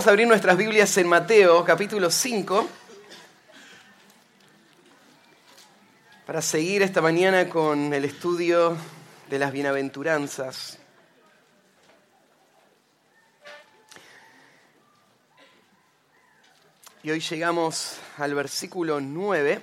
Vamos 0.00 0.08
a 0.08 0.12
abrir 0.12 0.28
nuestras 0.28 0.56
Biblias 0.56 0.96
en 0.96 1.06
Mateo 1.06 1.62
capítulo 1.62 2.10
5 2.10 2.66
para 6.24 6.40
seguir 6.40 6.80
esta 6.80 7.02
mañana 7.02 7.50
con 7.50 7.92
el 7.92 8.06
estudio 8.06 8.78
de 9.28 9.38
las 9.38 9.52
bienaventuranzas. 9.52 10.78
Y 17.02 17.10
hoy 17.10 17.20
llegamos 17.20 17.98
al 18.16 18.34
versículo 18.34 19.02
9, 19.02 19.62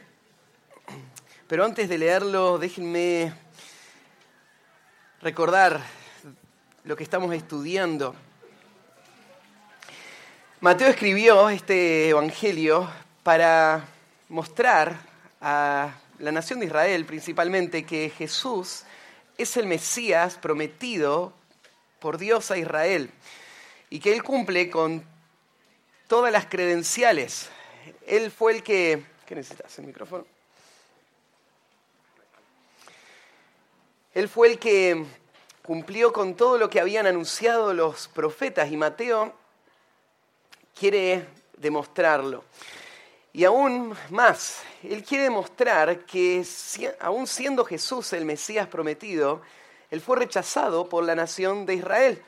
pero 1.47 1.65
antes 1.65 1.89
de 1.89 1.97
leerlo 1.97 2.59
déjenme 2.59 3.33
recordar 5.19 5.81
lo 6.83 6.95
que 6.95 7.03
estamos 7.03 7.33
estudiando. 7.33 8.13
Mateo 10.59 10.87
escribió 10.87 11.49
este 11.49 12.09
Evangelio 12.09 12.89
para 13.21 13.85
mostrar 14.27 14.99
a 15.39 15.99
la 16.17 16.31
nación 16.31 16.59
de 16.59 16.65
Israel 16.65 17.05
principalmente 17.05 17.85
que 17.85 18.09
Jesús 18.09 18.83
es 19.37 19.55
el 19.55 19.67
Mesías 19.67 20.39
prometido 20.39 21.31
por 21.99 22.17
Dios 22.17 22.49
a 22.49 22.57
Israel 22.57 23.11
y 23.91 23.99
que 23.99 24.11
Él 24.13 24.23
cumple 24.23 24.71
con 24.71 25.05
todas 26.07 26.31
las 26.31 26.47
credenciales. 26.47 27.49
Él 28.07 28.31
fue 28.31 28.53
el 28.53 28.63
que... 28.63 29.03
¿Qué 29.27 29.35
necesitas? 29.35 29.77
¿El 29.77 29.85
micrófono? 29.85 30.25
Él 34.15 34.27
fue 34.27 34.47
el 34.47 34.57
que 34.57 35.05
cumplió 35.61 36.11
con 36.11 36.33
todo 36.33 36.57
lo 36.57 36.67
que 36.67 36.79
habían 36.79 37.05
anunciado 37.05 37.75
los 37.75 38.07
profetas 38.07 38.71
y 38.71 38.77
Mateo 38.77 39.35
quiere 40.79 41.25
demostrarlo. 41.57 42.43
Y 43.33 43.43
aún 43.43 43.95
más, 44.09 44.63
él 44.83 45.03
quiere 45.03 45.25
demostrar 45.25 46.05
que 46.05 46.43
aún 46.99 47.27
siendo 47.27 47.65
Jesús 47.65 48.13
el 48.13 48.25
Mesías 48.25 48.67
prometido, 48.67 49.41
él 49.91 50.01
fue 50.01 50.17
rechazado 50.17 50.89
por 50.89 51.03
la 51.03 51.15
nación 51.15 51.65
de 51.65 51.75
Israel, 51.75 52.21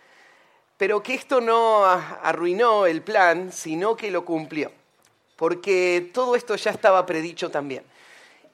pero 0.78 1.02
que 1.02 1.16
esto 1.16 1.42
no 1.42 1.84
arruinó 1.84 2.86
el 2.86 3.02
plan, 3.02 3.52
sino 3.52 3.96
que 3.96 4.12
lo 4.12 4.24
cumplió, 4.24 4.72
porque 5.36 6.10
todo 6.14 6.36
esto 6.36 6.56
ya 6.56 6.72
estaba 6.72 7.06
predicho 7.06 7.50
también. 7.50 7.84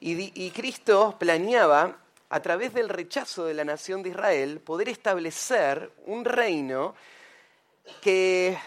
Y, 0.00 0.32
y 0.34 0.50
Cristo 0.50 1.16
planeaba, 1.18 1.98
a 2.28 2.40
través 2.40 2.74
del 2.74 2.88
rechazo 2.88 3.44
de 3.44 3.54
la 3.54 3.64
nación 3.64 4.02
de 4.02 4.10
Israel, 4.10 4.60
poder 4.60 4.88
establecer 4.88 5.92
un 6.06 6.24
reino 6.24 6.94
que 8.00 8.58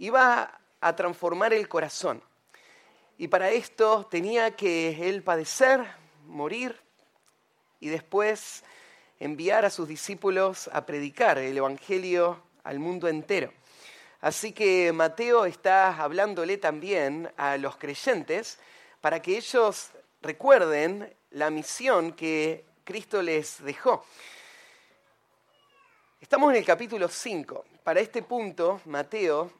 iba 0.00 0.58
a 0.80 0.96
transformar 0.96 1.52
el 1.52 1.68
corazón. 1.68 2.22
Y 3.18 3.28
para 3.28 3.50
esto 3.50 4.06
tenía 4.10 4.56
que 4.56 5.08
él 5.08 5.22
padecer, 5.22 5.86
morir 6.26 6.74
y 7.80 7.88
después 7.90 8.64
enviar 9.18 9.66
a 9.66 9.70
sus 9.70 9.86
discípulos 9.86 10.70
a 10.72 10.86
predicar 10.86 11.36
el 11.36 11.56
Evangelio 11.56 12.42
al 12.64 12.78
mundo 12.78 13.08
entero. 13.08 13.52
Así 14.22 14.52
que 14.52 14.90
Mateo 14.92 15.44
está 15.44 15.94
hablándole 16.02 16.56
también 16.56 17.30
a 17.36 17.58
los 17.58 17.76
creyentes 17.76 18.58
para 19.02 19.20
que 19.20 19.36
ellos 19.36 19.90
recuerden 20.22 21.14
la 21.30 21.50
misión 21.50 22.12
que 22.12 22.64
Cristo 22.84 23.20
les 23.20 23.62
dejó. 23.62 24.02
Estamos 26.22 26.52
en 26.52 26.56
el 26.56 26.64
capítulo 26.64 27.06
5. 27.06 27.66
Para 27.84 28.00
este 28.00 28.22
punto, 28.22 28.80
Mateo 28.86 29.59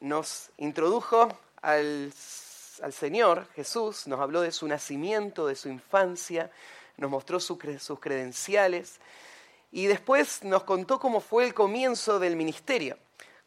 nos 0.00 0.50
introdujo 0.56 1.28
al, 1.62 2.12
Señor 2.12 3.46
Jesús, 3.54 4.06
nos 4.06 4.20
habló 4.20 4.40
de 4.40 4.52
su 4.52 4.66
nacimiento, 4.66 5.46
de 5.46 5.54
su 5.54 5.68
infancia, 5.68 6.50
nos 6.96 7.10
mostró 7.10 7.38
sus 7.38 7.58
credenciales 8.00 9.00
y 9.70 9.86
después 9.86 10.42
nos 10.44 10.64
contó 10.64 10.98
cómo 10.98 11.20
fue 11.20 11.44
el 11.44 11.54
comienzo 11.54 12.18
del 12.18 12.36
ministerio, 12.36 12.96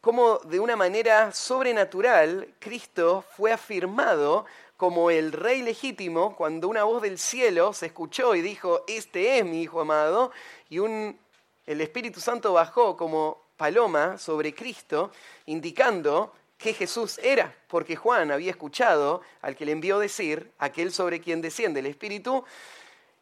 cómo 0.02 0.38
de 0.40 0.60
una 0.60 0.76
manera 0.76 1.32
sobrenatural 1.32 2.54
Cristo 2.60 3.26
fue 3.36 3.52
afirmado 3.52 4.46
como 4.78 5.10
el 5.10 5.32
rey 5.32 5.62
legítimo 5.62 6.36
cuando 6.36 6.68
una 6.68 6.84
voz 6.84 7.02
del 7.02 7.18
cielo 7.18 7.74
se 7.74 7.88
escuchó 7.88 8.36
y 8.36 8.42
dijo, 8.42 8.84
este 8.88 9.40
es 9.40 9.46
mi 9.46 9.62
Hijo 9.64 9.82
amado, 9.82 10.32
y 10.70 10.80
un, 10.80 11.18
el 11.66 11.82
Espíritu 11.82 12.20
Santo 12.20 12.54
bajó 12.54 12.96
como 12.96 13.44
paloma 13.58 14.18
sobre 14.18 14.54
Cristo, 14.54 15.12
indicando 15.46 16.34
que 16.58 16.74
Jesús 16.74 17.20
era, 17.20 17.56
porque 17.68 17.96
Juan 17.96 18.32
había 18.32 18.52
escuchado 18.52 19.22
al 19.42 19.56
que 19.56 19.66
le 19.66 19.72
envió 19.72 20.00
decir, 20.00 20.52
aquel 20.60 20.92
sobre 20.92 21.20
quien 21.20 21.42
desciende 21.42 21.82
el 21.82 21.88
Espíritu 21.88 22.46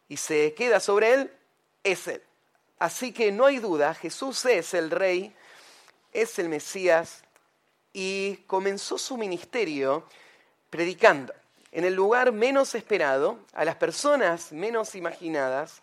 y 0.08 0.18
se 0.18 0.54
queda 0.54 0.80
sobre 0.80 1.14
él, 1.14 1.32
es 1.84 2.08
él. 2.08 2.22
Así 2.80 3.12
que 3.12 3.32
no 3.32 3.46
hay 3.46 3.60
duda, 3.60 3.94
Jesús 3.94 4.46
es 4.46 4.74
el 4.74 4.92
rey, 4.92 5.34
es 6.14 6.38
el 6.40 6.50
Mesías 6.50 7.24
y 7.94 8.38
comenzó 8.48 8.98
su 8.98 9.18
ministerio 9.18 10.06
predicando 10.70 11.34
en 11.72 11.86
el 11.86 11.94
lugar 11.94 12.34
menos 12.34 12.76
esperado, 12.76 13.40
a 13.54 13.64
las 13.64 13.76
personas 13.76 14.52
menos 14.52 14.94
imaginadas, 14.96 15.82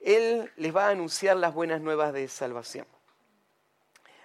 Él 0.00 0.50
les 0.56 0.74
va 0.74 0.86
a 0.86 0.90
anunciar 0.90 1.36
las 1.36 1.52
buenas 1.52 1.82
nuevas 1.82 2.14
de 2.14 2.26
salvación. 2.26 2.86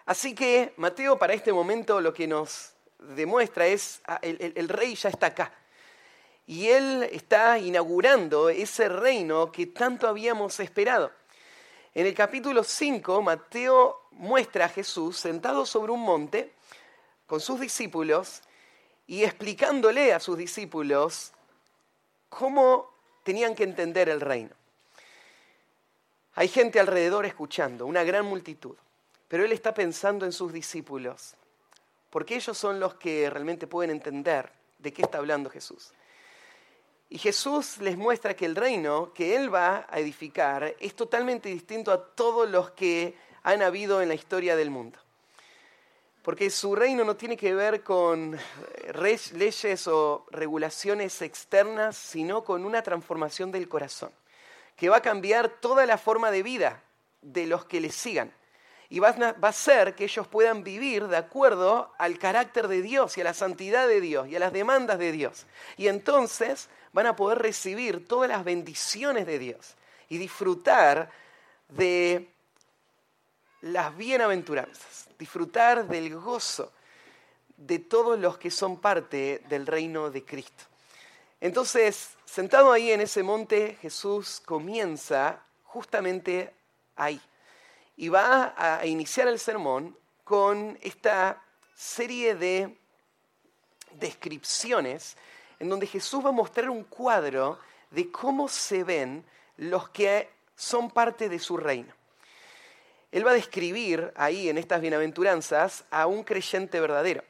Así 0.06 0.36
que 0.36 0.74
Mateo 0.78 1.18
para 1.18 1.34
este 1.34 1.52
momento 1.52 2.00
lo 2.00 2.14
que 2.14 2.28
nos 2.28 2.74
demuestra 3.00 3.66
es, 3.68 4.02
ah, 4.06 4.20
el, 4.22 4.54
el, 4.56 4.70
rey 4.70 4.96
ya 4.96 5.10
está 5.10 5.28
acá. 5.28 5.52
Y 6.48 6.68
él 6.68 7.10
está 7.12 7.58
inaugurando 7.58 8.50
ese 8.50 8.88
reino 8.88 9.52
que 9.52 9.66
tanto 9.68 10.08
habíamos 10.08 10.60
esperado. 10.60 11.12
En 11.96 12.06
el 12.06 12.14
capítulo 12.14 12.64
5, 12.64 13.22
Mateo 13.22 14.02
muestra 14.12 14.66
a 14.66 14.70
Jesús 14.70 15.18
sentado 15.18 15.66
sobre 15.66 15.92
un 15.92 16.02
monte 16.02 16.54
con 17.26 17.40
sus 17.40 17.60
discípulos 17.60 18.42
y 19.08 19.24
explicándole 19.24 20.14
a 20.14 20.20
sus 20.20 20.38
discípulos 20.38 21.32
cómo 22.30 22.92
tenían 23.24 23.56
que 23.56 23.64
entender 23.64 24.10
el 24.10 24.22
reino. 24.22 24.52
Hay 26.36 26.48
gente 26.48 26.80
alrededor 26.80 27.26
escuchando, 27.26 27.86
una 27.86 28.04
gran 28.04 28.26
multitud. 28.26 28.76
Pero 29.36 29.44
él 29.44 29.52
está 29.52 29.74
pensando 29.74 30.26
en 30.26 30.32
sus 30.32 30.54
discípulos, 30.54 31.36
porque 32.10 32.38
ellos 32.38 32.58
son 32.58 32.80
los 32.80 32.94
que 32.94 33.30
realmente 33.30 33.68
pueden 33.68 33.92
entender 33.92 34.50
de 34.80 34.94
qué 34.94 35.02
está 35.02 35.18
hablando 35.18 35.50
Jesús. 35.50 35.92
Y 37.10 37.18
Jesús 37.18 37.80
les 37.80 37.98
muestra 37.98 38.34
que 38.34 38.46
el 38.46 38.56
reino 38.56 39.12
que 39.12 39.36
Él 39.36 39.54
va 39.54 39.88
a 39.90 40.00
edificar 40.00 40.74
es 40.80 40.96
totalmente 40.96 41.50
distinto 41.50 41.92
a 41.92 42.02
todos 42.02 42.50
los 42.50 42.72
que 42.72 43.14
han 43.44 43.62
habido 43.62 44.02
en 44.02 44.08
la 44.08 44.14
historia 44.14 44.56
del 44.56 44.70
mundo. 44.70 45.00
Porque 46.22 46.50
su 46.50 46.74
reino 46.74 47.04
no 47.04 47.18
tiene 47.18 47.36
que 47.36 47.54
ver 47.54 47.84
con 47.84 48.40
leyes 49.34 49.88
o 49.90 50.26
regulaciones 50.32 51.22
externas, 51.22 51.98
sino 51.98 52.46
con 52.46 52.64
una 52.64 52.82
transformación 52.84 53.52
del 53.52 53.68
corazón, 53.68 54.12
que 54.78 54.88
va 54.88 54.96
a 54.96 55.02
cambiar 55.02 55.50
toda 55.50 55.86
la 55.86 55.98
forma 55.98 56.32
de 56.32 56.42
vida 56.42 56.84
de 57.22 57.48
los 57.48 57.66
que 57.66 57.82
le 57.82 57.90
sigan 57.90 58.32
y 58.96 59.00
va 59.00 59.10
a 59.10 59.52
ser 59.52 59.94
que 59.94 60.06
ellos 60.06 60.26
puedan 60.26 60.64
vivir 60.64 61.10
de 61.10 61.18
acuerdo 61.18 61.92
al 61.98 62.18
carácter 62.18 62.70
de 62.70 62.82
Dios 62.82 63.18
y 63.18 63.22
a 63.22 63.26
la 63.26 63.34
santidad 63.34 63.90
de 63.90 64.00
Dios 64.00 64.30
y 64.30 64.38
a 64.38 64.40
las 64.40 64.54
demandas 64.54 65.00
de 65.00 65.12
Dios. 65.12 65.46
Y 65.76 65.90
entonces 65.90 66.70
van 66.94 67.06
a 67.06 67.14
poder 67.18 67.40
recibir 67.40 68.08
todas 68.08 68.30
las 68.30 68.46
bendiciones 68.46 69.28
de 69.28 69.38
Dios 69.38 69.76
y 70.08 70.18
disfrutar 70.18 71.12
de 71.68 72.30
las 73.60 73.98
bienaventuranzas, 73.98 75.10
disfrutar 75.20 75.90
del 75.90 76.16
gozo 76.16 76.72
de 77.58 77.80
todos 77.80 78.18
los 78.18 78.38
que 78.38 78.50
son 78.50 78.80
parte 78.80 79.42
del 79.50 79.68
reino 79.68 80.10
de 80.10 80.24
Cristo. 80.24 80.64
Entonces, 81.42 82.12
sentado 82.24 82.72
ahí 82.72 82.94
en 82.94 83.02
ese 83.02 83.24
monte, 83.24 83.78
Jesús 83.82 84.42
comienza 84.46 85.44
justamente 85.66 86.54
ahí 86.96 87.20
y 87.98 88.10
va 88.10 88.54
a 88.58 88.86
iniciar 88.86 89.28
el 89.28 89.40
sermón 89.40 89.98
con 90.24 90.78
esta 90.82 91.42
serie 91.76 92.36
de 92.36 92.78
descripciones 93.92 95.18
en 95.60 95.70
donde 95.70 95.88
Jesús 95.88 96.24
va 96.24 96.30
a 96.30 96.34
mostrar 96.34 96.70
un 96.70 96.84
cuadro 96.84 97.60
de 97.92 98.12
cómo 98.12 98.48
se 98.48 98.84
ven 98.84 99.24
los 99.58 99.90
que 99.90 100.30
son 100.56 100.90
parte 100.90 101.30
de 101.30 101.40
su 101.40 101.58
reino. 101.58 101.94
Él 103.12 103.26
va 103.26 103.32
a 103.32 103.36
describir 103.36 104.12
ahí 104.16 104.50
en 104.50 104.58
estas 104.58 104.82
bienaventuranzas 104.82 105.86
a 105.90 106.08
un 106.08 106.24
creyente 106.24 106.80
verdadero. 106.80 107.24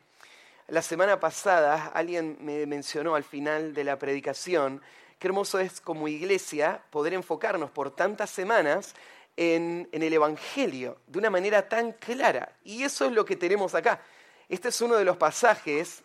La 0.68 0.81
semana 0.81 1.19
pasada 1.19 1.91
alguien 1.94 2.38
me 2.39 2.65
mencionó 2.65 3.13
al 3.13 3.23
final 3.23 3.75
de 3.75 3.83
la 3.83 4.00
predicación 4.00 4.81
qué 5.19 5.27
hermoso 5.27 5.59
es 5.59 5.79
como 5.79 6.07
iglesia 6.07 6.81
poder 6.89 7.13
enfocarnos 7.13 7.69
por 7.69 7.95
tantas 7.95 8.31
semanas 8.31 8.95
en, 9.37 9.89
el 9.91 10.13
Evangelio 10.13 10.99
de 11.07 11.19
una 11.19 11.29
manera 11.29 11.67
tan 11.67 11.93
clara. 11.93 12.57
Y 12.63 12.83
eso 12.83 13.05
es 13.05 13.11
lo 13.11 13.25
que 13.25 13.35
tenemos 13.35 13.75
acá. 13.75 14.01
Este 14.47 14.69
es 14.69 14.81
uno 14.81 14.95
de 14.95 15.05
los 15.05 15.17
pasajes 15.17 16.03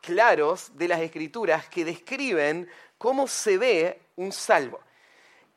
claros 0.00 0.76
de 0.76 0.88
las 0.88 1.00
escrituras 1.00 1.68
que 1.68 1.84
describen 1.84 2.68
cómo 2.98 3.26
se 3.26 3.58
ve 3.58 4.00
un 4.16 4.32
salvo. 4.32 4.80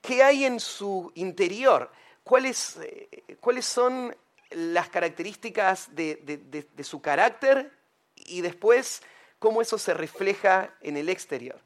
¿Qué 0.02 0.22
hay 0.24 0.46
en 0.46 0.60
su 0.60 1.12
interior? 1.16 1.92
¿Cuáles, 2.24 2.78
eh, 2.78 3.38
cuáles 3.40 3.66
son 3.66 4.16
las 4.52 4.90
características 4.90 5.94
de, 5.96 6.68
su 6.84 7.02
carácter 7.02 7.72
y 8.16 8.42
después 8.42 9.02
cómo 9.40 9.62
eso 9.62 9.78
se 9.78 9.94
refleja 9.94 10.74
en 10.82 10.98
el 10.98 11.10
exterior? 11.10 11.60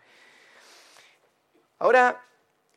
Ahora 1.79 2.23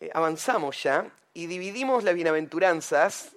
eh, 0.01 0.11
avanzamos 0.13 0.83
ya 0.83 1.11
y 1.35 1.47
dividimos 1.47 2.05
las 2.05 2.15
bienaventuranzas 2.15 3.31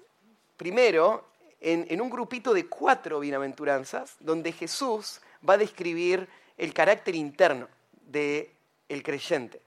primero 0.58 1.26
en, 1.60 2.02
un 2.02 2.10
grupito 2.10 2.54
de 2.54 2.68
cuatro 2.68 3.20
bienaventuranzas 3.20 4.16
donde 4.20 4.52
Jesús 4.52 5.22
va 5.48 5.54
a 5.54 5.58
describir 5.58 6.28
el 6.58 6.74
carácter 6.74 7.16
interno 7.16 7.68
del 8.06 9.04
creyente. 9.04 9.62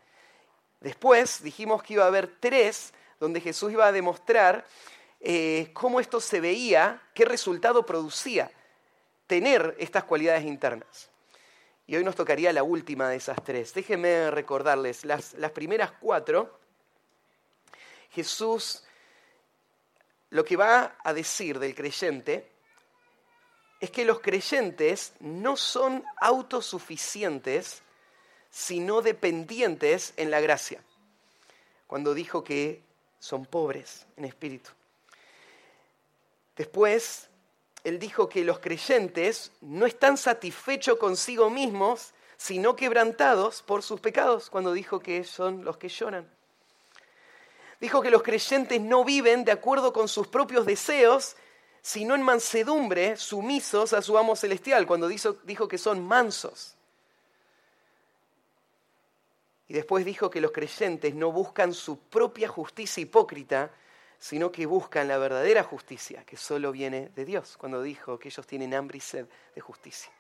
Después 0.81 1.43
dijimos 1.43 1.83
que 1.83 1.95
iba 1.95 2.05
a 2.05 2.09
haber 2.09 2.37
tres 2.39 2.93
donde 3.19 3.41
Jesús 3.41 3.73
iba 3.73 3.87
a 3.87 3.93
demostrar 3.93 4.67
eh, 5.21 5.71
cómo 5.73 6.01
esto 6.01 6.21
se 6.21 6.41
veía, 6.41 7.03
qué 7.15 7.25
resultado 7.25 7.87
producía 7.87 8.51
tener 9.27 9.75
estas 9.79 10.05
cualidades 10.05 10.45
internas. 10.45 11.11
Y 11.87 11.97
hoy 11.97 12.05
nos 12.05 12.17
tocaría 12.17 12.53
la 12.53 12.63
última 12.63 13.09
de 13.09 13.17
esas 13.17 13.43
tres. 13.43 13.73
Déjenme 13.73 14.31
recordarles, 14.31 15.05
las, 15.05 15.35
las 15.35 15.53
primeras 15.53 15.93
cuatro, 15.93 16.59
Jesús 18.11 18.83
lo 20.31 20.45
que 20.45 20.57
va 20.57 20.97
a 21.03 21.13
decir 21.13 21.59
del 21.59 21.75
creyente 21.75 22.51
es 23.81 23.91
que 23.91 24.05
los 24.05 24.21
creyentes 24.21 25.13
no 25.21 25.57
son 25.57 26.05
autosuficientes, 26.21 27.83
sino 28.51 29.03
dependientes 29.03 30.15
en 30.17 30.31
la 30.31 30.41
gracia. 30.41 30.83
Cuando 31.87 32.15
dijo 32.15 32.43
que 32.43 32.83
son 33.19 33.47
pobres 33.47 34.07
en 34.17 34.25
espíritu. 34.25 34.71
Después, 36.57 37.29
él 37.85 37.99
dijo 37.99 38.29
que 38.29 38.45
los 38.45 38.59
creyentes 38.59 39.53
no 39.61 39.87
están 39.87 40.17
satisfechos 40.17 40.99
consigo 40.99 41.51
mismos, 41.51 42.15
sino 42.37 42.77
quebrantados 42.77 43.63
por 43.63 43.83
sus 43.83 44.01
pecados, 44.01 44.51
cuando 44.51 44.73
dijo 44.73 45.01
que 45.01 45.23
son 45.25 45.65
los 45.65 45.77
que 45.77 45.89
lloran. 45.89 46.36
Dijo 47.81 48.01
que 48.01 48.11
los 48.11 48.23
creyentes 48.23 48.81
no 48.81 49.05
viven 49.05 49.45
de 49.45 49.53
acuerdo 49.53 49.93
con 49.93 50.09
sus 50.09 50.29
propios 50.29 50.65
deseos, 50.65 51.37
sino 51.83 52.15
en 52.15 52.23
mansedumbre, 52.23 53.17
sumisos 53.17 53.93
a 53.93 54.03
su 54.03 54.19
amo 54.19 54.35
celestial, 54.35 54.87
cuando 54.87 55.09
dijo, 55.09 55.69
que 55.69 55.79
son 55.79 56.05
mansos. 56.05 56.75
Y 59.69 59.75
después 59.75 60.05
dijo 60.05 60.31
que 60.31 60.41
los 60.41 60.53
creyentes 60.53 61.15
no 61.15 61.31
buscan 61.31 61.75
su 61.75 61.99
propia 61.99 62.49
justicia 62.49 63.01
hipócrita, 63.01 63.71
sino 64.19 64.51
que 64.51 64.67
buscan 64.67 65.07
la 65.07 65.19
verdadera 65.19 65.63
justicia, 65.63 66.25
que 66.25 66.37
solo 66.37 66.73
viene 66.73 67.11
de 67.15 67.25
Dios, 67.25 67.57
cuando 67.57 67.83
dijo 67.83 68.19
que 68.19 68.29
ellos 68.29 68.47
tienen 68.47 68.75
hambre 68.75 68.99
y 68.99 69.01
sed 69.01 69.27
de 69.55 69.61
justicia. 69.61 70.11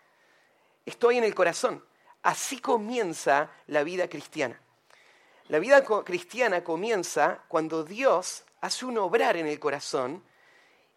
Estoy 0.85 1.19
en 1.19 1.25
el 1.25 1.35
corazón. 1.35 1.83
Así 2.23 2.61
comienza 2.61 3.51
la 3.67 3.83
vida 3.83 4.09
cristiana. 4.09 4.61
La 5.49 5.59
vida 5.59 5.85
cristiana 6.05 6.65
comienza 6.65 7.45
cuando 7.47 7.85
Dios 7.85 8.45
hace 8.61 8.85
un 8.85 8.99
obrar 8.99 9.37
en 9.37 9.47
el 9.47 9.61
corazón 9.61 10.23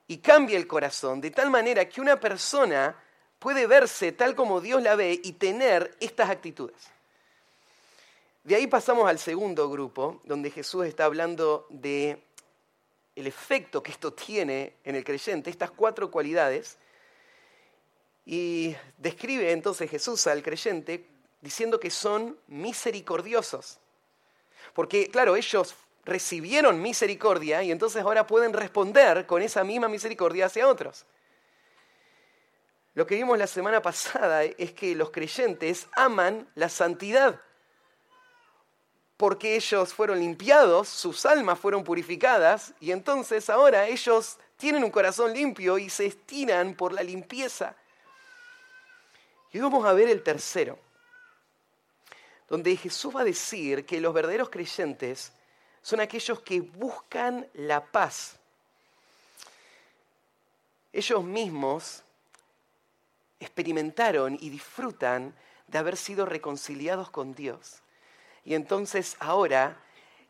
y 0.08 0.18
cambia 0.18 0.58
el 0.58 0.66
corazón 0.66 1.22
de 1.22 1.30
tal 1.30 1.52
manera 1.52 1.88
que 1.88 2.02
una 2.02 2.20
persona 2.20 2.96
puede 3.38 3.68
verse 3.68 4.12
tal 4.12 4.36
como 4.36 4.60
Dios 4.60 4.82
la 4.82 4.96
ve 4.96 5.20
y 5.24 5.34
tener 5.34 5.96
estas 6.00 6.30
actitudes. 6.30 6.78
De 8.44 8.56
ahí 8.56 8.66
pasamos 8.66 9.08
al 9.08 9.20
segundo 9.20 9.70
grupo, 9.70 10.22
donde 10.24 10.50
Jesús 10.50 10.86
está 10.88 11.06
hablando 11.06 11.68
de 11.70 12.24
el 13.16 13.28
efecto 13.28 13.84
que 13.84 13.92
esto 13.92 14.14
tiene 14.14 14.78
en 14.84 14.96
el 14.96 15.04
creyente, 15.04 15.52
estas 15.52 15.70
cuatro 15.70 16.10
cualidades, 16.10 16.78
y 18.26 18.76
describe 18.98 19.52
entonces 19.52 19.90
Jesús 19.90 20.26
al 20.28 20.42
creyente 20.42 21.06
diciendo 21.42 21.80
que 21.80 21.92
son 21.92 22.38
misericordiosos. 22.48 23.80
Porque, 24.74 25.10
claro, 25.10 25.36
ellos 25.36 25.76
recibieron 26.06 26.82
misericordia 26.82 27.64
y 27.64 27.72
entonces 27.72 28.02
ahora 28.02 28.28
pueden 28.28 28.54
responder 28.54 29.26
con 29.26 29.42
esa 29.42 29.64
misma 29.64 29.88
misericordia 29.88 30.48
hacia 30.48 30.68
otros. 30.68 31.06
Lo 32.96 33.06
que 33.06 33.16
vimos 33.16 33.38
la 33.38 33.48
semana 33.48 33.82
pasada 33.82 34.44
es 34.44 34.74
que 34.74 34.96
los 34.96 35.12
creyentes 35.12 35.88
aman 35.96 36.50
la 36.56 36.70
santidad, 36.70 37.40
porque 39.16 39.56
ellos 39.56 39.94
fueron 39.94 40.20
limpiados, 40.20 40.90
sus 40.90 41.26
almas 41.26 41.60
fueron 41.60 41.84
purificadas 41.84 42.74
y 42.80 42.92
entonces 42.92 43.50
ahora 43.50 43.88
ellos 43.88 44.38
tienen 44.58 44.84
un 44.84 44.92
corazón 44.92 45.34
limpio 45.34 45.78
y 45.78 45.90
se 45.90 46.08
estiran 46.08 46.74
por 46.74 46.94
la 46.94 47.04
limpieza. 47.04 47.76
Y 49.52 49.60
vamos 49.60 49.86
a 49.86 49.94
ver 49.94 50.10
el 50.10 50.24
tercero 50.24 50.80
donde 52.50 52.76
Jesús 52.76 53.16
va 53.16 53.22
a 53.22 53.26
decir 53.26 53.86
que 53.86 54.02
los 54.02 54.14
verdaderos 54.14 54.50
creyentes 54.50 55.32
son 55.82 56.00
aquellos 56.00 56.42
que 56.42 56.62
buscan 56.62 57.48
la 57.54 57.86
paz. 57.86 58.38
Ellos 60.92 61.24
mismos 61.24 62.04
experimentaron 63.40 64.38
y 64.42 64.50
disfrutan 64.50 65.34
de 65.68 65.78
haber 65.78 65.96
sido 65.96 66.26
reconciliados 66.26 67.12
con 67.12 67.36
Dios. 67.36 67.82
Y 68.44 68.56
entonces 68.56 69.16
ahora 69.20 69.78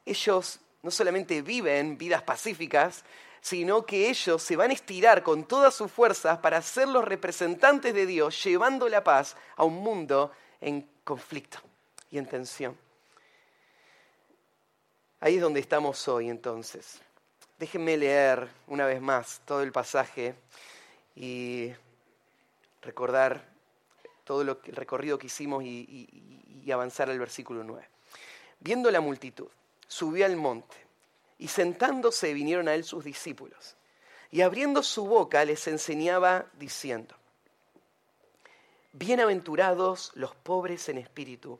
ellos 0.06 0.60
no 0.84 0.92
solamente 0.92 1.42
viven 1.42 1.98
vidas 1.98 2.22
pacíficas, 2.24 3.06
sino 3.42 3.86
que 3.86 4.10
ellos 4.10 4.44
se 4.44 4.58
van 4.58 4.72
a 4.72 4.74
estirar 4.74 5.24
con 5.24 5.46
todas 5.46 5.74
sus 5.74 5.90
fuerzas 5.90 6.40
para 6.40 6.62
ser 6.62 6.90
los 6.90 7.06
representantes 7.06 7.94
de 7.94 8.06
Dios, 8.06 8.44
llevando 8.44 8.90
la 8.90 9.04
paz 9.04 9.38
a 9.56 9.64
un 9.64 9.76
mundo 9.76 10.32
en 10.60 10.88
conflicto 11.06 11.69
y 12.12 12.18
en 12.18 12.26
tensión. 12.26 12.78
Ahí 15.20 15.36
es 15.36 15.42
donde 15.42 15.60
estamos 15.60 16.08
hoy 16.08 16.30
entonces. 16.30 17.00
Déjenme 17.58 17.98
leer 17.98 18.48
una 18.68 18.86
vez 18.86 19.02
más 19.02 19.42
todo 19.46 19.62
el 19.62 19.72
pasaje 19.72 20.36
y 21.16 21.72
recordar 22.82 23.44
todo 24.24 24.44
lo 24.44 24.60
el 24.66 24.76
recorrido 24.76 25.18
que 25.18 25.28
hicimos 25.28 25.64
y, 25.64 26.08
y 26.64 26.72
avanzar 26.72 27.10
al 27.10 27.20
versículo 27.20 27.64
9. 27.64 27.88
Viendo 28.60 28.92
la 28.92 29.02
multitud, 29.02 29.48
subió 29.88 30.26
al 30.26 30.36
monte 30.36 30.78
y 31.38 31.48
sentándose 31.48 32.34
vinieron 32.34 32.68
a 32.68 32.76
él 32.76 32.84
sus 32.84 33.04
discípulos. 33.04 33.76
Y 34.32 34.42
abriendo 34.42 34.84
su 34.84 35.06
boca 35.06 35.44
les 35.44 35.68
enseñaba 35.68 36.46
diciendo, 36.54 37.16
Bienaventurados 38.92 40.12
los 40.16 40.36
pobres 40.36 40.90
en 40.90 40.98
espíritu, 40.98 41.60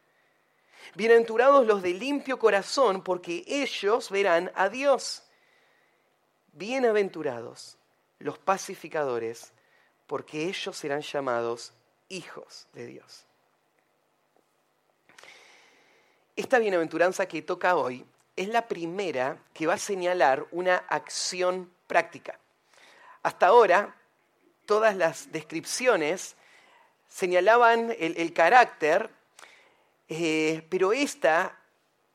Bienaventurados 0.95 1.65
los 1.65 1.81
de 1.81 1.93
limpio 1.93 2.37
corazón, 2.37 3.01
porque 3.01 3.43
ellos 3.47 4.09
verán 4.09 4.51
a 4.55 4.69
Dios. 4.69 5.23
Bienaventurados 6.53 7.77
los 8.19 8.37
pacificadores, 8.37 9.53
porque 10.07 10.47
ellos 10.47 10.75
serán 10.77 11.01
llamados 11.01 11.73
hijos 12.09 12.67
de 12.73 12.85
Dios. 12.87 13.25
Esta 16.35 16.59
bienaventuranza 16.59 17.25
que 17.25 17.41
toca 17.41 17.75
hoy 17.75 18.05
es 18.35 18.47
la 18.49 18.67
primera 18.67 19.37
que 19.53 19.67
va 19.67 19.75
a 19.75 19.77
señalar 19.77 20.45
una 20.51 20.77
acción 20.87 21.71
práctica. 21.87 22.39
Hasta 23.23 23.47
ahora, 23.47 23.95
todas 24.65 24.95
las 24.95 25.31
descripciones 25.31 26.35
señalaban 27.07 27.95
el, 27.99 28.17
el 28.17 28.33
carácter 28.33 29.09
eh, 30.13 30.67
pero 30.69 30.91
esta 30.91 31.57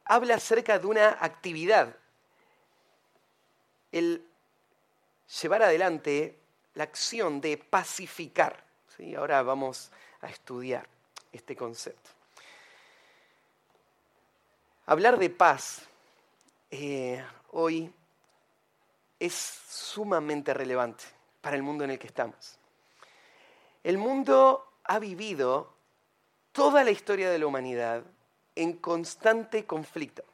habla 0.05 0.35
acerca 0.35 0.79
de 0.79 0.87
una 0.87 1.17
actividad, 1.19 1.97
el 3.91 4.23
llevar 5.41 5.63
adelante 5.63 6.39
la 6.75 6.85
acción 6.85 7.41
de 7.41 7.57
pacificar. 7.57 8.63
¿sí? 8.95 9.15
Ahora 9.15 9.43
vamos 9.43 9.91
a 10.21 10.29
estudiar. 10.29 10.87
este 11.33 11.57
concepto. 11.57 12.11
Hablar 14.85 15.19
de 15.19 15.31
paz 15.31 15.81
eh, 16.71 17.25
hoy 17.53 17.91
es 19.19 19.35
sumamente 19.35 20.53
relevante 20.53 21.05
para 21.41 21.57
el 21.57 21.63
mundo 21.63 21.85
en 21.85 21.93
el 21.93 21.99
que 21.99 22.09
estamos. 22.09 22.59
El 23.83 23.97
mundo 23.97 24.71
ha 24.85 24.99
vivido 24.99 25.76
toda 26.57 26.85
la 26.85 26.91
historia 26.91 27.31
de 27.31 27.39
la 27.39 27.47
humanidad 27.47 28.03
en 28.55 28.73
constante 28.79 29.67
conflicto. 29.67 30.25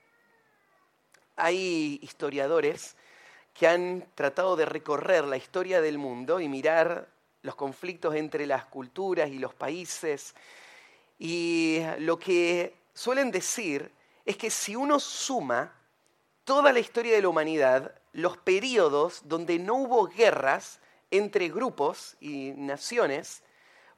Hay 1.35 1.99
historiadores 2.01 2.95
que 3.53 3.67
han 3.67 4.07
tratado 4.15 4.55
de 4.55 4.65
recorrer 4.65 5.25
la 5.25 5.37
historia 5.37 5.81
del 5.81 5.99
mundo 5.99 6.39
y 6.39 6.49
mirar 6.49 7.09
los 7.43 7.57
conflictos 7.57 8.15
entre 8.15 8.47
las 8.47 8.67
culturas 8.67 9.31
y 9.31 9.41
los 9.41 9.53
países. 9.53 10.37
Y 11.19 11.81
lo 11.99 12.21
que 12.21 12.77
suelen 12.95 13.33
decir 13.33 13.91
es 14.25 14.37
que 14.37 14.49
si 14.49 14.77
uno 14.77 15.01
suma 15.01 15.75
toda 16.45 16.73
la 16.73 16.79
historia 16.79 17.17
de 17.17 17.23
la 17.23 17.31
humanidad, 17.31 17.97
los 18.13 18.37
periodos 18.37 19.23
donde 19.25 19.59
no 19.59 19.75
hubo 19.75 20.07
guerras 20.07 20.79
entre 21.11 21.49
grupos 21.49 22.17
y 22.21 22.53
naciones, 22.53 23.43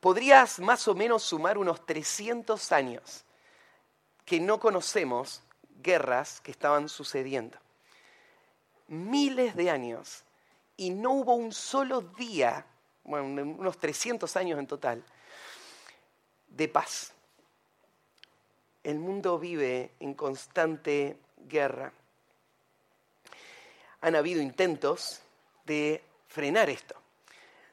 podrías 0.04 0.60
más 0.60 0.86
o 0.86 0.94
menos 0.94 1.22
sumar 1.22 1.56
unos 1.56 1.86
300 1.86 2.72
años 2.72 3.24
que 4.26 4.38
no 4.38 4.60
conocemos 4.60 5.42
guerras 5.82 6.42
que 6.42 6.50
estaban 6.50 6.90
sucediendo. 6.90 7.56
Miles 8.86 9.56
de 9.56 9.70
años 9.70 10.24
y 10.76 10.90
no 10.90 11.12
hubo 11.12 11.34
un 11.36 11.52
solo 11.52 12.02
día, 12.02 12.66
bueno, 13.02 13.42
unos 13.44 13.78
300 13.78 14.36
años 14.36 14.58
en 14.58 14.66
total, 14.66 15.02
de 16.48 16.68
paz. 16.68 17.14
El 18.82 18.98
mundo 18.98 19.38
vive 19.38 19.92
en 20.00 20.12
constante 20.12 21.16
guerra. 21.48 21.94
Han 24.02 24.16
habido 24.16 24.42
intentos 24.42 25.22
de 25.64 26.04
frenar 26.28 26.68
esto. 26.68 26.94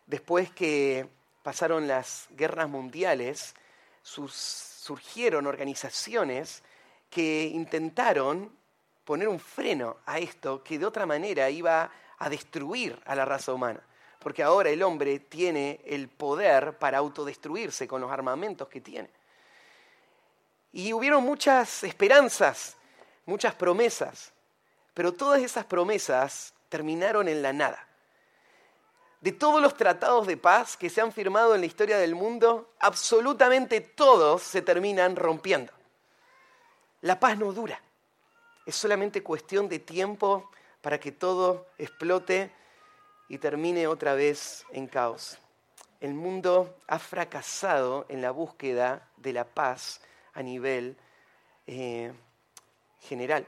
Después 0.08 0.50
que 0.52 1.10
pasaron 1.44 1.88
las 1.88 2.28
guerras 2.32 2.70
mundiales, 2.70 3.56
surgieron 4.04 5.48
organizaciones 5.48 6.64
que 7.10 7.46
intentaron 7.46 8.52
poner 9.04 9.28
un 9.28 9.40
freno 9.40 9.98
a 10.06 10.20
esto 10.20 10.64
que 10.64 10.80
de 10.80 10.86
otra 10.86 11.06
manera 11.06 11.50
iba 11.50 11.92
a 12.18 12.30
destruir 12.30 13.00
a 13.06 13.16
la 13.16 13.26
raza 13.26 13.54
humana. 13.54 13.82
Porque 14.20 14.44
ahora 14.44 14.70
el 14.70 14.84
hombre 14.84 15.20
tiene 15.20 15.82
el 15.84 16.08
poder 16.08 16.78
para 16.78 17.00
autodestruirse 17.00 17.88
con 17.88 18.02
los 18.02 18.12
armamentos 18.12 18.68
que 18.68 18.80
tiene. 18.80 19.10
Y 20.74 20.94
hubieron 20.94 21.24
muchas 21.24 21.84
esperanzas, 21.84 22.78
muchas 23.26 23.56
promesas, 23.56 24.32
pero 24.94 25.14
todas 25.14 25.42
esas 25.42 25.66
promesas 25.66 26.54
terminaron 26.70 27.28
en 27.28 27.42
la 27.42 27.52
nada. 27.52 27.88
De 29.22 29.32
todos 29.32 29.62
los 29.62 29.78
tratados 29.78 30.26
de 30.26 30.36
paz 30.36 30.76
que 30.76 30.90
se 30.90 31.00
han 31.00 31.14
firmado 31.14 31.54
en 31.54 31.62
la 31.62 31.68
historia 31.68 32.00
del 32.00 32.16
mundo, 32.16 32.74
absolutamente 32.80 33.80
todos 33.80 34.42
se 34.42 34.64
terminan 34.64 35.16
rompiendo. 35.16 35.72
La 37.02 37.20
paz 37.20 37.38
no 37.38 37.54
dura. 37.54 37.80
Es 38.66 38.76
solamente 38.76 39.22
cuestión 39.22 39.70
de 39.70 39.78
tiempo 39.78 40.50
para 40.82 41.00
que 41.00 41.12
todo 41.12 41.68
explote 41.78 42.52
y 43.30 43.38
termine 43.38 43.86
otra 43.86 44.16
vez 44.16 44.66
en 44.72 44.88
caos. 44.88 45.38
El 46.00 46.16
mundo 46.16 46.76
ha 46.88 46.98
fracasado 46.98 48.08
en 48.10 48.24
la 48.24 48.32
búsqueda 48.32 49.08
de 49.18 49.34
la 49.34 49.46
paz 49.46 50.02
a 50.34 50.42
nivel 50.42 50.98
eh, 51.68 52.12
general. 53.02 53.46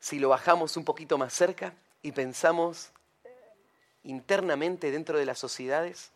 Si 0.00 0.18
lo 0.18 0.30
bajamos 0.30 0.76
un 0.76 0.84
poquito 0.84 1.16
más 1.16 1.32
cerca 1.32 1.74
y 2.02 2.10
pensamos 2.10 2.90
internamente 4.04 4.90
dentro 4.90 5.18
de 5.18 5.26
las 5.26 5.38
sociedades, 5.38 6.12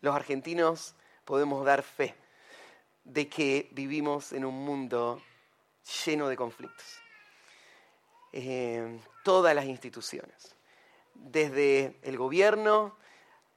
los 0.00 0.14
argentinos 0.14 0.94
podemos 1.24 1.64
dar 1.64 1.82
fe 1.82 2.14
de 3.04 3.28
que 3.28 3.68
vivimos 3.72 4.32
en 4.32 4.44
un 4.44 4.64
mundo 4.64 5.22
lleno 6.04 6.28
de 6.28 6.36
conflictos. 6.36 7.00
Eh, 8.32 9.00
todas 9.24 9.54
las 9.54 9.64
instituciones, 9.64 10.54
desde 11.14 11.98
el 12.02 12.16
gobierno 12.16 12.96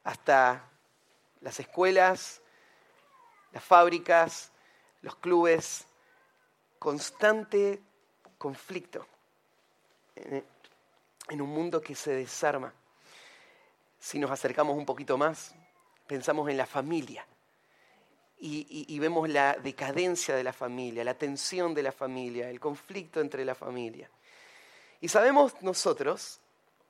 hasta 0.03 0.69
las 1.41 1.59
escuelas, 1.59 2.41
las 3.51 3.63
fábricas, 3.63 4.51
los 5.01 5.15
clubes, 5.15 5.85
constante 6.79 7.81
conflicto 8.37 9.07
en 10.15 11.41
un 11.41 11.49
mundo 11.49 11.81
que 11.81 11.95
se 11.95 12.13
desarma. 12.13 12.73
Si 14.03 14.19
nos 14.19 14.31
acercamos 14.31 14.75
un 14.75 14.85
poquito 14.85 15.17
más, 15.17 15.55
pensamos 16.07 16.49
en 16.49 16.57
la 16.57 16.65
familia 16.65 17.25
y, 18.37 18.99
vemos 18.99 19.29
la 19.29 19.53
decadencia 19.53 20.35
de 20.35 20.43
la 20.43 20.51
familia, 20.51 21.05
la 21.05 21.13
tensión 21.13 21.73
de 21.73 21.83
la 21.83 21.93
familia, 21.93 22.49
el 22.49 22.59
conflicto 22.59 23.21
entre 23.21 23.45
la 23.45 23.55
familia. 23.55 24.09
Y 24.99 25.07
sabemos 25.07 25.53
nosotros 25.61 26.41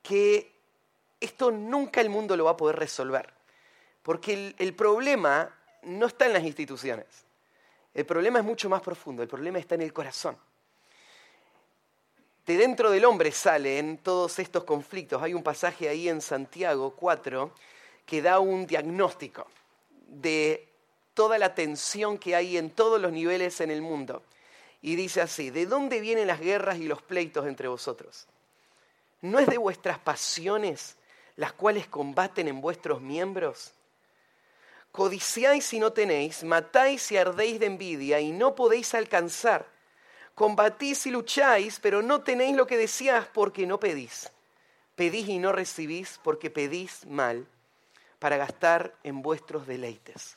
que 0.02 0.56
esto 1.20 1.52
nunca 1.52 2.00
el 2.00 2.10
mundo 2.10 2.36
lo 2.36 2.46
va 2.46 2.50
a 2.50 2.56
poder 2.56 2.74
resolver, 2.74 3.32
porque 4.02 4.52
el, 4.58 4.74
problema 4.74 5.54
no 5.84 6.06
está 6.06 6.26
en 6.26 6.32
las 6.32 6.42
instituciones, 6.42 7.06
el 7.94 8.06
problema 8.06 8.40
es 8.40 8.44
mucho 8.44 8.68
más 8.68 8.82
profundo, 8.82 9.22
el 9.22 9.28
problema 9.28 9.60
está 9.60 9.76
en 9.76 9.82
el 9.82 9.92
corazón. 9.92 10.36
De 12.46 12.58
dentro 12.58 12.90
del 12.90 13.06
hombre 13.06 13.32
salen 13.32 13.96
todos 13.98 14.38
estos 14.38 14.64
conflictos. 14.64 15.22
Hay 15.22 15.32
un 15.32 15.42
pasaje 15.42 15.88
ahí 15.88 16.10
en 16.10 16.20
Santiago 16.20 16.94
4 16.94 17.50
que 18.04 18.20
da 18.20 18.38
un 18.38 18.66
diagnóstico 18.66 19.46
de 20.06 20.68
toda 21.14 21.38
la 21.38 21.54
tensión 21.54 22.18
que 22.18 22.36
hay 22.36 22.58
en 22.58 22.70
todos 22.70 23.00
los 23.00 23.12
niveles 23.12 23.60
en 23.62 23.70
el 23.70 23.80
mundo. 23.80 24.22
Y 24.82 24.96
dice 24.96 25.22
así, 25.22 25.48
¿de 25.48 25.64
dónde 25.64 26.00
vienen 26.00 26.26
las 26.26 26.40
guerras 26.40 26.76
y 26.76 26.84
los 26.84 27.00
pleitos 27.00 27.46
entre 27.46 27.68
vosotros? 27.68 28.26
¿No 29.22 29.38
es 29.38 29.46
de 29.46 29.56
vuestras 29.56 29.98
pasiones 29.98 30.96
las 31.36 31.54
cuales 31.54 31.86
combaten 31.86 32.46
en 32.46 32.60
vuestros 32.60 33.00
miembros? 33.00 33.72
Codiciáis 34.92 35.72
y 35.72 35.78
no 35.78 35.94
tenéis, 35.94 36.44
matáis 36.44 37.10
y 37.10 37.16
ardéis 37.16 37.58
de 37.58 37.66
envidia 37.66 38.20
y 38.20 38.32
no 38.32 38.54
podéis 38.54 38.94
alcanzar. 38.94 39.73
Combatís 40.34 41.06
y 41.06 41.10
lucháis, 41.10 41.78
pero 41.80 42.02
no 42.02 42.22
tenéis 42.22 42.56
lo 42.56 42.66
que 42.66 42.76
decías 42.76 43.26
porque 43.32 43.66
no 43.66 43.78
pedís. 43.78 44.32
Pedís 44.96 45.28
y 45.28 45.38
no 45.38 45.52
recibís 45.52 46.20
porque 46.22 46.50
pedís 46.50 47.06
mal 47.06 47.46
para 48.18 48.36
gastar 48.36 48.94
en 49.02 49.22
vuestros 49.22 49.66
deleites. 49.66 50.36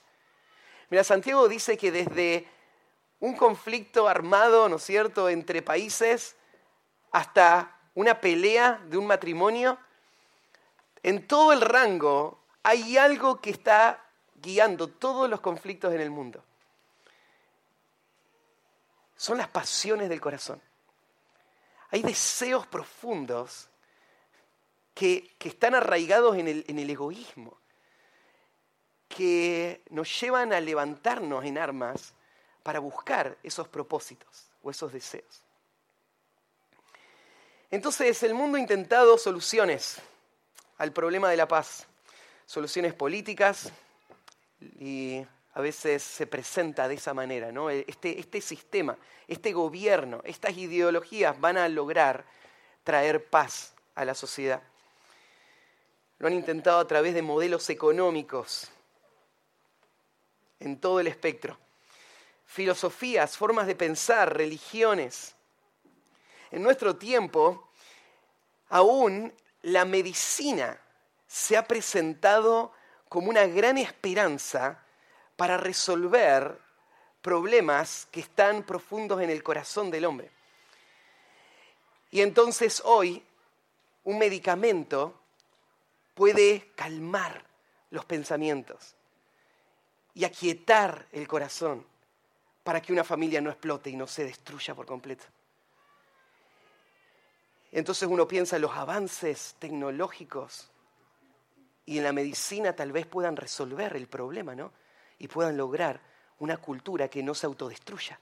Mira, 0.89 1.03
Santiago 1.03 1.47
dice 1.47 1.77
que 1.77 1.91
desde 1.91 2.47
un 3.19 3.35
conflicto 3.35 4.07
armado, 4.07 4.69
¿no 4.69 4.75
es 4.75 4.83
cierto?, 4.83 5.29
entre 5.29 5.61
países, 5.61 6.35
hasta 7.11 7.75
una 7.95 8.21
pelea 8.21 8.79
de 8.85 8.97
un 8.97 9.07
matrimonio, 9.07 9.77
en 11.01 11.25
todo 11.25 11.53
el 11.53 11.61
rango 11.61 12.39
hay 12.63 12.97
algo 12.97 13.41
que 13.41 13.49
está 13.49 14.03
guiando 14.41 14.87
todos 14.87 15.29
los 15.29 15.41
conflictos 15.41 15.93
en 15.93 16.01
el 16.01 16.11
mundo. 16.11 16.43
Son 19.17 19.37
las 19.37 19.49
pasiones 19.49 20.07
del 20.07 20.21
corazón. 20.21 20.61
Hay 21.89 22.01
deseos 22.03 22.65
profundos 22.67 23.67
que, 24.93 25.35
están 25.39 25.75
arraigados 25.75 26.37
en 26.37 26.47
el 26.47 26.89
egoísmo 26.89 27.57
que 29.07 29.81
nos 29.89 30.19
llevan 30.19 30.53
a 30.53 30.59
levantarnos 30.59 31.43
en 31.45 31.57
armas 31.57 32.13
para 32.63 32.79
buscar 32.79 33.37
esos 33.43 33.67
propósitos 33.67 34.51
o 34.61 34.69
esos 34.69 34.91
deseos. 34.91 35.41
Entonces 37.71 38.21
el 38.23 38.33
mundo 38.33 38.57
ha 38.57 38.61
intentado 38.61 39.17
soluciones 39.17 39.97
al 40.77 40.91
problema 40.91 41.29
de 41.29 41.37
la 41.37 41.47
paz, 41.47 41.87
soluciones 42.45 42.93
políticas 42.93 43.71
y 44.61 45.25
a 45.57 45.61
veces 45.61 46.03
se 46.03 46.27
presenta 46.27 46.87
de 46.87 46.93
esa 46.93 47.15
manera, 47.15 47.51
¿no? 47.51 47.71
Este, 47.71 48.19
este 48.19 48.41
sistema, 48.41 48.95
este 49.27 49.53
gobierno, 49.53 50.21
estas 50.23 50.55
ideologías 50.55 51.41
van 51.41 51.57
a 51.57 51.67
lograr 51.67 52.25
traer 52.83 53.25
paz 53.25 53.73
a 53.95 54.05
la 54.05 54.13
sociedad. 54.13 54.61
Lo 56.19 56.27
han 56.27 56.33
intentado 56.33 56.77
a 56.77 56.87
través 56.87 57.15
de 57.15 57.23
modelos 57.23 57.71
económicos, 57.71 58.69
en 60.59 60.79
todo 60.79 60.99
el 60.99 61.07
espectro. 61.07 61.57
Filosofías, 62.45 63.35
formas 63.35 63.65
de 63.65 63.73
pensar, 63.73 64.37
religiones. 64.37 65.33
En 66.51 66.61
nuestro 66.61 66.97
tiempo, 66.97 67.71
aún 68.69 69.33
la 69.63 69.85
medicina 69.85 70.79
se 71.25 71.57
ha 71.57 71.67
presentado 71.67 72.73
como 73.09 73.31
una 73.31 73.47
gran 73.47 73.79
esperanza 73.79 74.83
para 75.37 75.55
resolver 75.55 76.59
problemas 77.21 78.07
que 78.11 78.19
están 78.19 78.63
profundos 78.63 79.21
en 79.21 79.29
el 79.29 79.41
corazón 79.43 79.89
del 79.89 80.05
hombre. 80.05 80.29
Y 82.11 82.21
entonces 82.21 82.81
hoy 82.83 83.23
un 84.03 84.17
medicamento 84.17 85.13
puede 86.13 86.71
calmar 86.75 87.45
los 87.91 88.03
pensamientos 88.05 88.95
y 90.13 90.25
aquietar 90.25 91.07
el 91.11 91.27
corazón 91.27 91.85
para 92.63 92.81
que 92.81 92.91
una 92.91 93.03
familia 93.03 93.39
no 93.39 93.49
explote 93.49 93.89
y 93.89 93.95
no 93.95 94.07
se 94.07 94.25
destruya 94.25 94.73
por 94.73 94.85
completo. 94.85 95.25
Entonces 97.71 98.09
uno 98.09 98.27
piensa 98.27 98.55
en 98.55 98.63
los 98.63 98.75
avances 98.75 99.55
tecnológicos 99.59 100.69
y 101.85 101.99
en 101.99 102.03
la 102.03 102.13
medicina 102.13 102.73
tal 102.75 102.91
vez 102.91 103.05
puedan 103.05 103.35
resolver 103.35 103.95
el 103.95 104.07
problema, 104.07 104.55
¿no? 104.55 104.71
Y 105.19 105.27
puedan 105.27 105.57
lograr 105.57 105.99
una 106.39 106.57
cultura 106.57 107.07
que 107.07 107.23
no 107.23 107.33
se 107.33 107.45
autodestruya. 107.45 108.19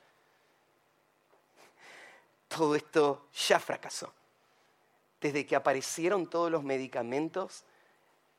Todo 2.48 2.76
esto 2.76 3.28
ya 3.34 3.60
fracasó. 3.60 4.14
Desde 5.20 5.46
que 5.46 5.56
aparecieron 5.56 6.30
todos 6.30 6.52
los 6.52 6.64
medicamentos 6.64 7.66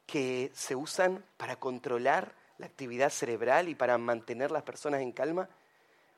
que 0.07 0.51
se 0.55 0.77
usan 0.77 1.25
para 1.37 1.57
controlar 1.57 2.35
la 2.59 2.67
actividad 2.67 3.11
cerebral 3.11 3.69
y 3.69 3.75
para 3.75 3.99
mantener 3.99 4.51
las 4.51 4.63
personas 4.63 5.01
en 5.01 5.13
calma, 5.13 5.49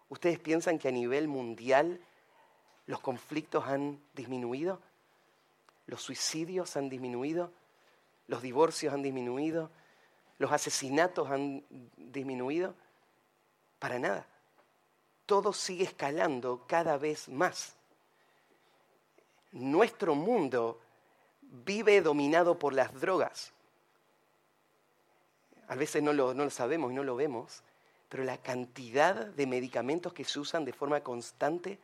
¿ustedes 0.08 0.38
piensan 0.38 0.78
que 0.78 0.88
a 0.88 0.92
nivel 0.92 1.26
mundial 1.26 2.00
los 2.86 3.00
conflictos 3.00 3.66
han 3.66 4.00
disminuido? 4.14 4.80
¿Los 5.86 6.02
suicidios 6.02 6.76
han 6.76 6.88
disminuido? 6.88 7.50
¿Los 8.26 8.42
divorcios 8.42 8.92
han 8.92 9.02
disminuido? 9.02 9.70
¿Los 10.38 10.52
asesinatos 10.52 11.28
han 11.30 11.64
disminuido? 11.96 12.74
Para 13.78 13.98
nada. 13.98 14.26
Todo 15.26 15.52
sigue 15.52 15.84
escalando 15.84 16.64
cada 16.66 16.96
vez 16.96 17.28
más. 17.28 17.74
Nuestro 19.52 20.14
mundo 20.14 20.80
vive 21.40 22.00
dominado 22.00 22.58
por 22.58 22.72
las 22.72 22.98
drogas. 23.00 23.52
A 25.66 25.74
veces 25.74 26.02
no 26.02 26.12
lo, 26.12 26.50
sabemos 26.50 26.92
y 26.92 26.94
no 26.94 27.02
lo 27.02 27.16
vemos, 27.16 27.62
pero 28.08 28.24
la 28.24 28.38
cantidad 28.38 29.26
de 29.26 29.46
medicamentos 29.46 30.12
que 30.12 30.24
se 30.24 30.38
usan 30.38 30.64
de 30.64 30.72
forma 30.72 31.02
constante 31.02 31.78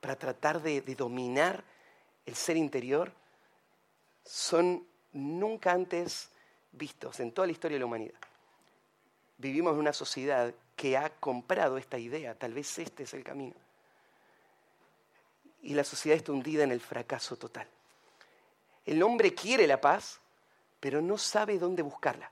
para 0.00 0.16
tratar 0.16 0.62
de, 0.62 0.80
de 0.80 0.94
dominar 0.94 1.62
el 2.26 2.34
ser 2.34 2.56
interior 2.56 3.12
son 4.24 4.84
nunca 5.12 5.72
antes 5.72 6.30
vistos 6.76 7.20
en 7.20 7.32
toda 7.32 7.46
la 7.46 7.52
historia 7.52 7.76
de 7.76 7.80
la 7.80 7.86
humanidad. 7.86 8.18
Vivimos 9.38 9.72
en 9.74 9.80
una 9.80 9.92
sociedad 9.92 10.54
que 10.76 10.96
ha 10.96 11.10
comprado 11.10 11.78
esta 11.78 11.98
idea, 11.98 12.34
tal 12.34 12.54
vez 12.54 12.78
este 12.78 13.04
es 13.04 13.14
el 13.14 13.24
camino. 13.24 13.54
Y 15.62 15.74
la 15.74 15.84
sociedad 15.84 16.16
está 16.16 16.32
hundida 16.32 16.64
en 16.64 16.72
el 16.72 16.80
fracaso 16.80 17.36
total. 17.36 17.66
El 18.84 19.02
hombre 19.02 19.34
quiere 19.34 19.66
la 19.66 19.80
paz, 19.80 20.20
pero 20.80 21.00
no 21.00 21.16
sabe 21.16 21.58
dónde 21.58 21.82
buscarla 21.82 22.30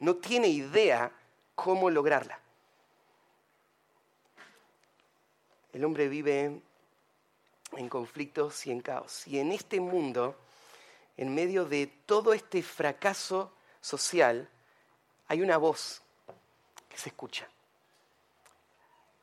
no 0.00 0.16
tiene 0.16 0.48
idea 0.48 1.10
cómo 1.54 1.90
lograrla. 1.90 2.38
El 5.72 5.84
hombre 5.84 6.08
vive 6.08 6.60
en 7.72 7.88
conflictos 7.88 8.66
y 8.66 8.72
en 8.72 8.80
caos. 8.80 9.26
Y 9.26 9.38
en 9.38 9.52
este 9.52 9.80
mundo, 9.80 10.36
en 11.16 11.34
medio 11.34 11.64
de 11.64 11.86
todo 11.86 12.32
este 12.32 12.62
fracaso 12.62 13.52
social, 13.80 14.48
hay 15.28 15.42
una 15.42 15.56
voz 15.56 16.02
que 16.88 16.98
se 16.98 17.08
escucha. 17.08 17.48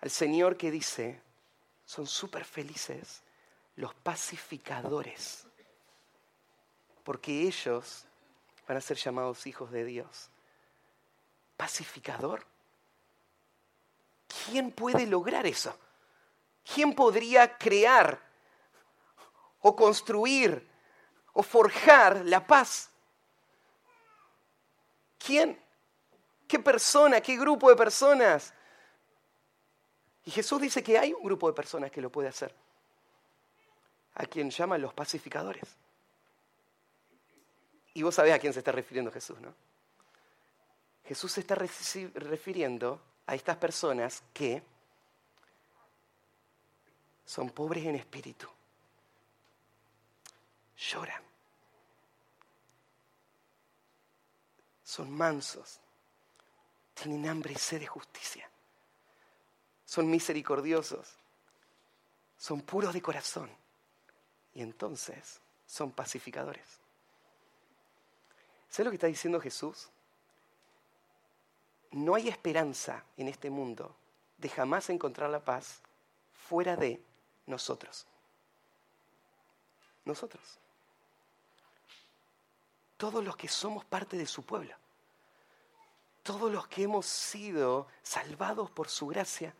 Al 0.01 0.09
Señor 0.09 0.57
que 0.57 0.71
dice, 0.71 1.21
son 1.85 2.07
súper 2.07 2.45
felices 2.45 3.21
los 3.75 3.93
pacificadores, 3.95 5.45
porque 7.03 7.41
ellos 7.41 8.05
van 8.67 8.77
a 8.77 8.81
ser 8.81 8.97
llamados 8.97 9.45
hijos 9.47 9.71
de 9.71 9.85
Dios 9.85 10.29
pacificador. 11.63 12.45
¿Quién 14.45 14.71
puede 14.71 15.05
lograr 15.07 15.45
eso? 15.45 15.77
¿Quién 16.73 16.93
podría 16.93 17.57
crear 17.57 18.19
o 19.61 19.75
construir 19.75 20.67
o 21.33 21.43
forjar 21.43 22.23
la 22.25 22.45
paz? 22.45 22.89
¿Quién? 25.17 25.59
¿Qué 26.47 26.59
persona? 26.59 27.21
¿Qué 27.21 27.37
grupo 27.37 27.69
de 27.69 27.75
personas? 27.75 28.53
Y 30.25 30.31
Jesús 30.31 30.61
dice 30.61 30.83
que 30.83 30.97
hay 30.97 31.13
un 31.13 31.23
grupo 31.23 31.47
de 31.47 31.53
personas 31.53 31.91
que 31.91 32.01
lo 32.01 32.09
puede 32.09 32.29
hacer, 32.29 32.53
a 34.15 34.25
quien 34.25 34.49
llaman 34.49 34.81
los 34.81 34.93
pacificadores. 34.93 35.67
Y 37.93 38.03
vos 38.03 38.15
sabés 38.15 38.33
a 38.33 38.39
quién 38.39 38.53
se 38.53 38.59
está 38.59 38.71
refiriendo 38.71 39.11
Jesús, 39.11 39.39
¿no? 39.39 39.53
Jesús 41.05 41.33
se 41.33 41.41
está 41.41 41.55
refiriendo 41.55 43.01
a 43.27 43.35
estas 43.35 43.57
personas 43.57 44.23
que 44.33 44.63
son 47.25 47.49
pobres 47.49 47.85
en 47.85 47.95
espíritu, 47.95 48.47
lloran, 50.91 51.23
son 54.83 55.11
mansos, 55.11 55.79
tienen 56.93 57.27
hambre 57.27 57.53
y 57.53 57.57
sed 57.57 57.79
de 57.79 57.87
justicia, 57.87 58.49
son 59.85 60.09
misericordiosos, 60.09 61.15
son 62.37 62.61
puros 62.61 62.93
de 62.93 63.01
corazón 63.01 63.49
y 64.53 64.61
entonces 64.61 65.39
son 65.65 65.91
pacificadores. 65.91 66.65
¿Sabes 68.69 68.85
lo 68.85 68.91
que 68.91 68.95
está 68.97 69.07
diciendo 69.07 69.39
Jesús? 69.39 69.89
no 71.93 72.15
hay 72.15 72.27
esperanza 72.27 73.03
en 73.17 73.27
este 73.27 73.49
mundo 73.49 73.95
de 74.37 74.49
jamás 74.49 74.89
encontrar 74.89 75.29
la 75.29 75.39
paz 75.39 75.81
fuera 76.31 76.75
de 76.75 77.01
nosotros. 77.45 78.05
Nosotros. 80.05 80.59
Todos 83.03 83.21
los 83.21 83.35
que 83.35 83.49
somos 83.49 83.83
parte 83.83 84.15
de 84.15 84.25
su 84.25 84.43
pueblo. 84.43 84.73
Todos 86.23 86.49
los 86.49 86.69
que 86.69 86.83
hemos 86.83 87.05
sido 87.05 87.87
salvados 88.01 88.71
por 88.71 88.87
su 88.87 89.07
gracia. 89.07 89.53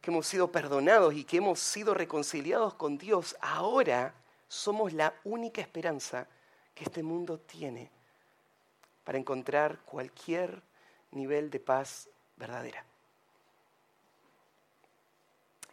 Que 0.00 0.12
hemos 0.12 0.28
sido 0.28 0.52
perdonados 0.52 1.14
y 1.14 1.24
que 1.24 1.38
hemos 1.38 1.58
sido 1.58 1.94
reconciliados 1.94 2.74
con 2.74 2.96
Dios. 2.96 3.36
Ahora 3.40 4.14
somos 4.46 4.92
la 4.92 5.12
única 5.24 5.60
esperanza 5.60 6.28
que 6.76 6.84
este 6.84 7.02
mundo 7.02 7.40
tiene 7.40 7.90
para 9.02 9.18
encontrar 9.18 9.80
cualquier 9.80 10.62
nivel 11.10 11.50
de 11.50 11.58
paz 11.58 12.08
verdadera. 12.36 12.84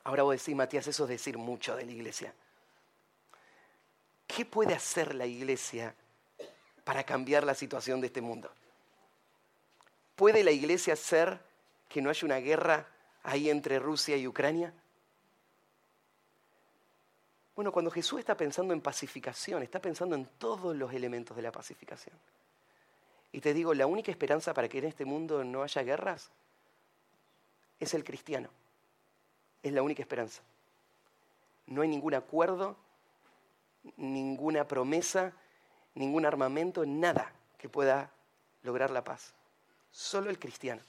Ahora 0.04 0.24
vos 0.24 0.36
decís, 0.36 0.56
Matías, 0.56 0.88
eso 0.88 1.04
es 1.04 1.10
decir 1.10 1.38
mucho 1.38 1.76
de 1.76 1.86
la 1.86 1.92
iglesia. 1.92 2.34
¿Qué 4.28 4.46
puede 4.46 4.74
hacer 4.74 5.16
la 5.16 5.26
iglesia 5.26 5.96
para 6.84 7.04
cambiar 7.04 7.44
la 7.44 7.56
situación 7.56 8.02
de 8.02 8.08
este 8.08 8.22
mundo? 8.22 8.52
¿Puede 10.16 10.44
la 10.44 10.52
iglesia 10.52 10.94
hacer 10.94 11.40
que 11.90 12.02
no 12.02 12.10
haya 12.10 12.26
una 12.26 12.38
guerra 12.38 12.88
ahí 13.24 13.50
entre 13.50 13.80
Rusia 13.80 14.16
y 14.18 14.28
Ucrania? 14.28 14.74
Bueno, 17.56 17.72
cuando 17.72 17.90
Jesús 17.90 18.20
está 18.20 18.36
pensando 18.36 18.74
en 18.74 18.82
pacificación, 18.82 19.64
está 19.64 19.80
pensando 19.80 20.16
en 20.16 20.26
todos 20.38 20.76
los 20.76 20.94
elementos 20.94 21.36
de 21.36 21.44
la 21.44 21.52
pacificación. 21.52 22.16
Y 23.32 23.42
te 23.42 23.54
digo, 23.54 23.74
la 23.74 23.88
única 23.88 24.12
esperanza 24.12 24.54
para 24.54 24.68
que 24.68 24.80
en 24.80 24.86
este 24.86 25.06
mundo 25.06 25.44
no 25.44 25.64
haya 25.64 25.84
guerras 25.84 26.30
es 27.80 27.94
el 27.94 28.04
cristiano. 28.04 28.50
Es 29.64 29.74
la 29.74 29.82
única 29.82 30.02
esperanza. 30.02 30.42
No 31.68 31.82
hay 31.82 31.88
ningún 31.88 32.14
acuerdo, 32.14 32.78
ninguna 33.98 34.68
promesa, 34.68 35.34
ningún 35.94 36.26
armamento, 36.26 36.86
nada 36.86 37.32
que 37.58 37.70
pueda 37.70 38.12
lograr 38.64 38.92
la 38.92 39.04
paz. 39.04 39.34
Solo 39.92 40.30
el 40.30 40.40
cristiano. 40.40 40.82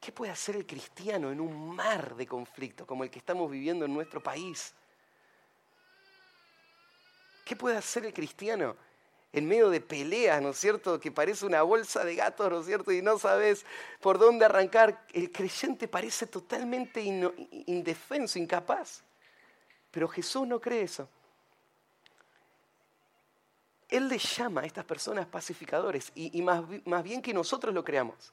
¿Qué 0.00 0.12
puede 0.12 0.32
hacer 0.32 0.56
el 0.56 0.66
cristiano 0.66 1.30
en 1.30 1.40
un 1.40 1.74
mar 1.74 2.14
de 2.16 2.26
conflicto 2.26 2.86
como 2.86 3.04
el 3.04 3.10
que 3.10 3.18
estamos 3.18 3.50
viviendo 3.50 3.84
en 3.84 3.92
nuestro 3.92 4.22
país? 4.22 4.74
¿Qué 7.44 7.54
puede 7.54 7.76
hacer 7.76 8.06
el 8.06 8.14
cristiano 8.14 8.76
en 9.32 9.46
medio 9.46 9.70
de 9.70 9.80
peleas, 9.80 10.40
¿no 10.40 10.50
es 10.50 10.56
cierto? 10.56 10.98
Que 10.98 11.12
parece 11.12 11.44
una 11.46 11.62
bolsa 11.62 12.04
de 12.04 12.14
gatos, 12.14 12.50
¿no 12.50 12.60
es 12.60 12.66
cierto? 12.66 12.92
Y 12.92 13.02
no 13.02 13.18
sabes 13.18 13.66
por 14.00 14.18
dónde 14.18 14.44
arrancar. 14.44 15.06
El 15.12 15.30
creyente 15.30 15.86
parece 15.86 16.26
totalmente 16.26 17.02
indefenso, 17.02 18.38
incapaz. 18.38 19.02
Pero 19.90 20.08
Jesús 20.08 20.46
no 20.46 20.60
cree 20.60 20.82
eso. 20.82 21.08
Él 23.88 24.08
le 24.08 24.18
llama 24.18 24.60
a 24.60 24.66
estas 24.66 24.84
personas 24.84 25.26
pacificadores 25.26 26.12
y, 26.14 26.40
más, 26.42 27.02
bien 27.02 27.20
que 27.20 27.34
nosotros 27.34 27.74
lo 27.74 27.84
creamos. 27.84 28.32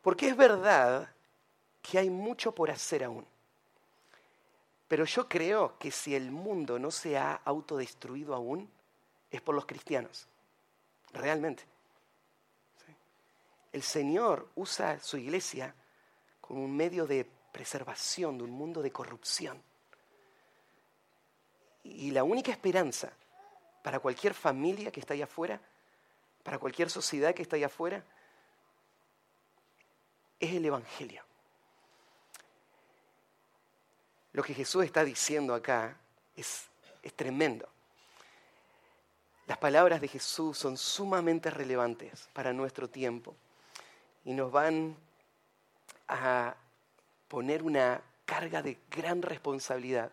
Porque 0.00 0.28
es 0.28 0.36
verdad 0.36 1.12
que 1.82 1.98
hay 1.98 2.08
mucho 2.08 2.52
por 2.54 2.70
hacer 2.70 3.04
aún. 3.04 3.26
Pero 4.88 5.04
yo 5.04 5.28
creo 5.28 5.78
que 5.78 5.90
si 5.90 6.14
el 6.14 6.30
mundo 6.30 6.78
no 6.78 6.90
se 6.90 7.16
ha 7.18 7.34
autodestruido 7.44 8.34
aún, 8.34 8.70
es 9.30 9.40
por 9.40 9.54
los 9.54 9.66
cristianos. 9.66 10.26
Realmente. 11.12 11.64
El 13.70 13.82
Señor 13.82 14.48
usa 14.54 14.98
su 15.00 15.18
iglesia 15.18 15.74
como 16.40 16.64
un 16.64 16.76
medio 16.76 17.06
de 17.06 17.26
preservación 17.52 18.38
de 18.38 18.44
un 18.44 18.50
mundo 18.50 18.82
de 18.82 18.90
corrupción. 18.90 19.62
Y 21.84 22.10
la 22.10 22.24
única 22.24 22.50
esperanza 22.50 23.12
para 23.82 24.00
cualquier 24.00 24.34
familia 24.34 24.90
que 24.90 25.00
está 25.00 25.14
allá 25.14 25.24
afuera, 25.24 25.60
para 26.42 26.58
cualquier 26.58 26.90
sociedad 26.90 27.34
que 27.34 27.42
está 27.42 27.56
allá 27.56 27.66
afuera, 27.66 28.02
es 30.40 30.54
el 30.54 30.64
Evangelio. 30.64 31.22
Lo 34.32 34.42
que 34.42 34.54
Jesús 34.54 34.84
está 34.84 35.04
diciendo 35.04 35.54
acá 35.54 35.96
es, 36.34 36.64
es 37.02 37.14
tremendo. 37.14 37.68
Las 39.46 39.58
palabras 39.58 40.00
de 40.00 40.08
Jesús 40.08 40.56
son 40.56 40.78
sumamente 40.78 41.50
relevantes 41.50 42.28
para 42.32 42.52
nuestro 42.52 42.88
tiempo 42.88 43.36
y 44.24 44.32
nos 44.32 44.50
van 44.50 44.96
a 46.08 46.54
poner 47.32 47.62
una 47.62 47.98
carga 48.26 48.60
de 48.60 48.76
gran 48.90 49.22
responsabilidad 49.22 50.12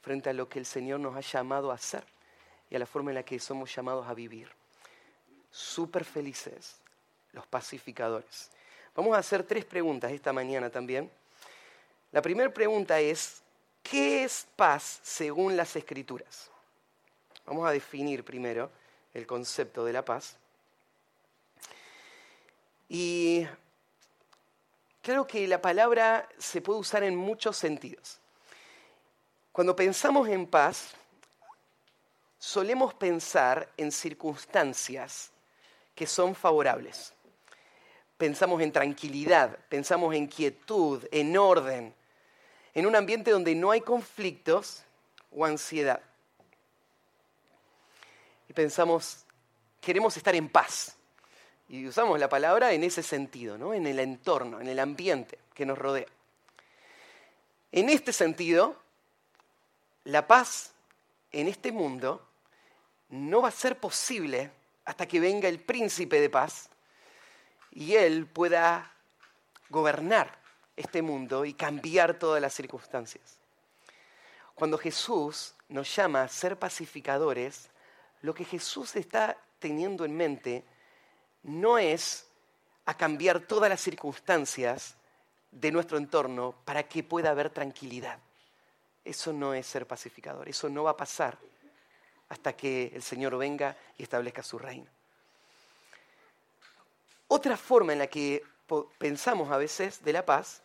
frente 0.00 0.30
a 0.30 0.32
lo 0.32 0.48
que 0.48 0.58
el 0.58 0.64
Señor 0.64 0.98
nos 0.98 1.14
ha 1.14 1.20
llamado 1.20 1.70
a 1.70 1.74
hacer 1.74 2.02
y 2.70 2.74
a 2.74 2.78
la 2.78 2.86
forma 2.86 3.10
en 3.10 3.16
la 3.16 3.22
que 3.22 3.38
somos 3.38 3.76
llamados 3.76 4.08
a 4.08 4.14
vivir. 4.14 4.48
Súper 5.50 6.06
felices 6.06 6.76
los 7.32 7.46
pacificadores. 7.46 8.50
Vamos 8.94 9.14
a 9.14 9.18
hacer 9.18 9.42
tres 9.42 9.66
preguntas 9.66 10.10
esta 10.10 10.32
mañana 10.32 10.70
también. 10.70 11.10
La 12.12 12.22
primera 12.22 12.48
pregunta 12.48 12.98
es, 12.98 13.42
¿qué 13.82 14.24
es 14.24 14.46
paz 14.56 15.00
según 15.02 15.58
las 15.58 15.76
escrituras? 15.76 16.50
Vamos 17.44 17.68
a 17.68 17.72
definir 17.72 18.24
primero 18.24 18.70
el 19.12 19.26
concepto 19.26 19.84
de 19.84 19.92
la 19.92 20.02
paz. 20.02 20.38
Y 22.88 23.46
claro 25.04 25.26
que 25.26 25.46
la 25.46 25.60
palabra 25.60 26.26
se 26.38 26.62
puede 26.62 26.80
usar 26.80 27.04
en 27.04 27.14
muchos 27.14 27.58
sentidos. 27.58 28.18
Cuando 29.52 29.76
pensamos 29.76 30.26
en 30.28 30.46
paz, 30.46 30.94
solemos 32.38 32.94
pensar 32.94 33.70
en 33.76 33.92
circunstancias 33.92 35.30
que 35.94 36.06
son 36.06 36.34
favorables. 36.34 37.12
Pensamos 38.16 38.62
en 38.62 38.72
tranquilidad, 38.72 39.58
pensamos 39.68 40.14
en 40.14 40.26
quietud, 40.26 41.06
en 41.12 41.36
orden, 41.36 41.94
en 42.72 42.86
un 42.86 42.96
ambiente 42.96 43.30
donde 43.30 43.54
no 43.54 43.70
hay 43.70 43.82
conflictos 43.82 44.84
o 45.30 45.44
ansiedad. 45.44 46.00
Y 48.48 48.54
pensamos, 48.54 49.26
queremos 49.82 50.16
estar 50.16 50.34
en 50.34 50.48
paz. 50.48 50.96
Y 51.68 51.86
usamos 51.86 52.18
la 52.18 52.28
palabra 52.28 52.72
en 52.72 52.84
ese 52.84 53.02
sentido, 53.02 53.56
¿no? 53.56 53.72
en 53.72 53.86
el 53.86 53.98
entorno, 53.98 54.60
en 54.60 54.68
el 54.68 54.78
ambiente 54.78 55.38
que 55.54 55.64
nos 55.64 55.78
rodea. 55.78 56.06
En 57.72 57.88
este 57.88 58.12
sentido, 58.12 58.80
la 60.04 60.26
paz 60.26 60.72
en 61.32 61.48
este 61.48 61.72
mundo 61.72 62.26
no 63.08 63.42
va 63.42 63.48
a 63.48 63.52
ser 63.52 63.78
posible 63.78 64.50
hasta 64.84 65.06
que 65.06 65.20
venga 65.20 65.48
el 65.48 65.60
príncipe 65.60 66.20
de 66.20 66.30
paz 66.30 66.68
y 67.72 67.94
él 67.94 68.26
pueda 68.26 68.92
gobernar 69.70 70.38
este 70.76 71.02
mundo 71.02 71.44
y 71.44 71.54
cambiar 71.54 72.18
todas 72.18 72.40
las 72.40 72.54
circunstancias. 72.54 73.38
Cuando 74.54 74.78
Jesús 74.78 75.54
nos 75.68 75.94
llama 75.94 76.22
a 76.22 76.28
ser 76.28 76.58
pacificadores, 76.58 77.70
lo 78.22 78.34
que 78.34 78.44
Jesús 78.44 78.94
está 78.96 79.36
teniendo 79.58 80.04
en 80.04 80.16
mente 80.16 80.64
no 81.44 81.78
es 81.78 82.26
a 82.86 82.96
cambiar 82.96 83.40
todas 83.40 83.70
las 83.70 83.80
circunstancias 83.80 84.96
de 85.50 85.70
nuestro 85.70 85.96
entorno 85.98 86.54
para 86.64 86.82
que 86.82 87.02
pueda 87.02 87.30
haber 87.30 87.50
tranquilidad. 87.50 88.18
Eso 89.04 89.32
no 89.32 89.54
es 89.54 89.66
ser 89.66 89.86
pacificador, 89.86 90.48
eso 90.48 90.68
no 90.68 90.84
va 90.84 90.90
a 90.90 90.96
pasar 90.96 91.38
hasta 92.28 92.54
que 92.54 92.90
el 92.94 93.02
Señor 93.02 93.36
venga 93.38 93.76
y 93.96 94.02
establezca 94.02 94.42
su 94.42 94.58
reino. 94.58 94.90
Otra 97.28 97.56
forma 97.56 97.92
en 97.92 97.98
la 98.00 98.06
que 98.06 98.42
pensamos 98.98 99.50
a 99.50 99.56
veces 99.56 100.02
de 100.02 100.12
la 100.12 100.24
paz 100.24 100.62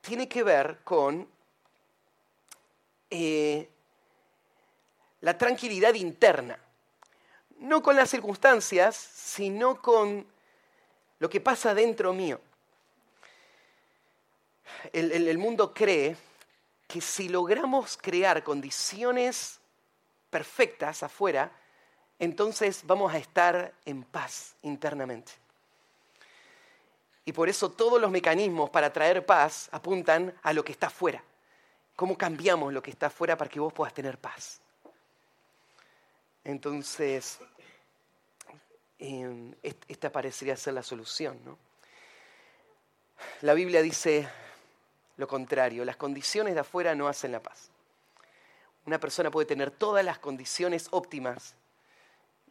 tiene 0.00 0.28
que 0.28 0.42
ver 0.42 0.80
con 0.84 1.28
eh, 3.10 3.68
la 5.20 5.36
tranquilidad 5.36 5.94
interna. 5.94 6.58
No 7.58 7.82
con 7.82 7.96
las 7.96 8.10
circunstancias, 8.10 8.96
sino 8.96 9.80
con 9.80 10.26
lo 11.18 11.30
que 11.30 11.40
pasa 11.40 11.74
dentro 11.74 12.12
mío. 12.12 12.40
el 14.92 15.38
mundo 15.38 15.72
cree 15.72 16.16
que 16.86 17.00
si 17.00 17.28
logramos 17.28 17.96
crear 17.96 18.42
condiciones 18.44 19.58
perfectas 20.30 21.02
afuera, 21.02 21.50
entonces 22.18 22.82
vamos 22.84 23.12
a 23.12 23.18
estar 23.18 23.72
en 23.84 24.02
paz 24.04 24.54
internamente. 24.62 25.32
Y 27.24 27.32
por 27.32 27.48
eso 27.48 27.70
todos 27.70 28.00
los 28.00 28.10
mecanismos 28.10 28.70
para 28.70 28.92
traer 28.92 29.24
paz 29.24 29.68
apuntan 29.72 30.34
a 30.42 30.52
lo 30.52 30.64
que 30.64 30.72
está 30.72 30.88
afuera. 30.88 31.22
¿Cómo 31.96 32.18
cambiamos 32.18 32.72
lo 32.72 32.82
que 32.82 32.90
está 32.90 33.06
afuera 33.06 33.36
para 33.36 33.50
que 33.50 33.60
vos 33.60 33.72
puedas 33.72 33.94
tener 33.94 34.18
paz? 34.18 34.60
Entonces, 36.44 37.38
em, 38.98 39.54
esta 39.62 40.12
parecería 40.12 40.56
ser 40.56 40.74
la 40.74 40.82
solución. 40.82 41.40
¿no? 41.44 41.58
La 43.40 43.54
Biblia 43.54 43.82
dice, 43.82 44.28
lo 45.16 45.26
contrario, 45.26 45.84
las 45.84 45.96
condiciones 45.96 46.54
de 46.54 46.60
afuera 46.60 46.94
no 46.94 47.08
hacen 47.08 47.32
la 47.32 47.42
paz. 47.42 47.70
Una 48.86 49.00
persona 49.00 49.30
puede 49.30 49.46
tener 49.46 49.70
todas 49.70 50.04
las 50.04 50.18
condiciones 50.18 50.88
óptimas 50.90 51.54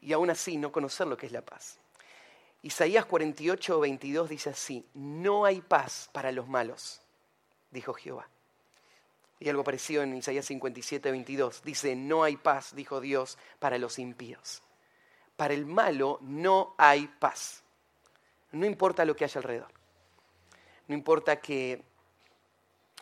y 0.02 0.14
aún 0.14 0.30
así 0.32 0.58
no 0.58 0.72
conocer 0.72 1.08
lo 1.08 1.16
que 1.16 1.28
es 1.28 1.32
la 1.32 1.42
paz. 1.42 1.78
Isaías 2.64 3.06
48, 3.06 3.80
22 3.80 4.30
dice 4.30 4.50
así, 4.50 4.88
no 4.94 5.46
hay 5.46 5.62
paz 5.62 6.10
para 6.12 6.32
los 6.32 6.48
malos, 6.48 7.02
dijo 7.72 7.94
Jehová. 7.94 8.28
Y 9.40 9.50
algo 9.50 9.64
parecido 9.64 10.04
en 10.04 10.16
Isaías 10.16 10.46
57, 10.46 11.12
22. 11.12 11.64
Dice, 11.64 11.96
no 11.96 12.24
hay 12.24 12.38
paz, 12.38 12.76
dijo 12.76 13.02
Dios, 13.02 13.38
para 13.60 13.78
los 13.78 14.00
impíos. 14.00 14.62
Para 15.36 15.54
el 15.54 15.66
malo 15.66 16.20
no 16.22 16.76
hay 16.78 17.08
paz. 17.08 17.64
No 18.52 18.66
importa 18.66 19.04
lo 19.04 19.16
que 19.16 19.26
haya 19.26 19.40
alrededor. 19.40 19.72
No 20.88 20.96
importa 20.96 21.38
que 21.38 21.84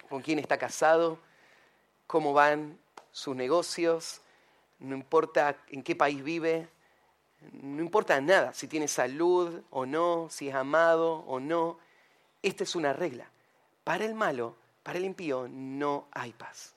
con 0.10 0.22
quién 0.22 0.40
está 0.40 0.58
casado, 0.58 1.20
cómo 2.08 2.34
van 2.34 2.78
sus 3.12 3.36
negocios, 3.36 4.22
no 4.80 4.96
importa 4.96 5.58
en 5.70 5.84
qué 5.84 5.96
país 5.96 6.24
vive, 6.24 6.68
no 7.54 7.82
importa 7.82 8.20
nada, 8.22 8.54
si 8.54 8.68
tiene 8.68 8.88
salud 8.88 9.62
o 9.70 9.86
no, 9.86 10.28
si 10.30 10.50
es 10.50 10.56
amado 10.56 11.20
o 11.28 11.40
no. 11.40 11.80
Esta 12.42 12.64
es 12.64 12.76
una 12.76 12.94
regla. 12.94 13.30
Para 13.84 14.06
el 14.06 14.14
malo, 14.14 14.56
para 14.84 14.98
el 14.98 15.06
impío, 15.06 15.48
no 15.50 16.08
hay 16.12 16.34
paz. 16.34 16.74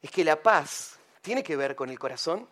Es 0.00 0.10
que 0.10 0.24
la 0.24 0.42
paz 0.42 0.98
tiene 1.22 1.42
que 1.42 1.56
ver 1.56 1.74
con 1.74 1.90
el 1.90 1.98
corazón, 1.98 2.48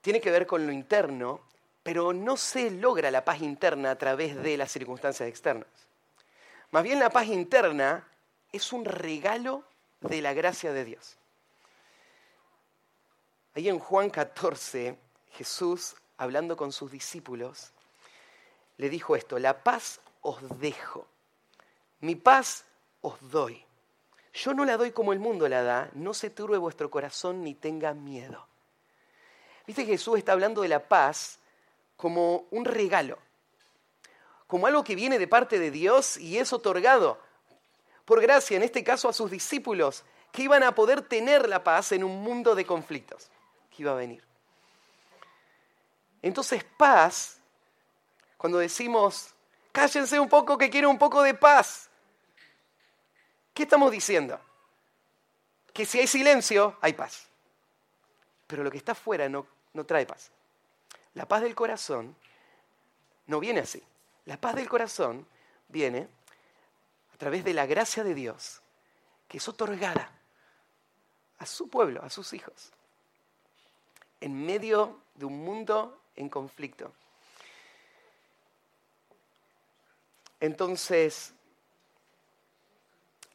tiene 0.00 0.20
que 0.20 0.30
ver 0.30 0.46
con 0.46 0.66
lo 0.66 0.72
interno, 0.72 1.40
pero 1.82 2.12
no 2.12 2.36
se 2.36 2.70
logra 2.70 3.10
la 3.10 3.24
paz 3.24 3.40
interna 3.40 3.92
a 3.92 3.98
través 3.98 4.36
de 4.36 4.56
las 4.56 4.70
circunstancias 4.72 5.28
externas. 5.28 5.68
Más 6.70 6.82
bien 6.82 6.98
la 6.98 7.10
paz 7.10 7.26
interna 7.26 8.06
es 8.52 8.72
un 8.72 8.84
regalo 8.84 9.64
de 10.00 10.20
la 10.20 10.34
gracia 10.34 10.72
de 10.72 10.84
Dios. 10.84 11.16
Ahí 13.54 13.68
en 13.68 13.78
Juan 13.78 14.10
14, 14.10 14.98
Jesús, 15.32 15.96
hablando 16.18 16.56
con 16.56 16.72
sus 16.72 16.90
discípulos, 16.90 17.72
le 18.76 18.90
dijo 18.90 19.16
esto, 19.16 19.38
la 19.38 19.62
paz 19.62 20.00
os 20.20 20.58
dejo, 20.58 21.06
mi 22.00 22.14
paz 22.14 22.64
os 23.00 23.16
doy. 23.30 23.64
Yo 24.32 24.52
no 24.52 24.64
la 24.64 24.76
doy 24.76 24.92
como 24.92 25.12
el 25.12 25.18
mundo 25.18 25.48
la 25.48 25.62
da, 25.62 25.90
no 25.94 26.12
se 26.12 26.30
turbe 26.30 26.58
vuestro 26.58 26.90
corazón 26.90 27.42
ni 27.42 27.54
tenga 27.54 27.94
miedo. 27.94 28.46
Viste, 29.66 29.84
Jesús 29.84 30.18
está 30.18 30.32
hablando 30.32 30.62
de 30.62 30.68
la 30.68 30.88
paz 30.88 31.38
como 31.96 32.46
un 32.50 32.64
regalo 32.64 33.18
como 34.46 34.66
algo 34.66 34.84
que 34.84 34.94
viene 34.94 35.18
de 35.18 35.26
parte 35.26 35.58
de 35.58 35.70
Dios 35.70 36.16
y 36.16 36.38
es 36.38 36.52
otorgado 36.52 37.18
por 38.04 38.20
gracia, 38.20 38.56
en 38.56 38.62
este 38.62 38.84
caso 38.84 39.08
a 39.08 39.12
sus 39.12 39.30
discípulos, 39.30 40.04
que 40.30 40.42
iban 40.42 40.62
a 40.62 40.74
poder 40.74 41.02
tener 41.02 41.48
la 41.48 41.64
paz 41.64 41.92
en 41.92 42.04
un 42.04 42.22
mundo 42.22 42.54
de 42.54 42.64
conflictos 42.64 43.28
que 43.70 43.82
iba 43.82 43.92
a 43.92 43.96
venir. 43.96 44.22
Entonces 46.22 46.64
paz, 46.64 47.40
cuando 48.36 48.58
decimos, 48.58 49.34
cállense 49.76 50.18
un 50.18 50.30
poco 50.30 50.56
que 50.56 50.70
quiero 50.70 50.88
un 50.88 50.96
poco 50.96 51.22
de 51.22 51.34
paz, 51.34 51.90
¿qué 53.52 53.64
estamos 53.64 53.90
diciendo? 53.90 54.40
Que 55.70 55.84
si 55.84 55.98
hay 55.98 56.06
silencio, 56.06 56.78
hay 56.80 56.94
paz. 56.94 57.28
Pero 58.46 58.64
lo 58.64 58.70
que 58.70 58.78
está 58.78 58.92
afuera 58.92 59.28
no, 59.28 59.46
no 59.74 59.84
trae 59.84 60.06
paz. 60.06 60.30
La 61.12 61.28
paz 61.28 61.42
del 61.42 61.54
corazón 61.54 62.16
no 63.26 63.38
viene 63.38 63.60
así. 63.60 63.82
La 64.24 64.38
paz 64.38 64.54
del 64.54 64.66
corazón 64.66 65.26
viene 65.68 66.08
a 67.12 67.18
través 67.18 67.44
de 67.44 67.52
la 67.52 67.66
gracia 67.66 68.02
de 68.02 68.14
Dios, 68.14 68.62
que 69.28 69.36
es 69.36 69.46
otorgada 69.46 70.10
a 71.36 71.44
su 71.44 71.68
pueblo, 71.68 72.02
a 72.02 72.08
sus 72.08 72.32
hijos, 72.32 72.72
en 74.22 74.46
medio 74.46 75.02
de 75.16 75.26
un 75.26 75.44
mundo 75.44 76.00
en 76.14 76.30
conflicto. 76.30 76.94
Entonces, 80.40 81.32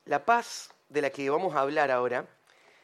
la 0.06 0.26
paz 0.26 0.70
de 0.90 1.02
la 1.02 1.10
que 1.10 1.30
vamos 1.30 1.56
a 1.56 1.62
hablar 1.62 1.92
ahora 1.92 2.28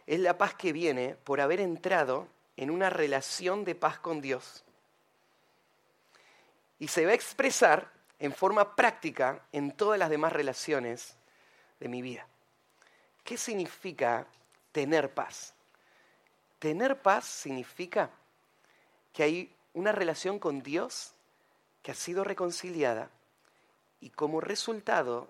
es 0.06 0.20
la 0.20 0.38
paz 0.38 0.56
que 0.56 0.74
viene 0.74 1.16
por 1.16 1.42
haber 1.42 1.60
entrado 1.60 2.28
en 2.56 2.72
una 2.72 2.90
relación 2.90 3.66
de 3.66 3.76
paz 3.76 4.00
con 4.00 4.22
Dios. 4.22 4.64
Y 6.80 6.88
se 6.88 7.06
va 7.06 7.12
a 7.12 7.16
expresar 7.16 7.92
en 8.20 8.34
forma 8.34 8.76
práctica 8.76 9.44
en 9.52 9.72
todas 9.72 10.00
las 10.00 10.10
demás 10.10 10.34
relaciones 10.34 11.16
de 11.80 11.88
mi 11.88 12.02
vida. 12.02 12.28
¿Qué 13.24 13.38
significa 13.38 14.26
tener 14.72 15.14
paz? 15.14 15.54
Tener 16.60 17.02
paz 17.02 17.26
significa 17.26 18.10
que 19.14 19.24
hay 19.24 19.56
una 19.74 19.92
relación 19.92 20.40
con 20.40 20.62
Dios 20.64 21.14
que 21.84 21.92
ha 21.92 21.96
sido 21.96 22.24
reconciliada 22.24 23.12
y 24.00 24.10
como 24.10 24.42
resultado 24.42 25.30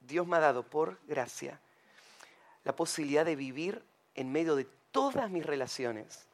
Dios 0.00 0.26
me 0.26 0.36
ha 0.36 0.40
dado 0.40 0.62
por 0.62 0.98
gracia 1.06 1.60
la 2.64 2.74
posibilidad 2.74 3.24
de 3.24 3.36
vivir 3.36 3.82
en 4.14 4.32
medio 4.32 4.56
de 4.56 4.66
todas 4.90 5.30
mis 5.30 5.44
relaciones 5.44 6.26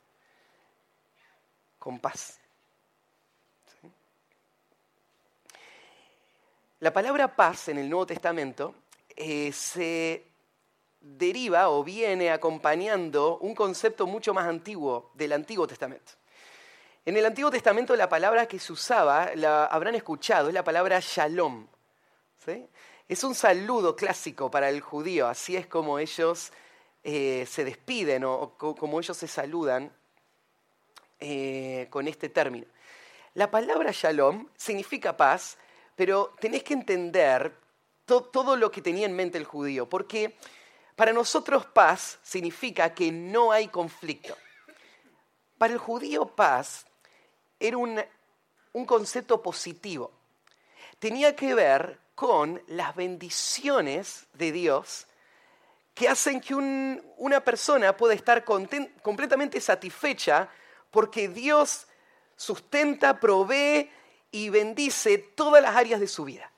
con 1.78 1.98
paz. 1.98 2.38
La 6.80 6.92
palabra 6.92 7.36
paz 7.36 7.68
en 7.68 7.78
el 7.78 7.88
Nuevo 7.88 8.06
Testamento 8.06 8.74
eh, 9.14 9.52
se 9.52 10.24
deriva 11.00 11.68
o 11.68 11.84
viene 11.84 12.30
acompañando 12.30 13.38
un 13.38 13.54
concepto 13.54 14.06
mucho 14.06 14.32
más 14.32 14.46
antiguo 14.46 15.10
del 15.14 15.32
Antiguo 15.32 15.66
Testamento. 15.66 16.12
En 17.04 17.16
el 17.16 17.26
Antiguo 17.26 17.50
Testamento 17.50 17.96
la 17.96 18.08
palabra 18.08 18.46
que 18.46 18.60
se 18.60 18.72
usaba, 18.72 19.32
la 19.34 19.64
habrán 19.66 19.96
escuchado, 19.96 20.46
es 20.46 20.54
la 20.54 20.62
palabra 20.62 21.00
shalom. 21.00 21.66
Es 23.08 23.24
un 23.24 23.34
saludo 23.34 23.96
clásico 23.96 24.48
para 24.48 24.68
el 24.68 24.80
judío, 24.80 25.26
así 25.26 25.56
es 25.56 25.66
como 25.66 25.98
ellos 25.98 26.52
eh, 27.02 27.44
se 27.50 27.64
despiden 27.64 28.22
o, 28.22 28.54
como 28.56 29.00
ellos 29.00 29.16
se 29.16 29.26
saludan 29.26 29.92
eh, 31.18 31.88
con 31.90 32.06
este 32.06 32.28
término. 32.28 32.66
La 33.34 33.50
palabra 33.50 33.90
shalom 33.92 34.46
significa 34.56 35.16
paz, 35.16 35.58
pero 35.96 36.32
tenés 36.38 36.62
que 36.62 36.74
entender 36.74 37.52
todo 38.04 38.54
lo 38.54 38.70
que 38.70 38.80
tenía 38.80 39.06
en 39.06 39.16
mente 39.16 39.38
el 39.38 39.44
judío, 39.44 39.88
porque 39.88 40.36
para 40.94 41.12
nosotros 41.12 41.66
paz 41.66 42.20
significa 42.22 42.94
que 42.94 43.10
no 43.10 43.50
hay 43.50 43.66
conflicto. 43.66 44.36
Para 45.58 45.72
el 45.72 45.80
judío 45.80 46.26
paz 46.26 46.86
era 47.62 47.78
un, 47.78 48.86
concepto 48.86 49.40
positivo. 49.40 50.10
Tenía 50.98 51.36
que 51.36 51.54
ver 51.54 52.00
con 52.14 52.60
las 52.66 52.94
bendiciones 52.96 54.26
de 54.34 54.50
Dios 54.50 55.06
que 55.94 56.08
hacen 56.08 56.40
que 56.40 56.54
una 56.54 57.40
persona 57.40 57.96
pueda 57.96 58.14
estar 58.14 58.44
completamente 58.44 59.60
satisfecha 59.60 60.48
porque 60.90 61.28
Dios 61.28 61.86
sustenta, 62.36 63.20
provee 63.20 63.90
y 64.30 64.48
bendice 64.48 65.18
todas 65.18 65.62
las 65.62 65.76
áreas 65.76 66.00
de 66.00 66.08
su 66.08 66.24
vida. 66.24 66.50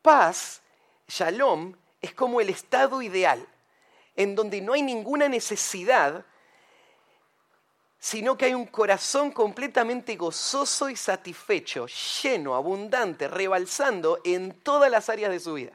Paz, 0.00 0.62
shalom, 1.08 1.74
es 2.00 2.14
como 2.14 2.40
el 2.40 2.48
estado 2.48 3.02
ideal, 3.02 3.46
en 4.16 4.34
donde 4.34 4.60
no 4.60 4.72
hay 4.72 4.82
ninguna 4.82 5.28
necesidad 5.28 6.24
sino 8.02 8.36
que 8.36 8.46
hay 8.46 8.54
un 8.54 8.66
corazón 8.66 9.30
completamente 9.30 10.16
gozoso 10.16 10.90
y 10.90 10.96
satisfecho, 10.96 11.86
lleno, 11.86 12.56
abundante, 12.56 13.28
rebalsando 13.28 14.20
en 14.24 14.54
todas 14.54 14.90
las 14.90 15.08
áreas 15.08 15.30
de 15.30 15.38
su 15.38 15.54
vida. 15.54 15.70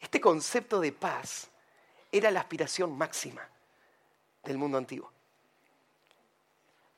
Este 0.00 0.20
concepto 0.20 0.80
de 0.80 0.90
paz 0.90 1.46
era 2.10 2.32
la 2.32 2.40
aspiración 2.40 2.98
máxima 2.98 3.48
del 4.42 4.58
mundo 4.58 4.78
antiguo. 4.78 5.12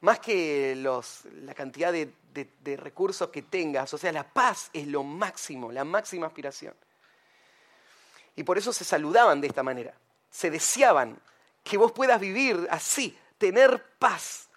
Más 0.01 0.20
que 0.20 0.75
la 0.75 1.53
cantidad 1.53 1.92
de, 1.92 2.11
de 2.33 2.77
recursos 2.79 3.29
que 3.29 3.42
tengas, 3.42 3.92
o 3.92 3.99
sea, 3.99 4.11
la 4.11 4.25
paz 4.27 4.70
es 4.73 4.87
lo 4.87 5.03
máximo, 5.03 5.70
la 5.70 5.85
máxima 5.85 6.27
aspiración. 6.27 6.75
Y 8.37 8.42
por 8.42 8.57
eso 8.57 8.73
se 8.73 8.85
saludaban 8.85 9.42
de 9.42 9.49
esta 9.49 9.62
manera. 9.62 9.92
Se 10.31 10.51
deseaban 10.51 11.20
que 11.62 11.77
vos 11.77 11.92
puedas 11.92 12.18
vivir 12.18 12.66
así, 12.70 13.18
tener 13.40 13.83
paz, 13.98 14.50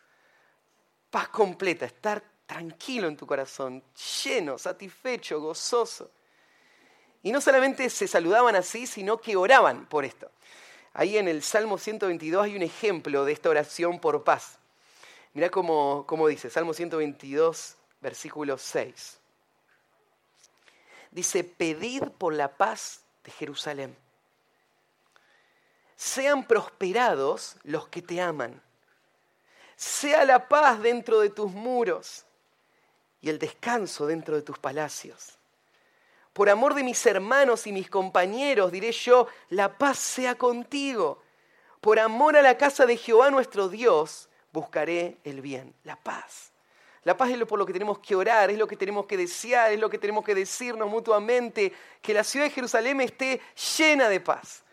paz 1.09 1.29
completa, 1.29 1.85
estar 1.85 2.21
tranquilo 2.45 3.07
en 3.07 3.15
tu 3.15 3.25
corazón, 3.25 3.81
lleno, 4.23 4.57
satisfecho, 4.57 5.39
gozoso. 5.39 6.11
Y 7.23 7.31
no 7.31 7.39
solamente 7.39 7.89
se 7.89 8.09
saludaban 8.09 8.57
así, 8.57 8.85
sino 8.85 9.17
que 9.21 9.37
oraban 9.37 9.85
por 9.85 10.03
esto. 10.03 10.29
Ahí 10.93 11.17
en 11.17 11.29
el 11.29 11.41
Salmo 11.41 11.77
122 11.77 12.43
hay 12.43 12.57
un 12.57 12.61
ejemplo 12.61 13.23
de 13.23 13.31
esta 13.31 13.49
oración 13.49 13.99
por 13.99 14.25
paz. 14.25 14.59
Mirá 15.33 15.49
cómo, 15.49 16.03
cómo 16.05 16.27
dice, 16.27 16.49
Salmo 16.49 16.73
122, 16.73 17.77
versículo 18.01 18.57
6. 18.57 19.17
Dice, 21.09 21.45
pedid 21.45 22.03
por 22.17 22.33
la 22.33 22.57
paz 22.57 23.01
de 23.23 23.31
Jerusalén. 23.31 23.95
Sean 25.95 26.45
prosperados 26.45 27.55
los 27.63 27.87
que 27.87 28.01
te 28.01 28.19
aman 28.19 28.61
sea 29.75 30.25
la 30.25 30.47
paz 30.47 30.81
dentro 30.81 31.19
de 31.19 31.29
tus 31.29 31.51
muros 31.51 32.25
y 33.21 33.29
el 33.29 33.39
descanso 33.39 34.05
dentro 34.05 34.35
de 34.35 34.41
tus 34.41 34.59
palacios. 34.59 35.37
Por 36.33 36.49
amor 36.49 36.73
de 36.73 36.83
mis 36.83 37.05
hermanos 37.05 37.67
y 37.67 37.71
mis 37.71 37.89
compañeros, 37.89 38.71
diré 38.71 38.91
yo, 38.91 39.27
la 39.49 39.77
paz 39.77 39.99
sea 39.99 40.35
contigo. 40.35 41.21
Por 41.79 41.99
amor 41.99 42.35
a 42.35 42.41
la 42.41 42.57
casa 42.57 42.85
de 42.85 42.97
Jehová 42.97 43.29
nuestro 43.29 43.69
Dios, 43.69 44.29
buscaré 44.51 45.17
el 45.23 45.41
bien, 45.41 45.75
la 45.83 45.95
paz. 45.95 46.51
La 47.03 47.15
paz 47.17 47.31
es 47.31 47.37
lo 47.37 47.45
por 47.45 47.59
lo 47.59 47.65
que 47.65 47.73
tenemos 47.73 47.99
que 47.99 48.15
orar, 48.15 48.49
es 48.49 48.57
lo 48.57 48.67
que 48.67 48.77
tenemos 48.77 49.05
que 49.05 49.17
desear, 49.17 49.71
es 49.73 49.79
lo 49.79 49.89
que 49.89 49.97
tenemos 49.97 50.23
que 50.23 50.33
decirnos 50.33 50.89
mutuamente, 50.89 51.73
que 52.01 52.13
la 52.13 52.23
ciudad 52.23 52.45
de 52.45 52.51
Jerusalén 52.51 52.99
esté 53.01 53.41
llena 53.77 54.09
de 54.09 54.19
paz. 54.19 54.63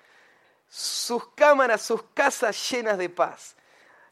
Sus 0.68 1.28
cámaras, 1.34 1.82
sus 1.82 2.02
casas 2.14 2.70
llenas 2.70 2.96
de 2.96 3.08
paz 3.08 3.56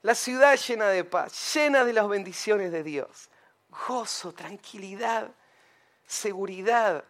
la 0.02 0.14
ciudad 0.14 0.56
llena 0.56 0.88
de 0.88 1.04
paz, 1.04 1.54
llena 1.54 1.84
de 1.84 1.92
las 1.92 2.08
bendiciones 2.08 2.70
de 2.70 2.82
Dios. 2.82 3.28
Gozo, 3.68 4.32
tranquilidad, 4.32 5.30
seguridad. 6.06 7.04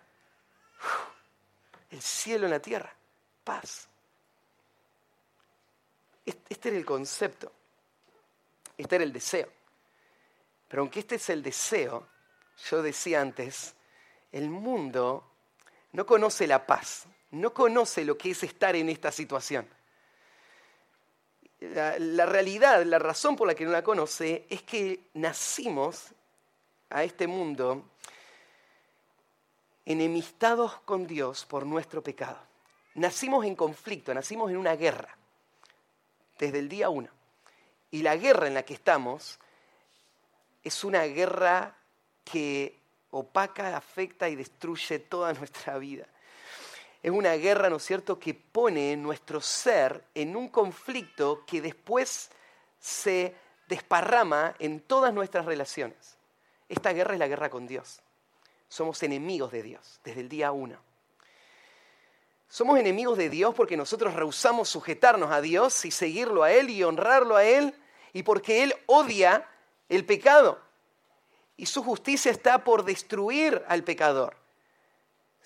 El 1.91 2.03
cielo 2.03 2.47
en 2.47 2.53
la 2.53 2.61
tierra, 2.61 2.95
paz. 3.45 3.89
Este 6.25 6.69
era 6.69 6.77
el 6.77 6.85
concepto, 6.85 7.51
este 8.77 8.97
era 8.97 9.05
el 9.05 9.13
deseo. 9.13 9.51
Pero 10.69 10.83
aunque 10.83 11.01
este 11.01 11.15
es 11.15 11.31
el 11.31 11.43
deseo, 11.43 12.07
yo 12.69 12.83
decía 12.83 13.23
antes, 13.23 13.75
el 14.31 14.51
mundo 14.51 15.31
no 15.93 16.05
conoce 16.05 16.47
la 16.47 16.67
paz, 16.67 17.07
no 17.31 17.55
conoce 17.55 18.05
lo 18.05 18.19
que 18.19 18.33
es 18.33 18.43
estar 18.43 18.77
en 18.77 18.91
esta 18.91 19.11
situación 19.11 19.67
la, 21.61 22.27
realidad, 22.27 22.85
la 22.85 22.99
razón 22.99 23.37
por 23.37 23.47
la 23.47 23.55
que 23.55 23.65
no 23.65 23.73
la 23.73 23.83
conoce 23.83 24.47
es 24.49 24.63
que 24.63 25.11
nacimos 25.15 26.09
a 26.91 27.03
este 27.05 27.27
mundo 27.27 27.85
enemistados 29.85 30.81
con 30.81 31.07
Dios 31.07 31.45
por 31.47 31.67
nuestro 31.67 32.03
pecado. 32.03 32.39
Nacimos 32.95 33.45
en 33.45 33.57
conflicto, 33.57 34.13
nacimos 34.15 34.51
en 34.51 34.57
una 34.57 34.77
guerra, 34.77 35.17
desde 36.39 36.59
el 36.59 36.69
día 36.69 36.91
uno. 36.91 37.09
Y 37.91 38.03
la 38.03 38.17
guerra 38.17 38.47
en 38.47 38.55
la 38.55 38.65
que 38.65 38.75
estamos 38.75 39.39
es 40.63 40.85
una 40.85 41.05
guerra 41.05 41.77
que 42.25 42.79
opaca, 43.11 43.77
afecta 43.77 44.29
y 44.29 44.37
destruye 44.37 44.99
toda 44.99 45.33
nuestra 45.33 45.79
vida. 45.79 46.07
Es 47.03 47.11
una 47.11 47.35
guerra, 47.35 47.71
¿no 47.71 47.77
es 47.77 47.85
cierto?, 47.85 48.19
que 48.19 48.35
pone 48.35 48.97
nuestro 48.97 49.41
ser 49.41 50.05
en 50.15 50.37
un 50.37 50.49
conflicto 50.49 51.45
que 51.47 51.61
después 51.61 52.31
se 52.81 53.35
desparrama 53.69 54.55
en 54.59 54.81
todas 54.81 55.13
nuestras 55.15 55.45
relaciones. 55.45 56.17
Esta 56.69 56.93
guerra 56.93 57.15
es 57.15 57.19
la 57.19 57.29
guerra 57.29 57.51
con 57.51 57.67
Dios. 57.67 58.01
Somos 58.69 59.03
enemigos 59.03 59.53
de 59.53 59.63
Dios 59.63 60.01
desde 60.05 60.21
el 60.21 60.29
día 60.29 60.53
uno. 60.53 60.79
Somos 62.49 62.79
enemigos 62.79 63.19
de 63.19 63.29
Dios 63.29 63.55
porque 63.55 63.77
nosotros 63.77 64.15
rehusamos 64.15 64.69
sujetarnos 64.69 65.31
a 65.31 65.41
Dios 65.41 65.85
y 65.85 65.91
seguirlo 65.91 66.43
a 66.43 66.53
Él 66.53 66.71
y 66.71 66.83
honrarlo 66.83 67.37
a 67.37 67.45
Él 67.45 67.75
y 68.13 68.23
porque 68.23 68.63
Él 68.63 68.75
odia 68.87 69.47
el 69.89 70.05
pecado 70.05 70.59
y 71.59 71.67
su 71.67 71.83
justicia 71.83 72.31
está 72.31 72.65
por 72.65 72.85
destruir 72.85 73.63
al 73.69 73.85
pecador. 73.85 74.37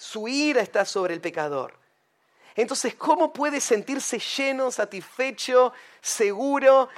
Su 0.02 0.26
ira 0.26 0.60
está 0.60 0.84
sobre 0.84 1.14
el 1.14 1.20
pecador. 1.20 1.74
Entonces, 2.56 2.96
¿cómo 2.96 3.32
puede 3.32 3.60
sentirse 3.60 4.18
lleno, 4.18 4.72
satisfecho, 4.72 5.72
seguro, 6.00 6.88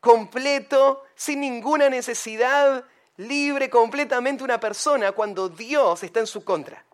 completo, 0.00 1.04
sin 1.14 1.38
ninguna 1.38 1.88
necesidad, 1.88 2.84
libre 3.16 3.70
completamente 3.70 4.42
una 4.42 4.58
persona 4.58 5.12
cuando 5.12 5.48
Dios 5.48 6.02
está 6.02 6.18
en 6.18 6.26
su 6.26 6.42
contra? 6.42 6.84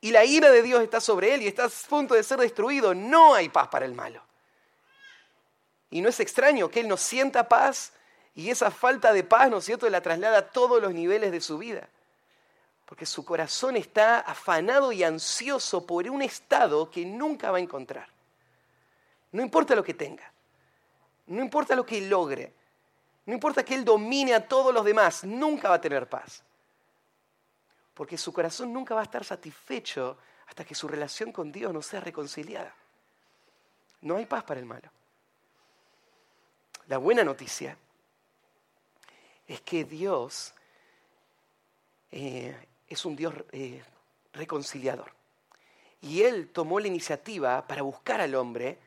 Y 0.00 0.10
la 0.10 0.24
ira 0.24 0.50
de 0.50 0.64
Dios 0.64 0.82
está 0.82 1.00
sobre 1.00 1.34
él 1.34 1.42
y 1.42 1.46
está 1.46 1.66
a 1.66 1.70
punto 1.88 2.14
de 2.14 2.24
ser 2.24 2.40
destruido. 2.40 2.96
No 2.96 3.32
hay 3.32 3.48
paz 3.48 3.68
para 3.68 3.86
el 3.86 3.94
malo. 3.94 4.20
Y 5.88 6.00
no 6.00 6.08
es 6.08 6.18
extraño 6.18 6.68
que 6.68 6.80
él 6.80 6.88
no 6.88 6.96
sienta 6.96 7.48
paz 7.48 7.92
y 8.34 8.50
esa 8.50 8.72
falta 8.72 9.12
de 9.12 9.22
paz, 9.22 9.48
¿no 9.48 9.58
es 9.58 9.64
cierto?, 9.64 9.88
la 9.88 10.00
traslada 10.00 10.38
a 10.38 10.50
todos 10.50 10.82
los 10.82 10.92
niveles 10.92 11.30
de 11.30 11.40
su 11.40 11.58
vida. 11.58 11.88
Porque 12.88 13.04
su 13.04 13.22
corazón 13.22 13.76
está 13.76 14.20
afanado 14.20 14.92
y 14.92 15.04
ansioso 15.04 15.86
por 15.86 16.08
un 16.08 16.22
estado 16.22 16.90
que 16.90 17.04
nunca 17.04 17.50
va 17.50 17.58
a 17.58 17.60
encontrar. 17.60 18.08
No 19.30 19.42
importa 19.42 19.74
lo 19.74 19.84
que 19.84 19.92
tenga, 19.92 20.32
no 21.26 21.42
importa 21.42 21.76
lo 21.76 21.84
que 21.84 22.00
logre, 22.00 22.50
no 23.26 23.34
importa 23.34 23.62
que 23.62 23.74
él 23.74 23.84
domine 23.84 24.32
a 24.32 24.48
todos 24.48 24.72
los 24.72 24.86
demás, 24.86 25.22
nunca 25.24 25.68
va 25.68 25.74
a 25.74 25.80
tener 25.82 26.08
paz. 26.08 26.42
Porque 27.92 28.16
su 28.16 28.32
corazón 28.32 28.72
nunca 28.72 28.94
va 28.94 29.02
a 29.02 29.04
estar 29.04 29.22
satisfecho 29.22 30.16
hasta 30.46 30.64
que 30.64 30.74
su 30.74 30.88
relación 30.88 31.30
con 31.30 31.52
Dios 31.52 31.74
no 31.74 31.82
sea 31.82 32.00
reconciliada. 32.00 32.74
No 34.00 34.16
hay 34.16 34.24
paz 34.24 34.44
para 34.44 34.60
el 34.60 34.66
malo. 34.66 34.90
La 36.86 36.96
buena 36.96 37.22
noticia 37.22 37.76
es 39.46 39.60
que 39.60 39.84
Dios 39.84 40.54
eh, 42.10 42.56
es 42.88 43.04
un 43.04 43.16
Dios 43.16 43.34
eh, 43.52 43.82
reconciliador. 44.32 45.12
Y 46.00 46.22
Él 46.22 46.50
tomó 46.50 46.80
la 46.80 46.86
iniciativa 46.86 47.66
para 47.66 47.82
buscar 47.82 48.20
al 48.20 48.34
hombre 48.34 48.78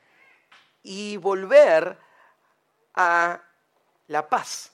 y 0.82 1.16
volver 1.18 1.98
a 2.94 3.42
la 4.08 4.28
paz. 4.28 4.72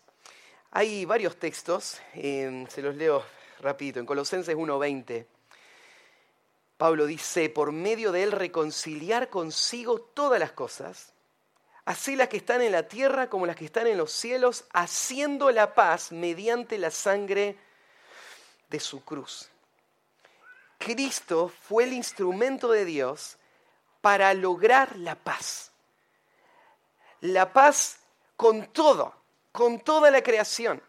Hay 0.71 1.05
varios 1.05 1.37
textos, 1.37 2.01
eh, 2.15 2.67
se 2.69 2.83
los 2.83 2.95
leo 2.95 3.25
rapidito, 3.61 4.01
en 4.01 4.07
Colosenses 4.07 4.57
1.20. 4.57 5.27
Pablo 6.77 7.07
dice, 7.07 7.51
por 7.51 7.73
medio 7.73 8.13
de 8.13 8.23
él 8.23 8.33
reconciliar 8.33 9.31
consigo 9.31 10.01
todas 10.01 10.39
las 10.39 10.53
cosas, 10.53 11.13
así 11.85 12.15
las 12.15 12.29
que 12.29 12.37
están 12.37 12.63
en 12.63 12.71
la 12.71 12.87
tierra 12.87 13.29
como 13.29 13.47
las 13.47 13.57
que 13.57 13.65
están 13.65 13.89
en 13.89 13.99
los 13.99 14.13
cielos, 14.13 14.65
haciendo 14.73 15.51
la 15.51 15.75
paz 15.75 16.13
mediante 16.13 16.79
la 16.79 16.93
sangre 16.93 17.57
de 18.69 18.81
su 18.81 19.05
cruz. 19.05 19.49
Cristo 20.79 21.49
fue 21.49 21.85
el 21.85 21.93
instrumento 21.93 22.71
de 22.71 22.85
Dios 22.85 23.37
para 24.01 24.33
lograr 24.35 24.97
la 24.97 25.17
paz. 25.17 25.73
La 27.21 27.53
paz 27.53 27.99
con 28.37 28.67
todo, 28.67 29.13
con 29.51 29.81
toda 29.81 30.11
la 30.11 30.23
creación. 30.23 30.81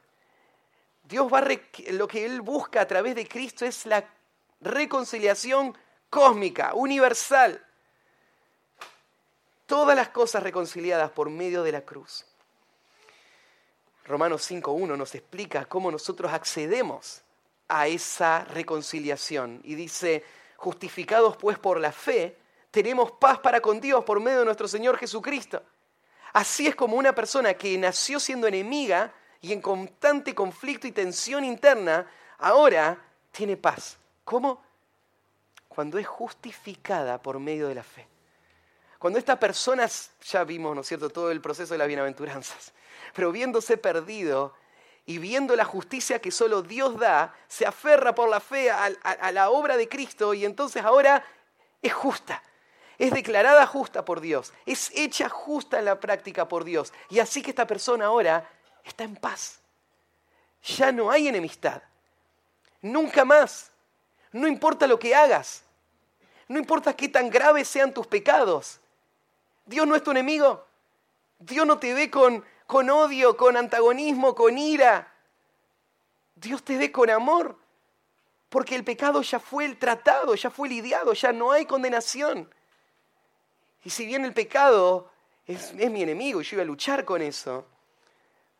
Dios 1.03 1.31
va 1.33 1.43
lo 1.91 2.07
que 2.07 2.25
Él 2.25 2.41
busca 2.41 2.81
a 2.81 2.87
través 2.87 3.15
de 3.15 3.27
Cristo 3.27 3.65
es 3.65 3.87
la 3.87 4.07
reconciliación 4.61 5.75
cósmica, 6.09 6.75
universal. 6.75 7.65
Todas 9.65 9.95
las 9.95 10.09
cosas 10.09 10.43
reconciliadas 10.43 11.09
por 11.11 11.29
medio 11.29 11.63
de 11.63 11.71
la 11.71 11.81
cruz. 11.81 12.25
Romanos 14.05 14.49
5.1 14.49 14.97
nos 14.97 15.15
explica 15.15 15.65
cómo 15.65 15.91
nosotros 15.91 16.31
accedemos 16.31 17.23
a 17.69 17.87
esa 17.87 18.43
reconciliación. 18.43 19.61
Y 19.63 19.75
dice, 19.75 20.25
justificados 20.57 21.37
pues 21.37 21.57
por 21.57 21.79
la 21.79 21.91
fe, 21.91 22.37
tenemos 22.71 23.11
paz 23.13 23.39
para 23.39 23.61
con 23.61 23.79
Dios 23.79 24.03
por 24.03 24.19
medio 24.19 24.39
de 24.39 24.45
nuestro 24.45 24.67
Señor 24.67 24.97
Jesucristo. 24.97 25.63
Así 26.33 26.67
es 26.67 26.75
como 26.75 26.97
una 26.97 27.15
persona 27.15 27.53
que 27.53 27.77
nació 27.77 28.19
siendo 28.19 28.47
enemiga 28.47 29.13
y 29.41 29.53
en 29.53 29.61
constante 29.61 30.35
conflicto 30.35 30.85
y 30.85 30.91
tensión 30.91 31.45
interna, 31.45 32.05
ahora 32.39 32.97
tiene 33.31 33.55
paz. 33.55 33.97
¿Cómo? 34.23 34.61
Cuando 35.67 35.97
es 35.97 36.07
justificada 36.07 37.21
por 37.21 37.39
medio 37.39 37.67
de 37.67 37.75
la 37.75 37.83
fe. 37.83 38.07
Cuando 38.99 39.17
esta 39.17 39.39
persona, 39.39 39.87
ya 40.25 40.43
vimos, 40.43 40.75
¿no 40.75 40.81
es 40.81 40.87
cierto?, 40.87 41.09
todo 41.09 41.31
el 41.31 41.39
proceso 41.39 41.73
de 41.73 41.77
las 41.77 41.87
bienaventuranzas, 41.87 42.73
pero 43.15 43.31
viéndose 43.31 43.77
perdido, 43.77 44.53
y 45.05 45.17
viendo 45.17 45.55
la 45.55 45.65
justicia 45.65 46.19
que 46.19 46.31
solo 46.31 46.61
Dios 46.61 46.97
da, 46.99 47.33
se 47.47 47.65
aferra 47.65 48.13
por 48.13 48.29
la 48.29 48.39
fe 48.39 48.69
a, 48.69 49.31
la 49.31 49.49
obra 49.49 49.75
de 49.75 49.89
Cristo 49.89 50.33
y 50.33 50.45
entonces 50.45 50.83
ahora 50.83 51.25
es 51.81 51.93
justa. 51.93 52.43
Es 52.97 53.11
declarada 53.11 53.65
justa 53.65 54.03
por 54.03 54.19
Dios, 54.19 54.53
es 54.65 54.91
hecha 54.93 55.29
justa 55.29 55.79
en 55.79 55.85
la 55.85 55.99
práctica 55.99 56.47
por 56.47 56.63
Dios. 56.63 56.93
Y 57.09 57.19
así 57.19 57.41
que 57.41 57.51
esta 57.51 57.65
persona 57.65 58.07
ahora 58.07 58.47
está 58.83 59.03
en 59.03 59.15
paz. 59.15 59.59
Ya 60.63 60.91
no 60.91 61.09
hay 61.09 61.27
enemistad. 61.27 61.81
Nunca 62.81 63.25
más. 63.25 63.71
No 64.31 64.47
importa 64.47 64.85
lo 64.85 64.99
que 64.99 65.15
hagas. 65.15 65.63
No 66.47 66.59
importa 66.59 66.95
qué 66.95 67.07
tan 67.07 67.29
graves 67.29 67.67
sean 67.67 67.93
tus 67.93 68.07
pecados. 68.07 68.79
Dios 69.65 69.87
no 69.87 69.95
es 69.95 70.03
tu 70.03 70.11
enemigo. 70.11 70.65
Dios 71.39 71.65
no 71.65 71.79
te 71.79 71.93
ve 71.93 72.11
con, 72.11 72.43
con 72.69 72.87
odio, 72.91 73.35
con 73.35 73.57
antagonismo, 73.57 74.35
con 74.35 74.55
ira. 74.55 75.11
Dios 76.35 76.61
te 76.63 76.77
ve 76.77 76.91
con 76.91 77.09
amor, 77.09 77.57
porque 78.47 78.75
el 78.75 78.83
pecado 78.83 79.23
ya 79.23 79.39
fue 79.39 79.65
el 79.65 79.79
tratado, 79.79 80.35
ya 80.35 80.51
fue 80.51 80.69
lidiado, 80.69 81.13
ya 81.13 81.33
no 81.33 81.51
hay 81.51 81.65
condenación. 81.65 82.47
Y 83.83 83.89
si 83.89 84.05
bien 84.05 84.23
el 84.23 84.35
pecado 84.35 85.09
es, 85.47 85.73
es 85.79 85.89
mi 85.89 86.03
enemigo 86.03 86.41
y 86.41 86.43
yo 86.43 86.57
iba 86.57 86.61
a 86.61 86.65
luchar 86.67 87.05
con 87.05 87.23
eso, 87.23 87.65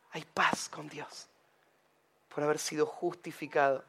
hay 0.10 0.26
paz 0.26 0.70
con 0.70 0.90
Dios 0.90 1.28
por 2.34 2.44
haber 2.44 2.58
sido 2.58 2.88
justificado. 2.88 3.86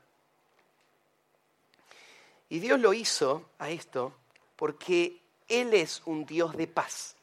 Y 2.51 2.59
Dios 2.59 2.79
lo 2.79 2.93
hizo 2.93 3.49
a 3.59 3.71
esto 3.71 4.13
porque 4.55 5.19
Él 5.49 5.73
es 5.73 6.03
un 6.05 6.27
Dios 6.27 6.55
de 6.59 6.67
paz. 6.67 7.17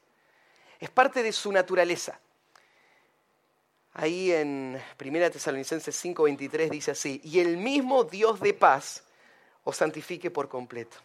Es 0.80 0.90
parte 0.90 1.22
de 1.22 1.32
su 1.32 1.52
naturaleza. 1.52 2.20
Ahí 4.00 4.32
en 4.32 4.80
1 5.04 5.32
Tesalonicenses 5.32 6.06
5:23 6.06 6.70
dice 6.70 6.92
así, 6.92 7.20
y 7.24 7.40
el 7.40 7.58
mismo 7.58 8.04
Dios 8.04 8.40
de 8.40 8.54
paz 8.54 9.04
os 9.64 9.76
santifique 9.76 10.30
por 10.30 10.48
completo. 10.48 10.98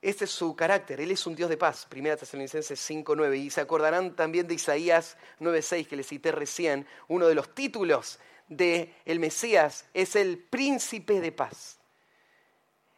Este 0.00 0.24
es 0.24 0.30
su 0.30 0.56
carácter, 0.56 1.02
Él 1.02 1.10
es 1.10 1.26
un 1.26 1.36
Dios 1.36 1.50
de 1.50 1.58
paz, 1.58 1.86
1 1.94 2.16
Tesalonicenses 2.16 2.90
5.9. 2.90 3.36
Y 3.36 3.50
se 3.50 3.60
acordarán 3.60 4.16
también 4.16 4.48
de 4.48 4.54
Isaías 4.54 5.18
9.6 5.40 5.86
que 5.86 5.96
le 5.96 6.04
cité 6.04 6.32
recién, 6.32 6.86
uno 7.08 7.26
de 7.26 7.34
los 7.34 7.54
títulos 7.54 8.18
de 8.48 8.94
Mesías 9.04 9.84
es 9.92 10.16
el 10.16 10.38
príncipe 10.38 11.20
de 11.20 11.32
paz. 11.32 11.78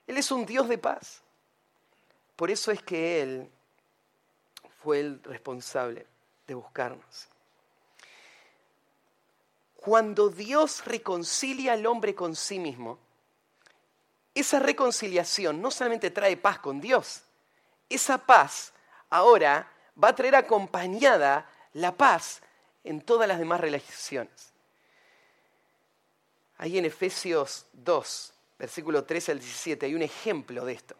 Él 0.07 0.17
es 0.17 0.31
un 0.31 0.47
Dios 0.47 0.69
de 0.69 0.79
paz. 0.79 1.23
Por 2.37 2.53
eso 2.53 2.71
es 2.71 2.81
que 2.81 3.21
Él 3.21 3.51
fue 4.81 5.01
el 5.01 5.21
responsable 5.25 6.14
de 6.47 6.55
buscarnos. 6.55 7.29
Cuando 9.77 10.31
Dios 10.31 10.85
reconcilia 10.87 11.75
al 11.75 11.87
hombre 11.87 12.15
con 12.15 12.35
sí 12.35 12.59
mismo, 12.59 12.99
esa 14.35 14.59
reconciliación 14.59 15.61
no 15.61 15.71
solamente 15.71 16.11
trae 16.11 16.37
paz 16.37 16.59
con 16.59 16.81
Dios, 16.81 17.23
esa 17.89 18.19
paz 18.19 18.73
ahora 19.11 19.71
va 20.03 20.09
a 20.09 20.15
traer 20.15 20.37
acompañada 20.37 21.49
la 21.75 21.97
paz 21.97 22.41
en 22.83 23.01
todas 23.01 23.29
las 23.29 23.39
demás 23.39 23.61
relaciones. 23.61 24.53
Ahí 26.57 26.79
en 26.79 26.85
Efesios 26.85 27.67
2, 27.73 28.33
versículo 28.59 29.05
13 29.05 29.33
al 29.33 29.39
17, 29.39 29.87
hay 29.87 29.95
un 29.95 30.03
ejemplo 30.03 30.65
de 30.65 30.73
esto. 30.73 30.97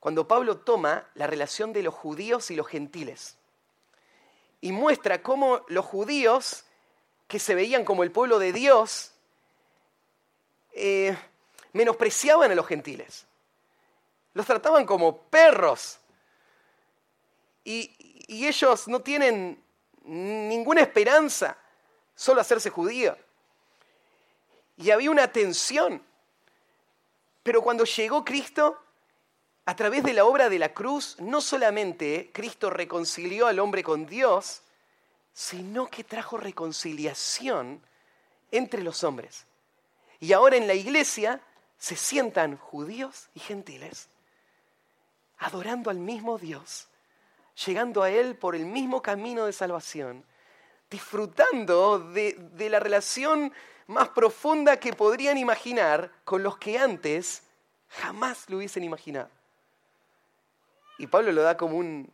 Cuando 0.00 0.26
Pablo 0.26 0.58
toma 0.58 1.08
la 1.14 1.26
relación 1.26 1.72
de 1.72 1.82
los 1.82 1.94
judíos 1.94 2.50
y 2.50 2.56
los 2.56 2.66
gentiles 2.66 3.36
y 4.60 4.72
muestra 4.72 5.22
cómo 5.22 5.64
los 5.68 5.84
judíos, 5.84 6.64
que 7.28 7.38
se 7.38 7.54
veían 7.54 7.84
como 7.84 8.02
el 8.02 8.12
pueblo 8.12 8.38
de 8.38 8.52
Dios, 8.52 9.12
eh, 10.72 11.16
menospreciaban 11.72 12.50
a 12.50 12.54
los 12.54 12.66
gentiles. 12.66 13.26
Los 14.34 14.46
trataban 14.46 14.86
como 14.86 15.18
perros. 15.22 15.98
Y, 17.64 18.24
y 18.28 18.46
ellos 18.46 18.86
no 18.88 19.00
tienen 19.00 19.62
ninguna 20.04 20.82
esperanza, 20.82 21.56
solo 22.14 22.40
hacerse 22.40 22.70
judío. 22.70 23.16
Y 24.76 24.90
había 24.90 25.10
una 25.10 25.32
tensión. 25.32 26.02
Pero 27.42 27.62
cuando 27.62 27.84
llegó 27.84 28.24
Cristo, 28.24 28.78
a 29.66 29.74
través 29.74 30.04
de 30.04 30.14
la 30.14 30.24
obra 30.24 30.48
de 30.48 30.60
la 30.60 30.72
cruz, 30.72 31.16
no 31.18 31.40
solamente 31.40 32.30
Cristo 32.32 32.70
reconcilió 32.70 33.48
al 33.48 33.58
hombre 33.58 33.82
con 33.82 34.06
Dios, 34.06 34.62
sino 35.32 35.88
que 35.88 36.04
trajo 36.04 36.36
reconciliación 36.36 37.82
entre 38.52 38.82
los 38.82 39.02
hombres. 39.02 39.44
Y 40.20 40.32
ahora 40.32 40.56
en 40.56 40.68
la 40.68 40.74
iglesia 40.74 41.40
se 41.78 41.96
sientan 41.96 42.56
judíos 42.56 43.28
y 43.34 43.40
gentiles, 43.40 44.08
adorando 45.38 45.90
al 45.90 45.98
mismo 45.98 46.38
Dios, 46.38 46.86
llegando 47.66 48.04
a 48.04 48.10
Él 48.10 48.36
por 48.36 48.54
el 48.54 48.66
mismo 48.66 49.02
camino 49.02 49.46
de 49.46 49.52
salvación, 49.52 50.24
disfrutando 50.88 51.98
de, 51.98 52.38
la 52.70 52.78
relación 52.78 53.52
más 53.88 54.10
profunda 54.10 54.78
que 54.78 54.92
podrían 54.92 55.38
imaginar 55.38 56.12
con 56.24 56.44
los 56.44 56.56
que 56.56 56.78
antes 56.78 57.42
jamás 57.88 58.48
lo 58.48 58.58
hubiesen 58.58 58.84
imaginado. 58.84 59.35
Y 60.98 61.06
Pablo 61.06 61.32
lo 61.32 61.42
da 61.42 61.56
como 61.56 61.76
un, 61.76 62.12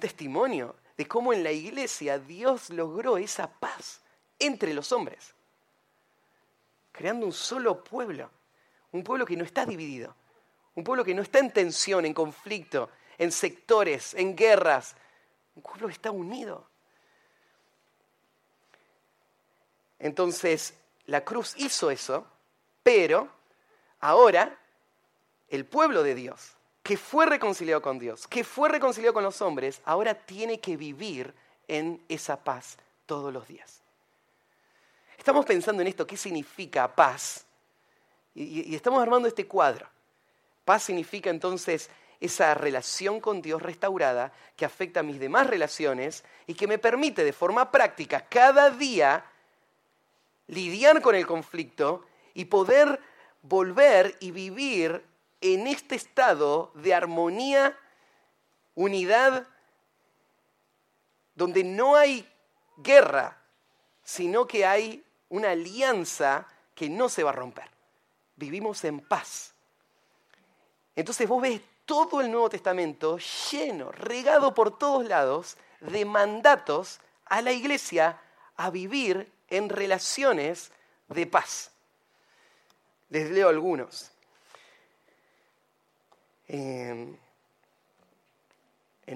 testimonio 0.00 0.76
de 0.96 1.08
cómo 1.08 1.32
en 1.32 1.42
la 1.42 1.50
iglesia 1.50 2.18
Dios 2.18 2.70
logró 2.70 3.16
esa 3.16 3.50
paz 3.50 4.00
entre 4.38 4.72
los 4.72 4.92
hombres, 4.92 5.34
creando 6.92 7.26
un 7.26 7.32
solo 7.32 7.82
pueblo, 7.82 8.30
un 8.92 9.02
pueblo 9.02 9.26
que 9.26 9.36
no 9.36 9.44
está 9.44 9.66
dividido, 9.66 10.14
un 10.76 10.84
pueblo 10.84 11.04
que 11.04 11.14
no 11.14 11.22
está 11.22 11.40
en 11.40 11.52
tensión, 11.52 12.06
en 12.06 12.14
conflicto, 12.14 12.90
en 13.18 13.32
sectores, 13.32 14.14
en 14.14 14.36
guerras, 14.36 14.94
un 15.56 15.62
pueblo 15.62 15.88
que 15.88 15.94
está 15.94 16.12
unido. 16.12 16.68
Entonces, 19.98 20.74
la 21.06 21.24
cruz 21.24 21.54
hizo 21.56 21.90
eso, 21.90 22.26
pero 22.82 23.28
ahora 23.98 24.56
el 25.48 25.66
pueblo 25.66 26.04
de 26.04 26.14
Dios 26.14 26.56
que 26.82 26.96
fue 26.96 27.26
reconciliado 27.26 27.82
con 27.82 27.98
Dios, 27.98 28.26
que 28.26 28.44
fue 28.44 28.68
reconciliado 28.68 29.14
con 29.14 29.22
los 29.22 29.42
hombres, 29.42 29.80
ahora 29.84 30.14
tiene 30.14 30.60
que 30.60 30.76
vivir 30.76 31.34
en 31.68 32.02
esa 32.08 32.42
paz 32.42 32.78
todos 33.06 33.32
los 33.32 33.46
días. 33.46 33.80
Estamos 35.18 35.44
pensando 35.44 35.82
en 35.82 35.88
esto, 35.88 36.06
¿qué 36.06 36.16
significa 36.16 36.94
paz? 36.94 37.44
Y, 38.34 38.74
estamos 38.74 39.02
armando 39.02 39.28
este 39.28 39.46
cuadro. 39.46 39.86
Paz 40.64 40.84
significa 40.84 41.30
entonces 41.30 41.90
esa 42.20 42.54
relación 42.54 43.20
con 43.20 43.42
Dios 43.42 43.60
restaurada 43.60 44.32
que 44.56 44.64
afecta 44.64 45.00
a 45.00 45.02
mis 45.02 45.20
demás 45.20 45.46
relaciones 45.46 46.24
y 46.46 46.54
que 46.54 46.66
me 46.66 46.78
permite 46.78 47.24
de 47.24 47.32
forma 47.32 47.70
práctica 47.70 48.26
cada 48.28 48.70
día 48.70 49.24
lidiar 50.46 51.00
con 51.02 51.14
el 51.14 51.26
conflicto 51.26 52.06
y 52.34 52.46
poder 52.46 53.00
volver 53.42 54.16
y 54.20 54.30
vivir 54.30 55.04
en 55.40 55.66
este 55.66 55.94
estado 55.94 56.70
de 56.74 56.94
armonía, 56.94 57.76
unidad, 58.74 59.46
donde 61.34 61.64
no 61.64 61.96
hay 61.96 62.28
guerra, 62.76 63.38
sino 64.04 64.46
que 64.46 64.66
hay 64.66 65.04
una 65.28 65.50
alianza 65.50 66.46
que 66.74 66.88
no 66.90 67.08
se 67.08 67.22
va 67.22 67.30
a 67.30 67.34
romper. 67.34 67.70
Vivimos 68.36 68.84
en 68.84 69.00
paz. 69.00 69.54
Entonces 70.96 71.28
vos 71.28 71.40
ves 71.40 71.60
todo 71.86 72.20
el 72.20 72.30
Nuevo 72.30 72.50
Testamento 72.50 73.18
lleno, 73.50 73.90
regado 73.92 74.54
por 74.54 74.76
todos 74.78 75.06
lados, 75.06 75.56
de 75.80 76.04
mandatos 76.04 77.00
a 77.24 77.40
la 77.42 77.52
iglesia 77.52 78.20
a 78.56 78.70
vivir 78.70 79.32
en 79.48 79.68
relaciones 79.68 80.70
de 81.08 81.26
paz. 81.26 81.70
Les 83.08 83.30
leo 83.30 83.48
algunos 83.48 84.12
en 86.52 87.18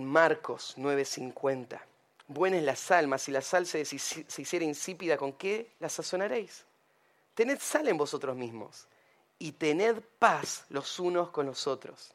Marcos 0.04 0.74
9:50. 0.76 1.80
Buenas 2.26 2.62
las 2.62 2.90
almas, 2.90 3.28
y 3.28 3.32
la 3.32 3.42
sal 3.42 3.66
se, 3.66 3.84
se 3.84 4.42
hiciera 4.42 4.64
insípida, 4.64 5.16
¿con 5.16 5.34
qué 5.34 5.72
la 5.80 5.88
sazonaréis? 5.88 6.64
Tened 7.34 7.58
sal 7.58 7.88
en 7.88 7.98
vosotros 7.98 8.36
mismos 8.36 8.86
y 9.38 9.52
tened 9.52 10.00
paz 10.18 10.64
los 10.70 10.98
unos 11.00 11.30
con 11.30 11.46
los 11.46 11.66
otros. 11.66 12.12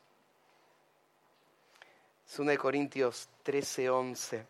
2 2.36 2.57
Corintios 2.57 3.28
13:11. 3.43 4.45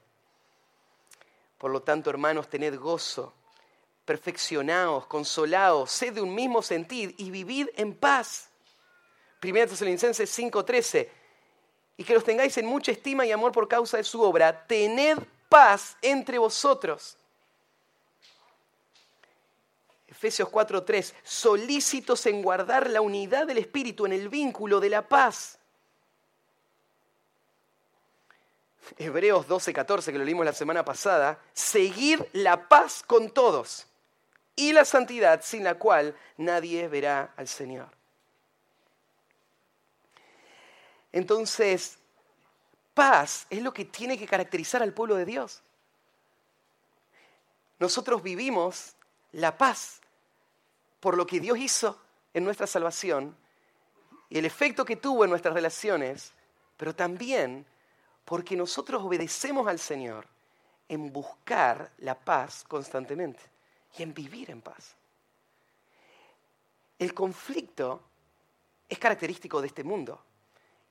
Por 1.58 1.72
lo 1.72 1.82
tanto, 1.82 2.10
hermanos, 2.10 2.50
tened 2.50 2.78
gozo, 2.78 3.34
perfeccionaos, 4.06 5.08
consolaos, 5.08 5.92
sed 5.92 6.14
de 6.14 6.22
un 6.22 6.34
mismo 6.34 6.62
sentir 6.62 7.16
y 7.18 7.32
vivid 7.32 7.68
en 7.76 7.96
paz 7.96 8.49
1 9.42 9.68
Tesalonicenses 9.68 10.30
5:13, 10.30 11.10
y 11.98 12.04
que 12.04 12.14
los 12.14 12.24
tengáis 12.24 12.58
en 12.58 12.66
mucha 12.66 12.92
estima 12.92 13.26
y 13.26 13.32
amor 13.32 13.52
por 13.52 13.68
causa 13.68 13.98
de 13.98 14.04
su 14.04 14.22
obra, 14.22 14.66
tened 14.68 15.20
paz 15.48 15.98
entre 16.02 16.38
vosotros. 16.38 17.18
Efesios 20.08 20.50
4:3, 20.50 21.14
solícitos 21.24 22.26
en 22.26 22.42
guardar 22.42 22.90
la 22.90 23.02
unidad 23.02 23.48
del 23.48 23.60
Espíritu 23.60 24.06
en 24.06 24.14
el 24.14 24.28
vínculo 24.28 24.80
de 24.80 24.90
la 24.90 25.08
paz. 25.08 25.58
Hebreos 28.98 29.48
12:14, 29.48 30.12
que 30.12 30.18
lo 30.18 30.26
leímos 30.26 30.46
la 30.46 30.54
semana 30.54 30.84
pasada, 30.84 31.40
seguid 31.54 32.22
la 32.34 32.68
paz 32.68 33.04
con 33.06 33.30
todos 33.30 33.88
y 34.56 34.74
la 34.74 34.84
santidad 34.84 35.42
sin 35.44 35.64
la 35.64 35.76
cual 35.76 36.16
nadie 36.38 36.88
verá 36.88 37.34
al 37.38 37.48
Señor. 37.48 37.99
Entonces, 41.12 41.98
paz 42.94 43.48
es 43.50 43.62
lo 43.62 43.74
que 43.74 43.86
tiene 43.86 44.18
que 44.18 44.28
caracterizar 44.28 44.84
al 44.84 44.94
pueblo 44.94 45.16
de 45.16 45.26
Dios. 45.26 45.62
Nosotros 47.80 48.22
vivimos 48.22 48.96
la 49.32 49.58
paz 49.58 50.02
por 51.00 51.16
lo 51.16 51.26
que 51.26 51.40
Dios 51.40 51.58
hizo 51.58 52.00
en 52.34 52.44
nuestra 52.44 52.68
salvación 52.68 53.36
y 54.30 54.38
el 54.38 54.46
efecto 54.46 54.86
que 54.86 54.98
tuvo 54.98 55.24
en 55.24 55.30
nuestras 55.30 55.54
relaciones, 55.54 56.34
pero 56.78 56.94
también 56.94 57.66
porque 58.26 58.56
nosotros 58.56 59.02
obedecemos 59.04 59.68
al 59.68 59.80
Señor 59.80 60.28
en 60.88 61.12
buscar 61.12 61.92
la 62.00 62.16
paz 62.16 62.64
constantemente 62.68 63.42
y 63.98 64.04
en 64.04 64.14
vivir 64.14 64.52
en 64.52 64.62
paz. 64.62 64.96
El 66.98 67.14
conflicto 67.14 68.04
es 68.88 69.00
característico 69.00 69.62
de 69.62 69.68
este 69.68 69.84
mundo. 69.84 70.22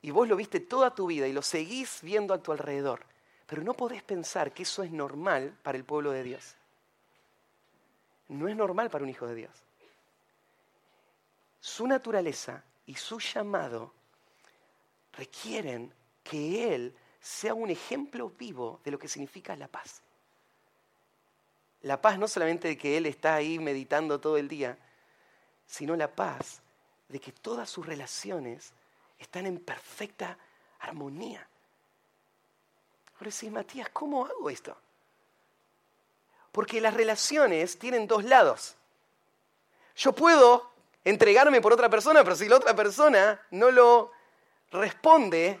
Y 0.01 0.11
vos 0.11 0.27
lo 0.27 0.35
viste 0.35 0.59
toda 0.59 0.95
tu 0.95 1.07
vida 1.07 1.27
y 1.27 1.33
lo 1.33 1.41
seguís 1.41 1.99
viendo 2.01 2.33
a 2.33 2.41
tu 2.41 2.51
alrededor. 2.51 3.05
Pero 3.45 3.63
no 3.63 3.73
podés 3.73 4.03
pensar 4.03 4.53
que 4.53 4.63
eso 4.63 4.83
es 4.83 4.91
normal 4.91 5.57
para 5.63 5.77
el 5.77 5.83
pueblo 5.83 6.11
de 6.11 6.23
Dios. 6.23 6.55
No 8.29 8.47
es 8.47 8.55
normal 8.55 8.89
para 8.89 9.03
un 9.03 9.09
hijo 9.09 9.25
de 9.27 9.35
Dios. 9.35 9.51
Su 11.59 11.87
naturaleza 11.87 12.63
y 12.85 12.95
su 12.95 13.19
llamado 13.19 13.91
requieren 15.13 15.91
que 16.23 16.73
Él 16.73 16.95
sea 17.19 17.53
un 17.53 17.69
ejemplo 17.69 18.29
vivo 18.29 18.79
de 18.83 18.91
lo 18.91 18.99
que 18.99 19.07
significa 19.07 19.55
la 19.55 19.67
paz. 19.67 20.01
La 21.81 22.01
paz 22.01 22.19
no 22.19 22.27
solamente 22.27 22.67
de 22.67 22.77
que 22.77 22.97
Él 22.97 23.05
está 23.05 23.35
ahí 23.35 23.59
meditando 23.59 24.19
todo 24.19 24.37
el 24.37 24.47
día, 24.47 24.77
sino 25.65 25.95
la 25.95 26.13
paz 26.13 26.61
de 27.07 27.19
que 27.19 27.31
todas 27.31 27.69
sus 27.69 27.85
relaciones 27.85 28.73
están 29.19 29.45
en 29.45 29.59
perfecta 29.59 30.37
armonía. 30.79 31.45
Ahora 33.19 33.31
sí, 33.31 33.49
Matías, 33.49 33.89
¿cómo 33.89 34.25
hago 34.25 34.49
esto? 34.49 34.75
Porque 36.51 36.81
las 36.81 36.93
relaciones 36.93 37.77
tienen 37.77 38.07
dos 38.07 38.23
lados. 38.23 38.75
Yo 39.95 40.13
puedo 40.13 40.71
entregarme 41.03 41.61
por 41.61 41.73
otra 41.73 41.89
persona, 41.89 42.23
pero 42.23 42.35
si 42.35 42.47
la 42.47 42.55
otra 42.55 42.75
persona 42.75 43.39
no 43.51 43.71
lo 43.71 44.11
responde, 44.71 45.59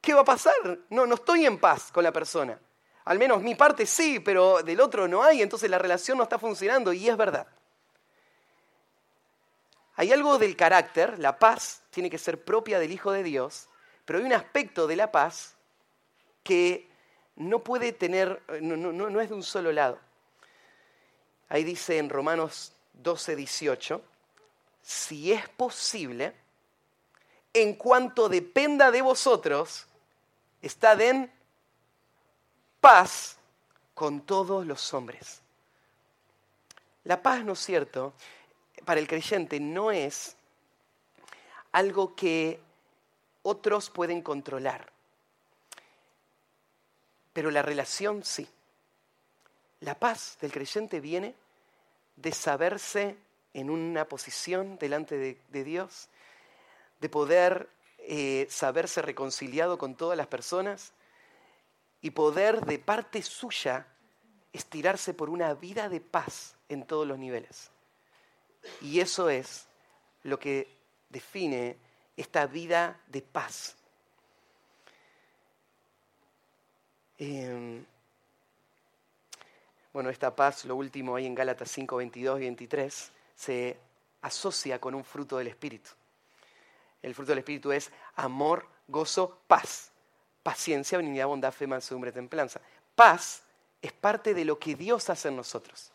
¿qué 0.00 0.14
va 0.14 0.22
a 0.22 0.24
pasar? 0.24 0.78
No, 0.90 1.06
no 1.06 1.16
estoy 1.16 1.44
en 1.44 1.58
paz 1.58 1.92
con 1.92 2.02
la 2.02 2.12
persona. 2.12 2.58
Al 3.04 3.18
menos 3.18 3.42
mi 3.42 3.54
parte 3.54 3.86
sí, 3.86 4.20
pero 4.20 4.62
del 4.62 4.80
otro 4.80 5.06
no 5.06 5.22
hay, 5.22 5.42
entonces 5.42 5.70
la 5.70 5.78
relación 5.78 6.18
no 6.18 6.24
está 6.24 6.38
funcionando 6.38 6.92
y 6.92 7.08
es 7.08 7.16
verdad. 7.16 7.46
Hay 9.96 10.12
algo 10.12 10.38
del 10.38 10.56
carácter, 10.56 11.18
la 11.18 11.38
paz 11.38 11.82
tiene 11.98 12.10
que 12.10 12.18
ser 12.18 12.40
propia 12.40 12.78
del 12.78 12.92
Hijo 12.92 13.10
de 13.10 13.24
Dios, 13.24 13.68
pero 14.04 14.20
hay 14.20 14.24
un 14.24 14.32
aspecto 14.32 14.86
de 14.86 14.94
la 14.94 15.10
paz 15.10 15.56
que 16.44 16.88
no 17.34 17.58
puede 17.58 17.90
tener, 17.92 18.40
no, 18.60 18.76
no 18.76 19.20
es 19.20 19.28
de 19.28 19.34
un 19.34 19.42
solo 19.42 19.72
lado. 19.72 19.98
Ahí 21.48 21.64
dice 21.64 21.98
en 21.98 22.08
Romanos 22.08 22.72
12, 22.92 23.34
18, 23.34 24.00
si 24.80 25.32
es 25.32 25.48
posible, 25.48 26.34
en 27.52 27.74
cuanto 27.74 28.28
dependa 28.28 28.92
de 28.92 29.02
vosotros, 29.02 29.88
estad 30.62 31.00
en 31.00 31.32
paz 32.80 33.38
con 33.92 34.20
todos 34.20 34.64
los 34.64 34.94
hombres. 34.94 35.40
La 37.02 37.20
paz, 37.20 37.44
¿no 37.44 37.54
es 37.54 37.58
cierto?, 37.58 38.14
para 38.84 39.00
el 39.00 39.08
creyente 39.08 39.58
no 39.58 39.90
es 39.90 40.37
algo 41.72 42.14
que 42.14 42.60
otros 43.42 43.90
pueden 43.90 44.22
controlar, 44.22 44.92
pero 47.32 47.50
la 47.50 47.62
relación 47.62 48.24
sí. 48.24 48.48
La 49.80 49.94
paz 49.94 50.38
del 50.40 50.50
creyente 50.50 51.00
viene 51.00 51.34
de 52.16 52.32
saberse 52.32 53.16
en 53.54 53.70
una 53.70 54.06
posición 54.06 54.76
delante 54.78 55.16
de, 55.16 55.64
Dios, 55.64 56.08
de 57.00 57.08
poder 57.08 57.68
eh, 57.98 58.46
saberse 58.50 59.02
reconciliado 59.02 59.78
con 59.78 59.94
todas 59.94 60.16
las 60.16 60.26
personas 60.26 60.92
y 62.00 62.10
poder 62.10 62.64
de 62.64 62.78
parte 62.78 63.22
suya 63.22 63.86
estirarse 64.52 65.14
por 65.14 65.30
una 65.30 65.54
vida 65.54 65.88
de 65.88 66.00
paz 66.00 66.56
en 66.68 66.84
todos 66.84 67.06
los 67.06 67.18
niveles. 67.18 67.70
Y 68.80 69.00
eso 69.00 69.30
es 69.30 69.66
lo 70.22 70.38
que 70.38 70.77
define 71.08 71.76
esta 72.16 72.46
vida 72.46 73.00
de 73.06 73.22
paz. 73.22 73.76
Em, 77.18 77.84
bueno, 79.92 80.10
esta 80.10 80.34
paz, 80.34 80.64
lo 80.64 80.76
último 80.76 81.16
ahí 81.16 81.26
en 81.26 81.34
Gálatas 81.34 81.70
5, 81.70 81.96
22 81.96 82.38
y 82.38 82.42
23, 82.42 83.12
se 83.34 83.78
asocia 84.22 84.80
con 84.80 84.94
un 84.94 85.04
fruto 85.04 85.38
del 85.38 85.48
Espíritu. 85.48 85.90
El 87.02 87.14
fruto 87.14 87.32
del 87.32 87.38
Espíritu 87.38 87.72
es 87.72 87.90
amor, 88.16 88.66
gozo, 88.86 89.40
paz, 89.46 89.90
paciencia, 90.42 90.98
benignidad, 90.98 91.26
bondad, 91.26 91.52
fe, 91.52 91.66
mansedumbre, 91.66 92.12
templanza. 92.12 92.60
Paz 92.94 93.42
es 93.80 93.92
parte 93.92 94.34
de 94.34 94.44
lo 94.44 94.58
que 94.58 94.74
Dios 94.74 95.08
hace 95.10 95.28
en 95.28 95.36
nosotros. 95.36 95.92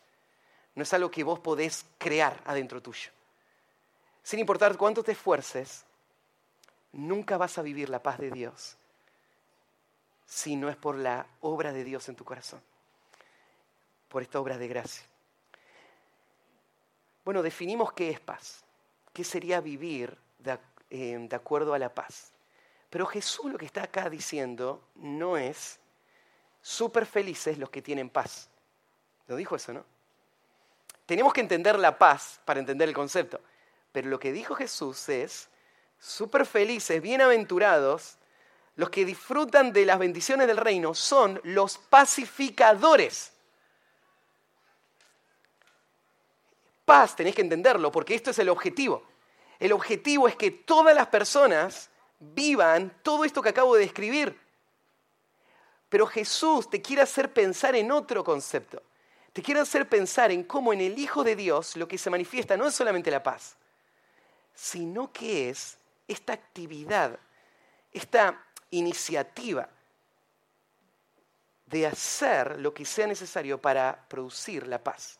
No 0.74 0.82
es 0.82 0.92
algo 0.92 1.10
que 1.10 1.24
vos 1.24 1.38
podés 1.40 1.84
crear 1.98 2.42
adentro 2.46 2.82
tuyo. 2.82 3.10
Sin 4.24 4.40
importar 4.40 4.76
cuánto 4.78 5.02
te 5.02 5.12
esfuerces, 5.12 5.84
nunca 6.92 7.36
vas 7.36 7.58
a 7.58 7.62
vivir 7.62 7.90
la 7.90 8.02
paz 8.02 8.18
de 8.18 8.30
Dios 8.30 8.78
si 10.24 10.56
no 10.56 10.70
es 10.70 10.76
por 10.76 10.96
la 10.96 11.26
obra 11.42 11.74
de 11.74 11.84
Dios 11.84 12.08
en 12.08 12.16
tu 12.16 12.24
corazón, 12.24 12.62
por 14.08 14.22
esta 14.22 14.40
obra 14.40 14.56
de 14.56 14.66
gracia. 14.66 15.04
Bueno, 17.22 17.42
definimos 17.42 17.92
qué 17.92 18.08
es 18.08 18.18
paz, 18.18 18.64
qué 19.12 19.24
sería 19.24 19.60
vivir 19.60 20.16
de, 20.38 20.58
eh, 20.88 21.28
acuerdo 21.30 21.74
a 21.74 21.78
la 21.78 21.92
paz. 21.92 22.32
Pero 22.88 23.04
Jesús 23.04 23.52
lo 23.52 23.58
que 23.58 23.66
está 23.66 23.82
acá 23.82 24.08
diciendo 24.08 24.88
no 24.94 25.36
es 25.36 25.78
súper 26.62 27.04
felices 27.04 27.58
los 27.58 27.68
que 27.68 27.82
tienen 27.82 28.08
paz. 28.08 28.48
Lo 29.26 29.36
dijo 29.36 29.56
eso, 29.56 29.74
¿no? 29.74 29.84
Tenemos 31.04 31.34
que 31.34 31.42
entender 31.42 31.78
la 31.78 31.98
paz 31.98 32.40
para 32.46 32.60
entender 32.60 32.88
el 32.88 32.94
concepto. 32.94 33.40
Pero 33.94 34.10
lo 34.10 34.18
que 34.18 34.32
dijo 34.32 34.56
Jesús 34.56 35.08
es, 35.08 35.48
súper 36.00 36.46
felices, 36.46 37.00
bienaventurados, 37.00 38.16
los 38.74 38.90
que 38.90 39.04
disfrutan 39.04 39.72
de 39.72 39.86
las 39.86 40.00
bendiciones 40.00 40.48
del 40.48 40.56
reino 40.56 40.94
son 40.94 41.40
los 41.44 41.78
pacificadores. 41.78 43.32
Paz, 46.84 47.14
tenéis 47.14 47.36
que 47.36 47.42
entenderlo, 47.42 47.92
porque 47.92 48.16
esto 48.16 48.32
es 48.32 48.38
el 48.40 48.48
objetivo. 48.48 49.06
El 49.60 49.72
objetivo 49.72 50.26
es 50.26 50.34
que 50.34 50.50
todas 50.50 50.96
las 50.96 51.06
personas 51.06 51.88
vivan 52.18 52.98
todo 53.04 53.24
esto 53.24 53.42
que 53.42 53.50
acabo 53.50 53.76
de 53.76 53.82
describir. 53.82 54.36
Pero 55.88 56.08
Jesús 56.08 56.68
te 56.68 56.82
quiere 56.82 57.02
hacer 57.02 57.32
pensar 57.32 57.76
en 57.76 57.92
otro 57.92 58.24
concepto. 58.24 58.82
Te 59.32 59.40
quiere 59.40 59.60
hacer 59.60 59.88
pensar 59.88 60.32
en 60.32 60.42
cómo 60.42 60.72
en 60.72 60.80
el 60.80 60.98
Hijo 60.98 61.22
de 61.22 61.36
Dios 61.36 61.76
lo 61.76 61.86
que 61.86 61.96
se 61.96 62.10
manifiesta 62.10 62.56
no 62.56 62.66
es 62.66 62.74
solamente 62.74 63.12
la 63.12 63.22
paz, 63.22 63.56
sino 64.54 65.12
que 65.12 65.50
es 65.50 65.78
esta 66.06 66.32
actividad, 66.32 67.18
esta 67.92 68.42
iniciativa 68.70 69.68
de 71.66 71.86
hacer 71.86 72.60
lo 72.60 72.72
que 72.72 72.84
sea 72.84 73.06
necesario 73.06 73.60
para 73.60 74.06
producir 74.08 74.66
la 74.66 74.82
paz. 74.82 75.18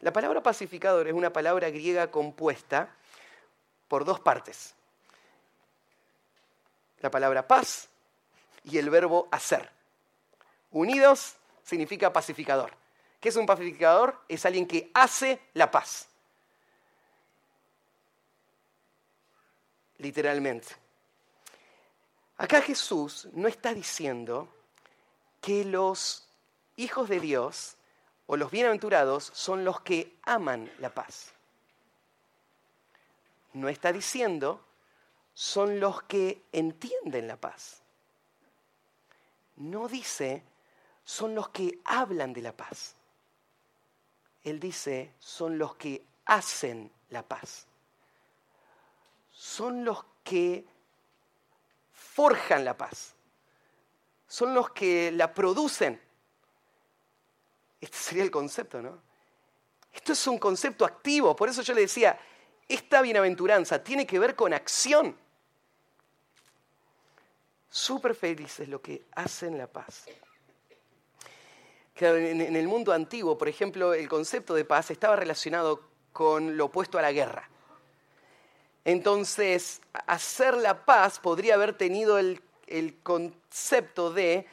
La 0.00 0.12
palabra 0.12 0.42
pacificador 0.42 1.06
es 1.06 1.14
una 1.14 1.32
palabra 1.32 1.70
griega 1.70 2.10
compuesta 2.10 2.94
por 3.88 4.04
dos 4.04 4.20
partes. 4.20 4.74
La 7.00 7.10
palabra 7.10 7.46
paz 7.46 7.88
y 8.64 8.78
el 8.78 8.90
verbo 8.90 9.28
hacer. 9.30 9.70
Unidos 10.70 11.36
significa 11.62 12.12
pacificador. 12.12 12.72
¿Qué 13.20 13.28
es 13.28 13.36
un 13.36 13.46
pacificador? 13.46 14.20
Es 14.28 14.46
alguien 14.46 14.66
que 14.66 14.90
hace 14.94 15.40
la 15.54 15.70
paz. 15.70 16.08
Literalmente. 20.02 20.66
Acá 22.36 22.60
Jesús 22.60 23.28
no 23.34 23.46
está 23.46 23.72
diciendo 23.72 24.48
que 25.40 25.64
los 25.64 26.26
hijos 26.74 27.08
de 27.08 27.20
Dios 27.20 27.76
o 28.26 28.36
los 28.36 28.50
bienaventurados 28.50 29.30
son 29.32 29.64
los 29.64 29.80
que 29.82 30.18
aman 30.24 30.68
la 30.80 30.92
paz. 30.92 31.30
No 33.52 33.68
está 33.68 33.92
diciendo 33.92 34.64
son 35.34 35.78
los 35.78 36.02
que 36.02 36.42
entienden 36.50 37.28
la 37.28 37.36
paz. 37.36 37.80
No 39.54 39.86
dice 39.86 40.42
son 41.04 41.36
los 41.36 41.50
que 41.50 41.78
hablan 41.84 42.32
de 42.32 42.42
la 42.42 42.56
paz. 42.56 42.96
Él 44.42 44.58
dice 44.58 45.12
son 45.20 45.58
los 45.58 45.76
que 45.76 46.04
hacen 46.24 46.90
la 47.10 47.22
paz. 47.22 47.68
Son 49.42 49.84
los 49.84 50.04
que 50.22 50.64
forjan 51.92 52.64
la 52.64 52.76
paz. 52.76 53.12
Son 54.28 54.54
los 54.54 54.70
que 54.70 55.10
la 55.10 55.34
producen. 55.34 56.00
Este 57.80 57.96
sería 57.96 58.22
el 58.22 58.30
concepto, 58.30 58.80
¿no? 58.80 59.02
Esto 59.92 60.12
es 60.12 60.24
un 60.28 60.38
concepto 60.38 60.84
activo, 60.84 61.34
por 61.34 61.48
eso 61.48 61.60
yo 61.62 61.74
le 61.74 61.80
decía, 61.80 62.16
esta 62.68 63.02
bienaventuranza 63.02 63.82
tiene 63.82 64.06
que 64.06 64.20
ver 64.20 64.36
con 64.36 64.54
acción. 64.54 65.18
Súper 67.68 68.14
felices 68.14 68.68
lo 68.68 68.80
que 68.80 69.06
hacen 69.16 69.58
la 69.58 69.66
paz. 69.66 70.04
En 71.96 72.54
el 72.56 72.68
mundo 72.68 72.92
antiguo, 72.92 73.36
por 73.36 73.48
ejemplo, 73.48 73.92
el 73.92 74.08
concepto 74.08 74.54
de 74.54 74.64
paz 74.64 74.92
estaba 74.92 75.16
relacionado 75.16 75.82
con 76.12 76.56
lo 76.56 76.66
opuesto 76.66 76.96
a 76.96 77.02
la 77.02 77.10
guerra. 77.10 77.48
Entonces, 78.84 79.80
hacer 80.06 80.56
la 80.56 80.84
paz 80.84 81.20
podría 81.20 81.54
haber 81.54 81.74
tenido 81.74 82.18
el, 82.18 82.42
concepto 83.02 84.10
de 84.12 84.46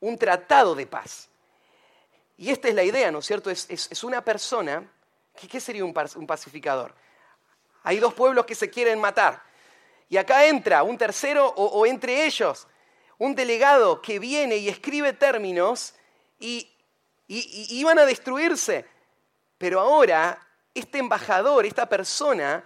un 0.00 0.18
tratado 0.18 0.74
de 0.74 0.86
paz. 0.86 1.28
Y 2.36 2.50
esta 2.50 2.68
es 2.68 2.74
la 2.74 2.82
idea, 2.82 3.10
¿no 3.10 3.20
es 3.20 3.26
cierto? 3.26 3.50
Es, 3.50 4.04
una 4.04 4.22
persona, 4.24 4.90
¿qué, 5.48 5.60
sería 5.60 5.84
un, 5.84 5.94
pacificador? 5.94 6.94
Hay 7.82 7.98
dos 7.98 8.12
pueblos 8.14 8.44
que 8.44 8.54
se 8.54 8.68
quieren 8.68 9.00
matar. 9.00 9.42
Y 10.08 10.16
acá 10.16 10.44
entra 10.46 10.82
un 10.82 10.98
tercero 10.98 11.46
o, 11.46 11.86
entre 11.86 12.26
ellos, 12.26 12.66
un 13.18 13.34
delegado 13.34 14.02
que 14.02 14.18
viene 14.18 14.56
y 14.56 14.68
escribe 14.68 15.12
términos 15.12 15.94
y, 16.38 16.68
y 17.28 17.78
iban 17.78 17.98
a 17.98 18.04
destruirse. 18.04 18.84
Pero 19.56 19.78
ahora 19.80 20.46
este 20.74 20.98
embajador, 20.98 21.66
esta 21.66 21.88
persona, 21.88 22.64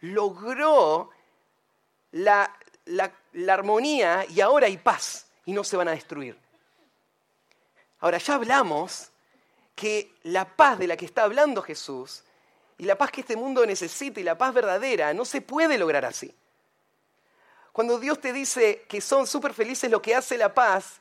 logró 0.00 1.10
la, 2.12 2.56
armonía 3.48 4.26
y 4.28 4.40
ahora 4.40 4.66
hay 4.66 4.78
paz 4.78 5.26
y 5.44 5.52
no 5.52 5.64
se 5.64 5.76
van 5.76 5.88
a 5.88 5.92
destruir. 5.92 6.36
Ahora 8.00 8.18
ya 8.18 8.34
hablamos 8.34 9.10
que 9.74 10.14
la 10.24 10.56
paz 10.56 10.78
de 10.78 10.86
la 10.86 10.96
que 10.96 11.04
está 11.04 11.24
hablando 11.24 11.62
Jesús 11.62 12.24
y 12.78 12.84
la 12.84 12.96
paz 12.96 13.10
que 13.10 13.20
este 13.20 13.36
mundo 13.36 13.64
necesita 13.66 14.20
y 14.20 14.22
la 14.22 14.38
paz 14.38 14.54
verdadera 14.54 15.12
no 15.12 15.24
se 15.24 15.40
puede 15.40 15.78
lograr 15.78 16.04
así. 16.04 16.34
Cuando 17.72 17.98
Dios 17.98 18.20
te 18.20 18.32
dice 18.32 18.84
que 18.88 19.00
son 19.00 19.26
súper 19.26 19.54
felices 19.54 19.90
lo 19.90 20.02
que 20.02 20.14
hace 20.14 20.36
la 20.36 20.52
paz, 20.52 21.00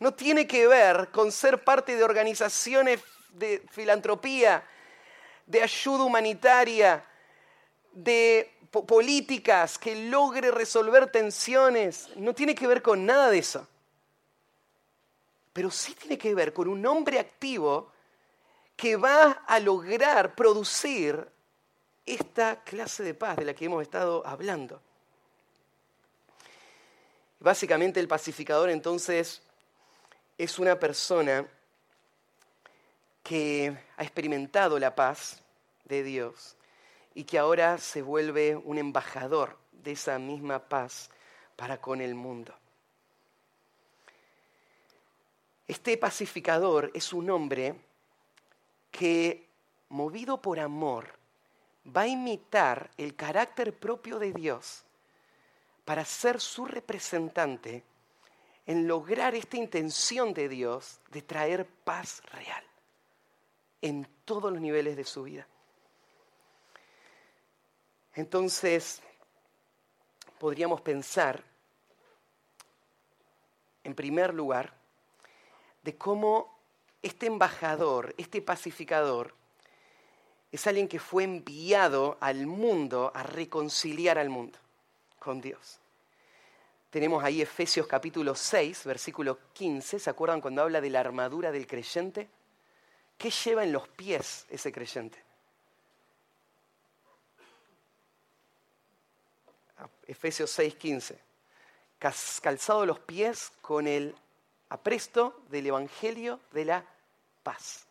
no 0.00 0.12
tiene 0.12 0.46
que 0.46 0.66
ver 0.66 1.08
con 1.10 1.32
ser 1.32 1.64
parte 1.64 1.96
de 1.96 2.04
organizaciones 2.04 3.00
de 3.30 3.64
filantropía, 3.70 4.64
de 5.46 5.62
ayuda 5.62 6.04
humanitaria, 6.04 7.04
de 7.94 8.50
políticas 8.82 9.78
que 9.78 9.94
logre 9.94 10.50
resolver 10.50 11.10
tensiones. 11.10 12.10
No 12.16 12.34
tiene 12.34 12.54
que 12.54 12.66
ver 12.66 12.82
con 12.82 13.06
nada 13.06 13.30
de 13.30 13.38
eso. 13.38 13.66
Pero 15.52 15.70
sí 15.70 15.94
tiene 15.94 16.18
que 16.18 16.34
ver 16.34 16.52
con 16.52 16.68
un 16.68 16.84
hombre 16.84 17.18
activo 17.18 17.92
que 18.76 18.96
va 18.96 19.44
a 19.46 19.60
lograr 19.60 20.34
producir 20.34 21.28
esta 22.04 22.62
clase 22.64 23.04
de 23.04 23.14
paz 23.14 23.36
de 23.36 23.44
la 23.44 23.54
que 23.54 23.66
hemos 23.66 23.82
estado 23.82 24.26
hablando. 24.26 24.82
Básicamente 27.38 28.00
el 28.00 28.08
pacificador 28.08 28.70
entonces 28.70 29.42
es 30.36 30.58
una 30.58 30.78
persona 30.78 31.46
que 33.22 33.76
ha 33.96 34.02
experimentado 34.02 34.78
la 34.78 34.94
paz 34.94 35.40
de 35.84 36.02
Dios 36.02 36.56
y 37.14 37.24
que 37.24 37.38
ahora 37.38 37.78
se 37.78 38.02
vuelve 38.02 38.56
un 38.56 38.78
embajador 38.78 39.56
de 39.70 39.92
esa 39.92 40.18
misma 40.18 40.68
paz 40.68 41.10
para 41.56 41.80
con 41.80 42.00
el 42.00 42.14
mundo. 42.14 42.54
Este 45.66 45.96
pacificador 45.96 46.90
es 46.92 47.12
un 47.12 47.30
hombre 47.30 47.74
que, 48.90 49.48
movido 49.88 50.42
por 50.42 50.58
amor, 50.60 51.18
va 51.84 52.02
a 52.02 52.08
imitar 52.08 52.90
el 52.98 53.14
carácter 53.14 53.78
propio 53.78 54.18
de 54.18 54.32
Dios 54.32 54.84
para 55.84 56.04
ser 56.04 56.40
su 56.40 56.64
representante 56.64 57.84
en 58.66 58.88
lograr 58.88 59.34
esta 59.34 59.56
intención 59.56 60.32
de 60.32 60.48
Dios 60.48 61.00
de 61.10 61.22
traer 61.22 61.66
paz 61.66 62.22
real 62.32 62.64
en 63.82 64.08
todos 64.24 64.50
los 64.50 64.60
niveles 64.60 64.96
de 64.96 65.04
su 65.04 65.24
vida. 65.24 65.46
Entonces, 68.14 69.00
podríamos 70.38 70.80
pensar, 70.80 71.42
en 73.82 73.94
primer 73.94 74.32
lugar, 74.32 74.72
de 75.82 75.96
cómo 75.96 76.58
este 77.02 77.26
embajador, 77.26 78.14
este 78.16 78.40
pacificador, 78.40 79.34
es 80.52 80.66
alguien 80.66 80.86
que 80.86 81.00
fue 81.00 81.24
enviado 81.24 82.16
al 82.20 82.46
mundo 82.46 83.10
a 83.14 83.24
reconciliar 83.24 84.18
al 84.18 84.30
mundo 84.30 84.58
con 85.18 85.40
Dios. 85.40 85.80
Tenemos 86.90 87.24
ahí 87.24 87.42
Efesios 87.42 87.88
capítulo 87.88 88.36
6, 88.36 88.84
versículo 88.84 89.38
15. 89.52 89.98
¿Se 89.98 90.10
acuerdan 90.10 90.40
cuando 90.40 90.62
habla 90.62 90.80
de 90.80 90.90
la 90.90 91.00
armadura 91.00 91.50
del 91.50 91.66
creyente? 91.66 92.28
¿Qué 93.18 93.30
lleva 93.30 93.64
en 93.64 93.72
los 93.72 93.88
pies 93.88 94.46
ese 94.48 94.70
creyente? 94.70 95.18
Efesios 100.06 100.50
6, 100.50 100.74
15. 100.74 101.18
Calzado 102.42 102.84
los 102.84 103.00
pies 103.00 103.52
con 103.60 103.86
el 103.86 104.14
apresto 104.68 105.42
del 105.48 105.66
Evangelio 105.66 106.40
de 106.52 106.64
la 106.64 106.84
paz. 107.42 107.86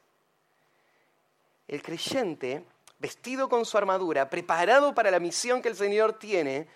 El 1.68 1.82
creyente, 1.82 2.66
vestido 3.00 3.50
con 3.50 3.66
su 3.66 3.78
armadura, 3.78 4.30
preparado 4.30 4.94
para 4.94 5.10
la 5.10 5.20
misión 5.20 5.62
que 5.62 5.70
el 5.70 5.76
Señor 5.76 6.20
tiene, 6.20 6.68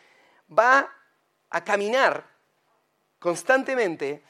va 0.58 0.90
a 1.50 1.64
caminar 1.64 2.26
constantemente 3.20 4.24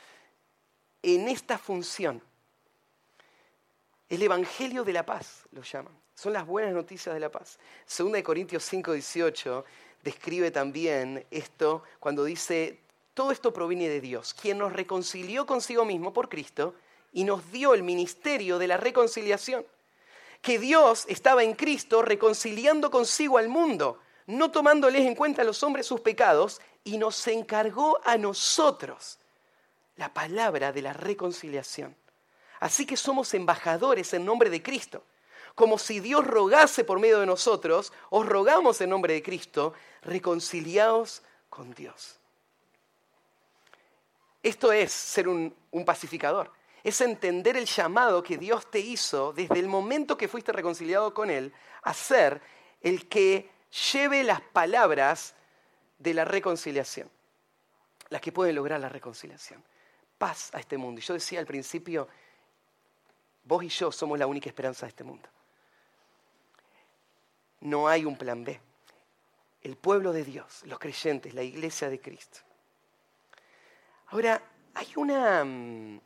en 1.02 1.28
esta 1.28 1.58
función. 1.58 2.22
El 4.10 4.22
Evangelio 4.24 4.84
de 4.84 4.94
la 4.94 5.06
paz 5.06 5.44
lo 5.52 5.62
llaman. 5.62 5.94
Son 6.16 6.34
las 6.34 6.46
buenas 6.46 6.74
noticias 6.74 7.14
de 7.14 7.20
la 7.20 7.30
paz. 7.30 7.60
Segunda 7.86 8.18
de 8.18 8.24
Corintios 8.24 8.64
5, 8.64 8.94
18 8.94 9.66
describe 10.08 10.52
también 10.52 11.26
esto 11.32 11.84
cuando 12.00 12.24
dice, 12.24 12.80
todo 13.14 13.32
esto 13.32 13.54
proviene 13.54 13.90
de 13.90 14.02
Dios, 14.02 14.34
quien 14.34 14.58
nos 14.58 14.74
reconcilió 14.74 15.46
consigo 15.46 15.86
mismo 15.86 16.14
por 16.14 16.30
Cristo 16.30 16.74
y 17.14 17.24
nos 17.24 17.52
dio 17.52 17.74
el 17.74 17.84
ministerio 17.84 18.58
de 18.58 18.68
la 18.68 18.78
reconciliación. 18.78 19.66
Que 20.42 20.60
Dios 20.60 21.06
estaba 21.08 21.44
en 21.44 21.54
Cristo 21.54 22.02
reconciliando 22.02 22.92
consigo 22.92 23.38
al 23.38 23.50
mundo 23.50 24.00
no 24.28 24.52
tomándoles 24.52 25.06
en 25.06 25.16
cuenta 25.16 25.42
a 25.42 25.46
los 25.46 25.64
hombres 25.64 25.88
sus 25.88 26.02
pecados, 26.02 26.62
y 26.84 26.98
nos 26.98 27.28
encargó 27.28 28.00
a 28.06 28.18
nosotros 28.18 29.18
la 29.96 30.14
palabra 30.14 30.72
de 30.72 30.82
la 30.82 30.94
reconciliación. 30.94 31.96
Así 32.60 32.86
que 32.86 32.96
somos 32.96 33.34
embajadores 33.34 34.14
en 34.14 34.26
nombre 34.26 34.50
de 34.50 34.62
Cristo. 34.62 35.04
Como 35.58 35.80
si 35.80 36.00
Dios 36.00 36.24
rogase 36.24 36.84
por 36.84 37.00
medio 37.00 37.20
de 37.20 37.26
nosotros, 37.26 37.92
os 38.12 38.28
rogamos 38.28 38.80
en 38.80 38.92
nombre 38.92 39.16
de 39.16 39.24
Cristo, 39.24 39.74
reconciliaos 40.04 41.24
con 41.50 41.74
Dios. 41.74 42.20
Esto 44.44 44.72
es 44.72 44.92
ser 44.92 45.28
un, 45.28 45.52
un, 45.72 45.84
pacificador, 45.84 46.52
es 46.84 47.02
entender 47.02 47.58
el 47.58 47.66
llamado 47.66 48.22
que 48.22 48.38
Dios 48.38 48.70
te 48.70 48.78
hizo 48.78 49.34
desde 49.34 49.58
el 49.58 49.68
momento 49.68 50.16
que 50.16 50.28
fuiste 50.28 50.52
reconciliado 50.52 51.12
con 51.12 51.32
Él 51.32 51.52
a 51.82 51.92
ser 51.96 52.40
el 52.82 53.10
que 53.10 53.50
lleve 53.92 54.24
las 54.24 54.42
palabras 54.42 55.34
de 55.98 56.14
la 56.14 56.24
reconciliación, 56.24 57.10
las 58.10 58.22
que 58.22 58.32
pueden 58.32 58.54
lograr 58.54 58.80
la 58.80 58.90
reconciliación. 58.90 59.64
Paz 60.20 60.52
a 60.54 60.60
este 60.60 60.78
mundo. 60.78 61.02
Y 61.02 61.04
yo 61.04 61.16
decía 61.16 61.40
al 61.40 61.48
principio, 61.48 62.08
vos 63.44 63.64
y 63.64 63.70
yo 63.70 63.92
somos 63.92 64.20
la 64.20 64.28
única 64.28 64.50
esperanza 64.50 64.86
de 64.86 64.90
este 64.90 65.04
mundo. 65.04 65.28
No 67.62 67.88
hay 67.88 68.06
un 68.06 68.18
plan 68.18 68.44
B. 68.44 68.60
El 69.62 69.76
pueblo 69.76 70.14
de 70.14 70.24
Dios, 70.24 70.62
los 70.66 70.80
creyentes, 70.80 71.34
la 71.34 71.44
iglesia 71.44 71.90
de 71.90 72.00
Cristo. 72.00 72.40
Ahora, 74.08 74.42
hay 74.74 74.94
una 74.96 75.44
mm, 75.44 76.00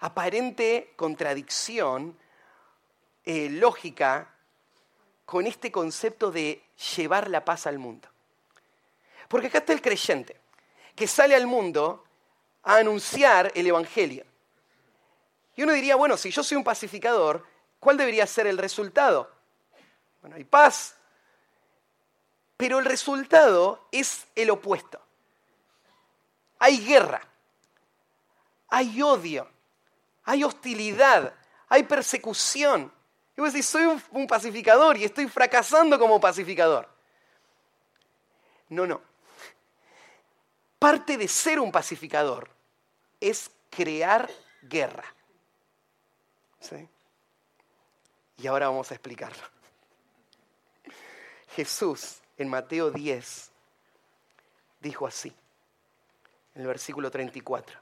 aparente 0.00 0.92
contradicción 0.96 2.16
eh, 3.24 3.48
lógica 3.50 4.34
con 5.24 5.46
este 5.46 5.72
concepto 5.72 6.30
de 6.30 6.62
llevar 6.96 7.28
la 7.28 7.44
paz 7.44 7.66
al 7.66 7.78
mundo. 7.78 8.08
Porque 9.28 9.48
acá 9.48 9.58
está 9.58 9.72
el 9.72 9.82
creyente, 9.82 10.40
que 10.94 11.06
sale 11.06 11.34
al 11.34 11.46
mundo 11.46 12.04
a 12.62 12.76
anunciar 12.76 13.52
el 13.54 13.66
Evangelio. 13.66 14.24
Y 15.56 15.62
uno 15.64 15.72
diría, 15.72 15.96
bueno, 15.96 16.16
si 16.16 16.30
yo 16.30 16.42
soy 16.42 16.56
un 16.56 16.64
pacificador, 16.64 17.44
¿cuál 17.80 17.96
debería 17.96 18.26
ser 18.26 18.46
el 18.46 18.58
resultado? 18.58 19.30
Bueno, 20.28 20.36
hay 20.36 20.44
paz, 20.44 20.94
pero 22.58 22.80
el 22.80 22.84
resultado 22.84 23.88
es 23.90 24.26
el 24.34 24.50
opuesto. 24.50 25.00
Hay 26.58 26.84
guerra, 26.84 27.22
hay 28.68 29.00
odio, 29.00 29.48
hay 30.24 30.44
hostilidad, 30.44 31.32
hay 31.70 31.84
persecución, 31.84 32.92
y 33.38 33.40
vos 33.40 33.54
decís, 33.54 33.70
soy 33.70 33.84
un, 34.10 34.26
pacificador 34.26 34.98
y 34.98 35.04
estoy 35.04 35.28
fracasando 35.28 35.98
como 35.98 36.20
pacificador. 36.20 36.86
No, 38.68 38.86
no. 38.86 39.00
Parte 40.78 41.16
de 41.16 41.26
ser 41.26 41.58
un 41.58 41.72
pacificador 41.72 42.50
es 43.18 43.50
crear 43.70 44.28
guerra. 44.60 45.06
¿Sí? 46.60 46.86
Y 48.36 48.46
ahora 48.46 48.68
vamos 48.68 48.90
a 48.90 48.94
explicarlo. 48.94 49.57
Jesús 51.54 52.20
en 52.36 52.48
Mateo 52.48 52.90
10 52.90 53.50
dijo 54.80 55.06
así, 55.06 55.32
en 56.54 56.62
el 56.62 56.68
versículo 56.68 57.10
34, 57.10 57.78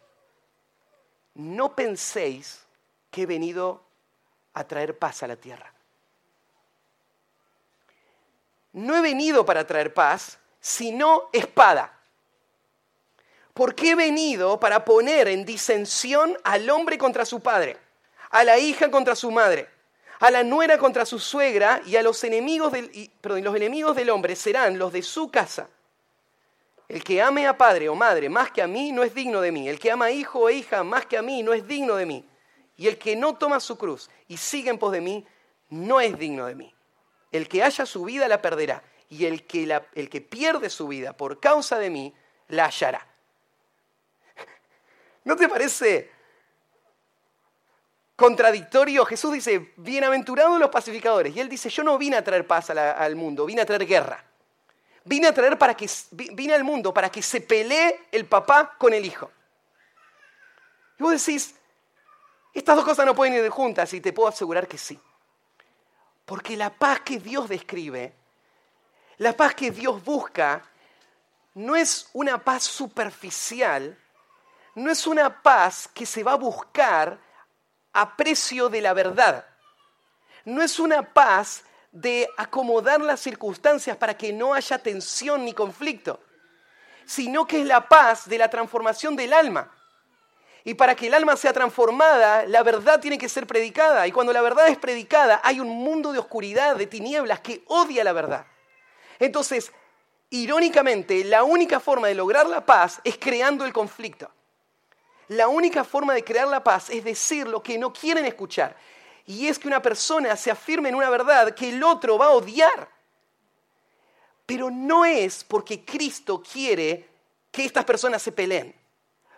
no 1.34 1.74
penséis 1.74 2.64
que 3.10 3.22
he 3.22 3.26
venido 3.26 3.82
a 4.54 4.64
traer 4.64 4.98
paz 4.98 5.22
a 5.22 5.26
la 5.26 5.36
tierra. 5.36 5.72
No 8.72 8.96
he 8.96 9.00
venido 9.00 9.44
para 9.44 9.66
traer 9.66 9.92
paz, 9.94 10.38
sino 10.60 11.28
espada. 11.32 11.92
Porque 13.54 13.92
he 13.92 13.94
venido 13.94 14.60
para 14.60 14.84
poner 14.84 15.28
en 15.28 15.46
disensión 15.46 16.36
al 16.44 16.68
hombre 16.68 16.98
contra 16.98 17.24
su 17.24 17.40
padre, 17.40 17.78
a 18.30 18.44
la 18.44 18.58
hija 18.58 18.90
contra 18.90 19.14
su 19.14 19.30
madre, 19.30 19.68
a 20.20 20.30
la 20.30 20.42
nuera 20.42 20.78
contra 20.78 21.04
su 21.04 21.18
suegra 21.18 21.82
y 21.86 21.96
a 21.96 22.02
los 22.02 22.22
enemigos 22.24 22.72
del, 22.72 23.10
los 23.22 23.56
enemigos 23.56 23.96
del 23.96 24.10
hombre 24.10 24.36
serán 24.36 24.78
los 24.78 24.92
de 24.92 25.02
su 25.02 25.30
casa. 25.30 25.68
El 26.88 27.02
que 27.02 27.20
ame 27.20 27.46
a 27.46 27.58
padre 27.58 27.88
o 27.88 27.94
madre 27.94 28.28
más 28.28 28.50
que 28.50 28.62
a 28.62 28.66
mí 28.66 28.92
no 28.92 29.02
es 29.02 29.14
digno 29.14 29.40
de 29.40 29.52
mí. 29.52 29.68
El 29.68 29.78
que 29.78 29.90
ama 29.90 30.06
a 30.06 30.10
hijo 30.10 30.40
o 30.40 30.50
hija 30.50 30.84
más 30.84 31.06
que 31.06 31.18
a 31.18 31.22
mí 31.22 31.42
no 31.42 31.52
es 31.52 31.66
digno 31.66 31.96
de 31.96 32.06
mí. 32.06 32.24
Y 32.76 32.86
el 32.86 32.98
que 32.98 33.16
no 33.16 33.34
toma 33.34 33.58
su 33.60 33.76
cruz 33.76 34.08
y 34.28 34.36
sigue 34.36 34.70
en 34.70 34.78
pos 34.78 34.92
de 34.92 35.00
mí, 35.00 35.26
no 35.70 36.00
es 36.00 36.16
digno 36.18 36.46
de 36.46 36.54
mí. 36.54 36.74
El 37.32 37.48
que 37.48 37.62
haya 37.62 37.84
su 37.86 38.04
vida 38.04 38.28
la 38.28 38.40
perderá, 38.40 38.82
y 39.08 39.26
el 39.26 39.44
que, 39.46 39.80
el 39.94 40.08
que 40.08 40.20
pierde 40.20 40.70
su 40.70 40.88
vida 40.88 41.12
por 41.12 41.40
causa 41.40 41.78
de 41.78 41.90
mí, 41.90 42.14
la 42.48 42.66
hallará. 42.66 43.06
¿No 45.24 45.36
te 45.36 45.48
parece 45.48 46.10
contradictorio? 48.16 49.04
Jesús 49.04 49.34
dice, 49.34 49.72
bienaventurados 49.76 50.58
los 50.58 50.70
pacificadores. 50.70 51.36
Y 51.36 51.40
él 51.40 51.48
dice, 51.48 51.68
yo 51.68 51.84
no 51.84 51.96
vine 51.98 52.16
a 52.16 52.24
traer 52.24 52.46
paz 52.46 52.70
al 52.70 53.14
mundo, 53.14 53.46
vine 53.46 53.60
a 53.60 53.66
traer 53.66 53.86
guerra. 53.86 54.24
Vine 55.04 55.28
a 55.28 55.34
traer 55.34 55.56
para 55.56 55.74
que, 55.74 55.88
vine 56.10 56.54
al 56.54 56.64
mundo 56.64 56.92
para 56.92 57.10
que 57.10 57.22
se 57.22 57.40
pelee 57.40 58.06
el 58.10 58.26
papá 58.26 58.74
con 58.76 58.92
el 58.92 59.04
hijo. 59.04 59.30
Y 60.98 61.02
vos 61.02 61.12
decís, 61.12 61.54
estas 62.52 62.74
dos 62.74 62.84
cosas 62.84 63.06
no 63.06 63.14
pueden 63.14 63.34
ir 63.34 63.48
juntas 63.50 63.92
y 63.92 64.00
te 64.00 64.12
puedo 64.12 64.28
asegurar 64.28 64.66
que 64.66 64.78
sí. 64.78 64.98
Porque 66.24 66.56
la 66.56 66.70
paz 66.70 67.00
que 67.00 67.18
Dios 67.18 67.48
describe, 67.48 68.14
la 69.18 69.32
paz 69.34 69.54
que 69.54 69.70
Dios 69.70 70.02
busca, 70.02 70.62
no 71.54 71.76
es 71.76 72.08
una 72.12 72.42
paz 72.42 72.64
superficial, 72.64 73.96
no 74.74 74.90
es 74.90 75.06
una 75.06 75.42
paz 75.42 75.88
que 75.92 76.04
se 76.04 76.24
va 76.24 76.32
a 76.32 76.36
buscar 76.36 77.25
a 77.96 78.16
precio 78.16 78.68
de 78.68 78.82
la 78.82 78.92
verdad. 78.92 79.46
No 80.44 80.62
es 80.62 80.78
una 80.78 81.02
paz 81.02 81.64
de 81.90 82.28
acomodar 82.36 83.00
las 83.00 83.20
circunstancias 83.20 83.96
para 83.96 84.16
que 84.16 84.32
no 84.32 84.52
haya 84.52 84.78
tensión 84.78 85.44
ni 85.44 85.54
conflicto, 85.54 86.20
sino 87.06 87.46
que 87.46 87.60
es 87.60 87.66
la 87.66 87.88
paz 87.88 88.28
de 88.28 88.36
la 88.36 88.50
transformación 88.50 89.16
del 89.16 89.32
alma. 89.32 89.72
Y 90.62 90.74
para 90.74 90.94
que 90.94 91.06
el 91.06 91.14
alma 91.14 91.36
sea 91.36 91.52
transformada, 91.52 92.44
la 92.44 92.62
verdad 92.62 93.00
tiene 93.00 93.16
que 93.16 93.28
ser 93.28 93.46
predicada. 93.46 94.06
Y 94.06 94.12
cuando 94.12 94.32
la 94.32 94.42
verdad 94.42 94.68
es 94.68 94.76
predicada, 94.76 95.40
hay 95.42 95.60
un 95.60 95.68
mundo 95.68 96.12
de 96.12 96.18
oscuridad, 96.18 96.76
de 96.76 96.86
tinieblas, 96.86 97.40
que 97.40 97.62
odia 97.68 98.04
la 98.04 98.12
verdad. 98.12 98.46
Entonces, 99.18 99.72
irónicamente, 100.28 101.24
la 101.24 101.44
única 101.44 101.80
forma 101.80 102.08
de 102.08 102.14
lograr 102.14 102.46
la 102.46 102.66
paz 102.66 103.00
es 103.04 103.16
creando 103.16 103.64
el 103.64 103.72
conflicto. 103.72 104.30
La 105.28 105.48
única 105.48 105.84
forma 105.84 106.14
de 106.14 106.24
crear 106.24 106.46
la 106.48 106.62
paz 106.62 106.90
es 106.90 107.04
decir 107.04 107.46
lo 107.48 107.62
que 107.62 107.78
no 107.78 107.92
quieren 107.92 108.24
escuchar 108.26 108.76
y 109.26 109.48
es 109.48 109.58
que 109.58 109.68
una 109.68 109.82
persona 109.82 110.36
se 110.36 110.50
afirme 110.50 110.88
en 110.88 110.94
una 110.94 111.10
verdad 111.10 111.52
que 111.52 111.70
el 111.70 111.82
otro 111.82 112.16
va 112.16 112.26
a 112.26 112.30
odiar. 112.30 112.88
Pero 114.46 114.70
no 114.70 115.04
es 115.04 115.42
porque 115.42 115.84
Cristo 115.84 116.40
quiere 116.40 117.08
que 117.50 117.64
estas 117.64 117.84
personas 117.84 118.22
se 118.22 118.30
peleen. 118.30 118.72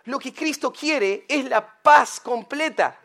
Lo 0.05 0.19
que 0.19 0.31
Cristo 0.31 0.71
quiere 0.71 1.25
es 1.27 1.45
la 1.45 1.81
paz 1.81 2.19
completa. 2.19 2.99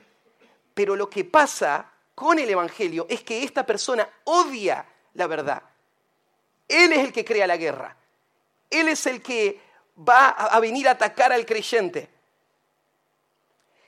Pero 0.75 0.95
lo 0.95 1.09
que 1.09 1.25
pasa 1.25 1.91
con 2.15 2.39
el 2.39 2.51
Evangelio 2.51 3.07
es 3.09 3.23
que 3.23 3.43
esta 3.43 3.65
persona 3.65 4.07
odia 4.25 4.87
la 5.15 5.27
verdad. 5.27 5.63
Él 6.69 6.93
es 6.93 6.99
el 6.99 7.13
que 7.13 7.25
crea 7.25 7.47
la 7.47 7.57
guerra. 7.57 7.97
Él 8.69 8.89
es 8.89 9.07
el 9.07 9.23
que 9.23 9.59
va 9.97 10.29
a 10.29 10.61
venir 10.61 10.87
a 10.87 10.93
atacar 10.93 11.33
al 11.33 11.47
creyente. 11.47 12.11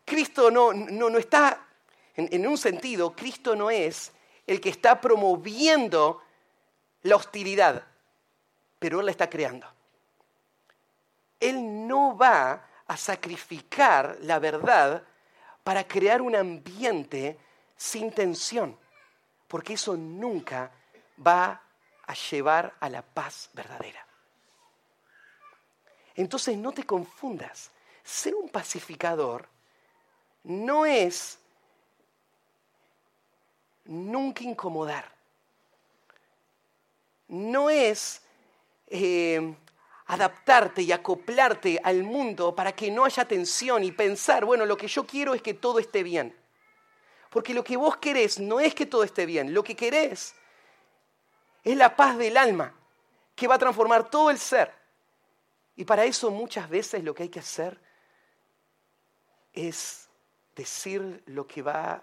Cristo 0.06 0.52
no, 0.52 0.72
no, 0.72 1.10
no 1.10 1.18
está 1.18 1.66
en, 2.14 2.46
un 2.46 2.56
sentido, 2.56 3.14
Cristo 3.14 3.56
no 3.56 3.70
es 3.70 4.12
el 4.46 4.60
que 4.60 4.70
está 4.70 5.00
promoviendo 5.00 6.22
la 7.02 7.16
hostilidad, 7.16 7.84
pero 8.78 9.00
Él 9.00 9.06
la 9.06 9.10
está 9.10 9.28
creando. 9.28 9.66
Él 11.40 11.86
no 11.86 12.16
va 12.16 12.68
a 12.86 12.96
sacrificar 12.96 14.16
la 14.22 14.38
verdad 14.38 15.02
para 15.64 15.86
crear 15.86 16.22
un 16.22 16.36
ambiente 16.36 17.36
sin 17.76 18.12
tensión, 18.12 18.78
porque 19.48 19.74
eso 19.74 19.96
nunca 19.96 20.70
va 21.24 21.60
a 22.06 22.14
llevar 22.14 22.74
a 22.78 22.88
la 22.88 23.02
paz 23.02 23.50
verdadera. 23.52 24.06
Entonces 26.14 26.56
no 26.56 26.70
te 26.70 26.84
confundas, 26.84 27.72
ser 28.04 28.36
un 28.36 28.48
pacificador 28.48 29.55
no 30.46 30.86
es 30.86 31.38
nunca 33.84 34.44
incomodar. 34.44 35.12
No 37.28 37.68
es 37.68 38.22
eh, 38.86 39.54
adaptarte 40.06 40.82
y 40.82 40.92
acoplarte 40.92 41.80
al 41.82 42.04
mundo 42.04 42.54
para 42.54 42.72
que 42.72 42.92
no 42.92 43.04
haya 43.04 43.26
tensión 43.26 43.82
y 43.82 43.90
pensar, 43.90 44.44
bueno, 44.44 44.64
lo 44.64 44.76
que 44.76 44.86
yo 44.86 45.04
quiero 45.04 45.34
es 45.34 45.42
que 45.42 45.54
todo 45.54 45.80
esté 45.80 46.04
bien. 46.04 46.34
Porque 47.30 47.52
lo 47.52 47.64
que 47.64 47.76
vos 47.76 47.96
querés 47.96 48.38
no 48.38 48.60
es 48.60 48.72
que 48.72 48.86
todo 48.86 49.02
esté 49.02 49.26
bien, 49.26 49.52
lo 49.52 49.64
que 49.64 49.74
querés 49.74 50.34
es 51.64 51.76
la 51.76 51.96
paz 51.96 52.16
del 52.16 52.36
alma 52.36 52.72
que 53.34 53.48
va 53.48 53.56
a 53.56 53.58
transformar 53.58 54.08
todo 54.08 54.30
el 54.30 54.38
ser. 54.38 54.72
Y 55.74 55.84
para 55.84 56.04
eso 56.04 56.30
muchas 56.30 56.70
veces 56.70 57.02
lo 57.02 57.14
que 57.14 57.24
hay 57.24 57.28
que 57.28 57.40
hacer 57.40 57.78
es 59.52 60.05
decir 60.56 61.22
lo 61.26 61.46
que 61.46 61.62
va 61.62 62.02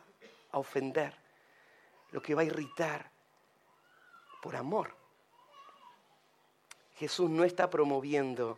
a 0.52 0.60
ofender 0.60 1.24
lo 2.14 2.22
que 2.22 2.36
va 2.36 2.44
a 2.44 2.46
irritar 2.46 3.10
por 4.42 4.56
amor. 4.56 4.96
Jesús 6.96 7.30
no 7.30 7.44
está 7.44 7.70
promoviendo 7.70 8.58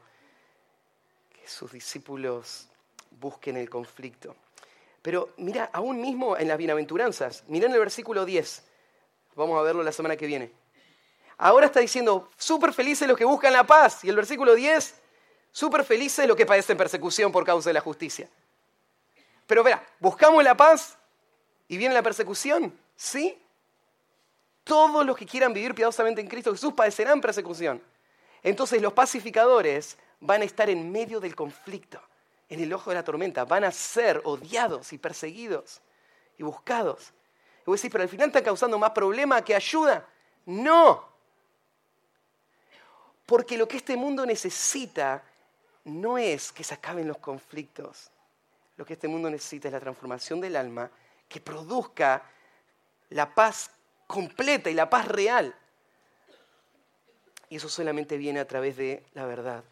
que 1.34 1.48
sus 1.48 1.72
discípulos 1.72 2.68
busquen 3.12 3.58
el 3.58 3.70
conflicto. 3.70 4.36
Pero 5.02 5.34
mira, 5.38 5.70
aún 5.72 6.02
mismo 6.02 6.38
en 6.38 6.50
las 6.50 6.58
bienaventuranzas, 6.58 7.46
miren 7.48 7.72
el 7.72 7.80
versículo 7.80 8.26
10, 8.26 8.64
vamos 9.36 9.58
a 9.58 9.64
verlo 9.64 9.84
la 9.84 9.92
semana 9.94 10.18
que 10.18 10.28
viene. 10.28 10.52
Ahora 11.38 11.68
está 11.68 11.80
diciendo, 11.80 12.30
súper 12.38 12.74
felices 12.74 13.08
los 13.08 13.18
que 13.18 13.26
buscan 13.26 13.54
la 13.54 13.66
paz. 13.66 14.04
Y 14.04 14.10
el 14.10 14.16
versículo 14.16 14.54
10, 14.54 14.96
súper 15.52 15.84
felices 15.86 16.28
los 16.28 16.36
que 16.36 16.46
padecen 16.46 16.78
persecución 16.78 17.32
por 17.32 17.46
causa 17.46 17.70
de 17.70 17.74
la 17.74 17.82
justicia. 17.82 18.30
Pero 19.48 19.64
verá, 19.64 19.86
buscamos 20.00 20.44
la 20.44 20.56
paz 20.56 20.98
y 21.68 21.78
viene 21.78 21.94
la 21.94 22.04
persecución, 22.04 22.78
¿sí? 22.96 23.42
todos 24.66 25.06
los 25.06 25.16
que 25.16 25.26
quieran 25.26 25.54
vivir 25.54 25.74
piadosamente 25.74 26.20
en 26.20 26.28
Cristo 26.28 26.52
Jesús 26.52 26.74
padecerán 26.74 27.22
persecución. 27.22 27.82
Entonces 28.44 28.82
los 28.82 28.92
pacificadores 28.92 29.98
van 30.20 30.42
a 30.42 30.46
estar 30.46 30.70
en 30.70 30.92
medio 30.92 31.20
del 31.20 31.36
conflicto, 31.36 32.02
en 32.50 32.60
el 32.60 32.74
ojo 32.74 32.90
de 32.90 32.96
la 32.96 33.04
tormenta, 33.04 33.46
van 33.46 33.64
a 33.64 33.72
ser 33.72 34.22
odiados 34.26 34.92
y 34.92 34.98
perseguidos 34.98 35.82
y 36.38 36.44
buscados. 36.44 37.14
Y 37.62 37.66
voy 37.68 37.76
a 37.76 37.78
decir, 37.78 37.92
pero 37.92 38.04
al 38.04 38.10
final 38.10 38.28
están 38.28 38.44
causando 38.44 38.78
más 38.78 38.92
problema 38.92 39.44
que 39.44 39.56
ayuda. 39.56 40.08
No. 40.46 41.10
Porque 43.26 43.58
lo 43.58 43.68
que 43.68 43.78
este 43.78 43.96
mundo 43.96 44.26
necesita 44.26 45.24
no 45.84 46.18
es 46.18 46.52
que 46.52 46.64
se 46.64 46.74
acaben 46.74 47.08
los 47.08 47.18
conflictos. 47.20 48.10
Lo 48.78 48.86
que 48.86 48.94
este 48.94 49.08
mundo 49.08 49.30
necesita 49.30 49.68
es 49.68 49.74
la 49.74 49.80
transformación 49.80 50.42
del 50.42 50.56
alma 50.56 50.90
que 51.28 51.40
produzca 51.40 52.24
la 53.10 53.34
paz 53.34 53.72
completa 54.08 54.70
y 54.70 54.74
la 54.74 54.90
paz 54.90 55.08
real. 55.08 55.56
Y 57.50 57.58
eso 57.58 57.70
solamente 57.70 58.18
viene 58.18 58.40
a 58.40 58.48
través 58.48 58.78
de 58.78 59.04
la 59.14 59.26
verdad. 59.26 59.64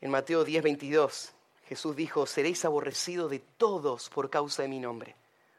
En 0.00 0.10
Mateo 0.10 0.44
10, 0.44 0.62
22, 0.62 1.32
Jesús 1.68 1.96
dijo, 1.96 2.26
seréis 2.26 2.64
aborrecidos 2.64 3.30
de 3.30 3.40
todos 3.40 4.08
por 4.10 4.30
causa 4.30 4.62
de 4.62 4.68
mi 4.68 4.78
nombre, 4.78 5.16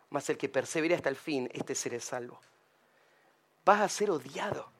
mas 0.09 0.29
el 0.29 0.37
que 0.37 0.49
persevere 0.49 0.95
hasta 0.95 1.09
el 1.09 1.15
fin, 1.15 1.49
este 1.53 1.75
seré 1.75 1.99
salvo. 1.99 2.39
Vas 3.65 3.81
a 3.81 3.89
ser 3.89 4.09
odiado. 4.09 4.71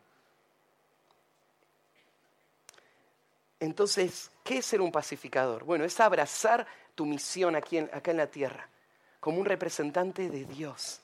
Entonces, 3.60 4.32
¿qué 4.44 4.60
es 4.60 4.66
ser 4.66 4.80
un 4.80 4.92
pacificador? 4.92 5.66
Bueno, 5.66 5.84
es 5.84 6.00
abrazar 6.00 6.66
tu 7.00 7.06
misión 7.06 7.56
aquí 7.56 7.78
acá 7.78 8.12
en 8.12 8.18
la 8.18 8.28
tierra, 8.28 8.68
como 9.22 9.40
un 9.40 9.46
representante 9.46 10.30
de 10.30 10.44
Dios 10.44 11.00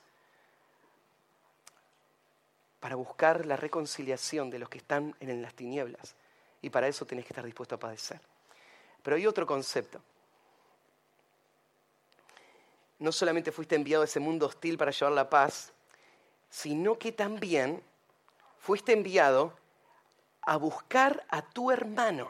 para 2.82 2.98
buscar 2.98 3.46
la 3.46 3.56
reconciliación 3.56 4.50
de 4.50 4.60
los 4.60 4.68
que 4.68 4.80
están 4.80 5.16
en 5.22 5.42
las 5.42 5.54
tinieblas. 5.54 6.14
Y 6.62 6.70
para 6.70 6.90
eso 6.90 7.06
tenés 7.06 7.24
que 7.24 7.30
estar 7.30 7.46
dispuesto 7.46 7.76
a 7.76 7.80
padecer. 7.80 8.20
Pero 9.04 9.16
hay 9.16 9.26
otro 9.26 9.48
concepto. 9.48 10.02
No 13.00 13.14
solamente 13.14 13.54
fuiste 13.54 13.76
enviado 13.76 14.02
a 14.02 14.06
ese 14.06 14.20
mundo 14.20 14.48
hostil 14.48 14.78
para 14.78 14.92
llevar 14.92 15.14
la 15.14 15.30
paz, 15.30 15.72
sino 16.50 17.00
que 17.00 17.14
también 17.14 17.82
fuiste 18.60 18.92
enviado 18.92 19.54
a 20.42 20.58
buscar 20.58 21.26
a 21.30 21.42
tu 21.42 21.72
hermano, 21.72 22.30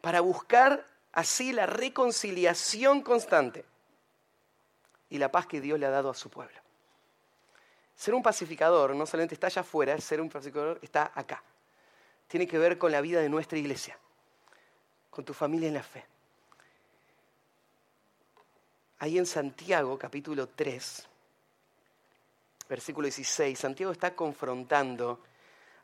para 0.00 0.20
buscar 0.20 0.89
así 1.12 1.52
la 1.52 1.66
reconciliación 1.66 3.02
constante 3.02 3.64
y 5.08 5.18
la 5.18 5.30
paz 5.30 5.46
que 5.46 5.60
Dios 5.60 5.78
le 5.78 5.86
ha 5.86 5.90
dado 5.90 6.10
a 6.10 6.14
su 6.14 6.30
pueblo. 6.30 6.58
Ser 7.96 8.14
un 8.14 8.22
pacificador 8.22 8.94
no 8.94 9.04
solamente 9.06 9.34
está 9.34 9.48
allá 9.48 9.60
afuera, 9.62 10.00
ser 10.00 10.20
un 10.20 10.30
pacificador 10.30 10.78
está 10.82 11.12
acá. 11.14 11.42
Tiene 12.28 12.46
que 12.46 12.58
ver 12.58 12.78
con 12.78 12.92
la 12.92 13.00
vida 13.00 13.20
de 13.20 13.28
nuestra 13.28 13.58
iglesia, 13.58 13.98
con 15.10 15.24
tu 15.24 15.34
familia 15.34 15.68
en 15.68 15.74
la 15.74 15.82
fe. 15.82 16.06
Ahí 19.00 19.18
en 19.18 19.26
Santiago, 19.26 19.98
capítulo 19.98 20.48
3, 20.48 21.08
versículo 22.68 23.06
16, 23.06 23.58
Santiago 23.58 23.92
está 23.92 24.14
confrontando 24.14 25.20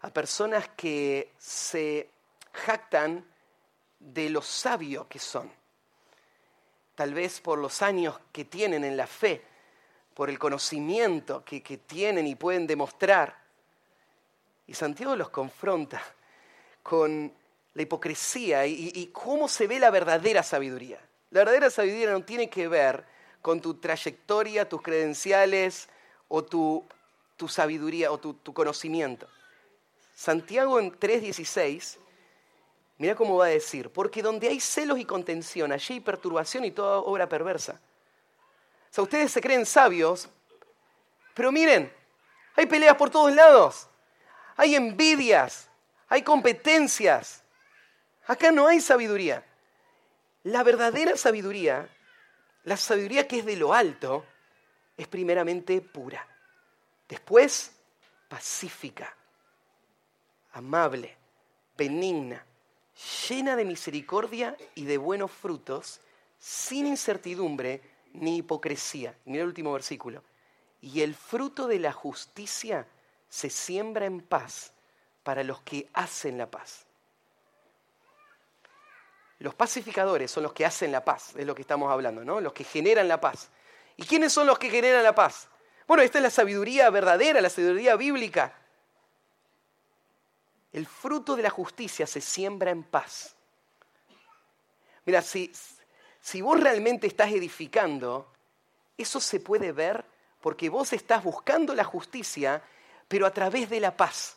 a 0.03 0.11
personas 0.11 0.69
que 0.77 1.33
se 1.39 2.09
jactan 2.53 3.25
de 3.99 4.31
lo 4.31 4.43
sabio 4.43 5.09
que 5.09 5.19
son. 5.19 5.51
Tal 6.95 7.15
vez 7.15 7.41
por 7.41 7.59
los 7.59 7.83
años 7.83 8.19
que 8.33 8.45
tienen 8.45 8.85
en 8.85 8.97
la 8.97 9.07
fe, 9.07 9.43
por 10.15 10.31
el 10.31 10.39
conocimiento 10.39 11.45
que, 11.45 11.61
tienen 11.61 12.27
y 12.27 12.35
pueden 12.35 12.67
demostrar. 12.67 13.37
Y 14.67 14.75
Santiago 14.75 15.15
los 15.15 15.29
confronta 15.29 16.03
con 16.83 17.33
la 17.75 17.83
hipocresía 17.83 18.67
y, 18.67 19.11
cómo 19.13 19.49
se 19.49 19.67
ve 19.67 19.79
la 19.79 19.91
verdadera 19.91 20.43
sabiduría. 20.43 20.99
La 21.31 21.41
verdadera 21.41 21.71
sabiduría 21.71 22.11
no 22.11 22.25
tiene 22.25 22.49
que 22.49 22.67
ver 22.69 23.05
con 23.43 23.61
tu 23.61 23.75
trayectoria, 23.75 24.69
tus 24.69 24.81
credenciales 24.81 25.89
o 26.29 26.43
tu 26.43 26.85
tu 27.37 27.49
sabiduría 27.49 28.11
o 28.11 28.19
tu, 28.19 28.35
tu 28.35 28.53
conocimiento. 28.53 29.29
Santiago 30.15 30.81
en 30.81 30.93
3.16, 30.93 31.99
mira 32.99 33.15
cómo 33.15 33.37
va 33.37 33.47
a 33.47 33.49
decir, 33.49 33.91
porque 33.91 34.23
donde 34.23 34.49
hay 34.49 34.61
celos 34.61 34.99
y 34.99 35.05
contención, 35.05 35.73
allí 35.73 35.95
hay 35.95 36.01
perturbación 36.01 36.65
y 36.65 36.71
toda 36.71 36.99
obra 36.99 37.29
perversa. 37.29 37.81
O 38.91 38.95
sea, 38.97 39.05
ustedes 39.05 39.33
se 39.33 39.41
creen 39.41 39.67
sabios, 39.67 40.29
pero 41.35 41.53
miren, 41.53 41.93
hay 42.55 42.67
peleas 42.67 42.97
por 42.97 43.11
todos 43.11 43.33
lados, 43.35 43.89
hay 44.57 44.75
envidias, 44.75 45.69
hay 46.09 46.23
competencias. 46.23 47.43
Acá 48.27 48.51
no 48.51 48.67
hay 48.67 48.81
sabiduría. 48.81 49.45
La 50.45 50.63
verdadera 50.63 51.17
sabiduría, 51.17 51.89
la 52.65 52.77
sabiduría 52.77 53.29
que 53.29 53.41
es 53.41 53.45
de 53.45 53.57
lo 53.57 53.75
alto, 53.75 54.25
es 54.97 55.07
primeramente 55.09 55.81
pura. 55.81 56.27
Después, 57.09 57.73
pacífica, 58.29 59.15
amable, 60.53 61.17
benigna, 61.77 62.45
llena 63.29 63.57
de 63.57 63.65
misericordia 63.65 64.57
y 64.75 64.85
de 64.85 64.99
buenos 64.99 65.31
frutos, 65.31 66.01
sin 66.39 66.87
incertidumbre 66.87 67.81
ni 68.13 68.39
hipocresía. 68.39 69.17
Mira 69.25 69.43
el 69.43 69.49
último 69.49 69.73
versículo. 69.73 70.23
Y 70.81 71.03
el 71.03 71.15
fruto 71.15 71.67
de 71.67 71.79
la 71.79 71.93
justicia 71.93 72.87
se 73.29 73.51
siembra 73.51 74.07
en 74.07 74.21
paz 74.21 74.73
para 75.23 75.43
los 75.43 75.61
que 75.63 75.89
hacen 75.93 76.39
la 76.39 76.51
paz. 76.51 76.87
Los 79.39 79.55
pacificadores 79.55 80.31
son 80.31 80.45
los 80.45 80.53
que 80.53 80.65
hacen 80.65 80.93
la 80.93 81.05
paz, 81.05 81.35
es 81.37 81.45
lo 81.45 81.55
que 81.55 81.63
estamos 81.63 81.93
hablando, 81.93 82.25
¿no? 82.25 82.41
Los 82.41 82.53
que 82.53 82.65
generan 82.65 83.09
la 83.09 83.21
paz. 83.21 83.51
¿Y 83.97 84.05
quiénes 84.05 84.33
son 84.33 84.47
los 84.47 84.59
que 84.59 84.71
generan 84.71 85.03
la 85.03 85.15
paz? 85.15 85.49
Bueno, 85.87 86.03
esta 86.03 86.19
es 86.19 86.23
la 86.23 86.31
sabiduría 86.31 86.89
verdadera, 86.91 87.41
la 87.41 87.51
sabiduría 87.51 87.97
bíblica. 87.97 88.55
El 90.77 90.87
fruto 90.87 91.37
de 91.37 91.43
la 91.43 91.49
justicia 91.49 92.07
se 92.07 92.21
siembra 92.21 92.71
en 92.71 92.83
paz. 92.83 93.35
Mira, 95.07 95.23
si, 95.23 95.51
si 96.21 96.43
vos 96.43 96.61
realmente 96.61 97.07
estás 97.07 97.31
edificando, 97.31 98.31
eso 98.99 99.19
se 99.19 99.41
puede 99.41 99.73
ver 99.73 100.05
porque 100.43 100.69
vos 100.69 100.93
estás 100.93 101.25
buscando 101.25 101.75
la 101.75 101.83
justicia, 101.83 102.63
pero 103.09 103.25
a 103.25 103.31
través 103.31 103.71
de 103.71 103.81
la 103.81 103.97
paz, 103.97 104.37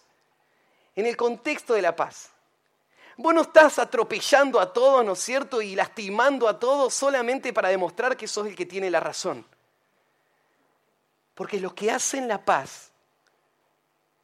en 0.95 1.07
el 1.07 1.17
contexto 1.17 1.73
de 1.73 1.81
la 1.81 1.93
paz. 1.93 2.31
Vos 3.17 3.33
no 3.33 3.41
estás 3.41 3.77
atropellando 3.77 4.61
a 4.61 4.71
todos, 4.71 5.03
¿no 5.03 5.11
es 5.11 5.19
cierto? 5.19 5.61
Y 5.61 5.75
lastimando 5.75 6.47
a 6.47 6.57
todos 6.57 6.93
solamente 6.93 7.51
para 7.51 7.67
demostrar 7.67 8.15
que 8.15 8.29
sos 8.29 8.47
el 8.47 8.55
que 8.55 8.65
tiene 8.65 8.89
la 8.89 9.01
razón. 9.01 9.45
Porque 11.35 11.59
los 11.59 11.73
que 11.73 11.91
hacen 11.91 12.29
la 12.29 12.45
paz 12.45 12.88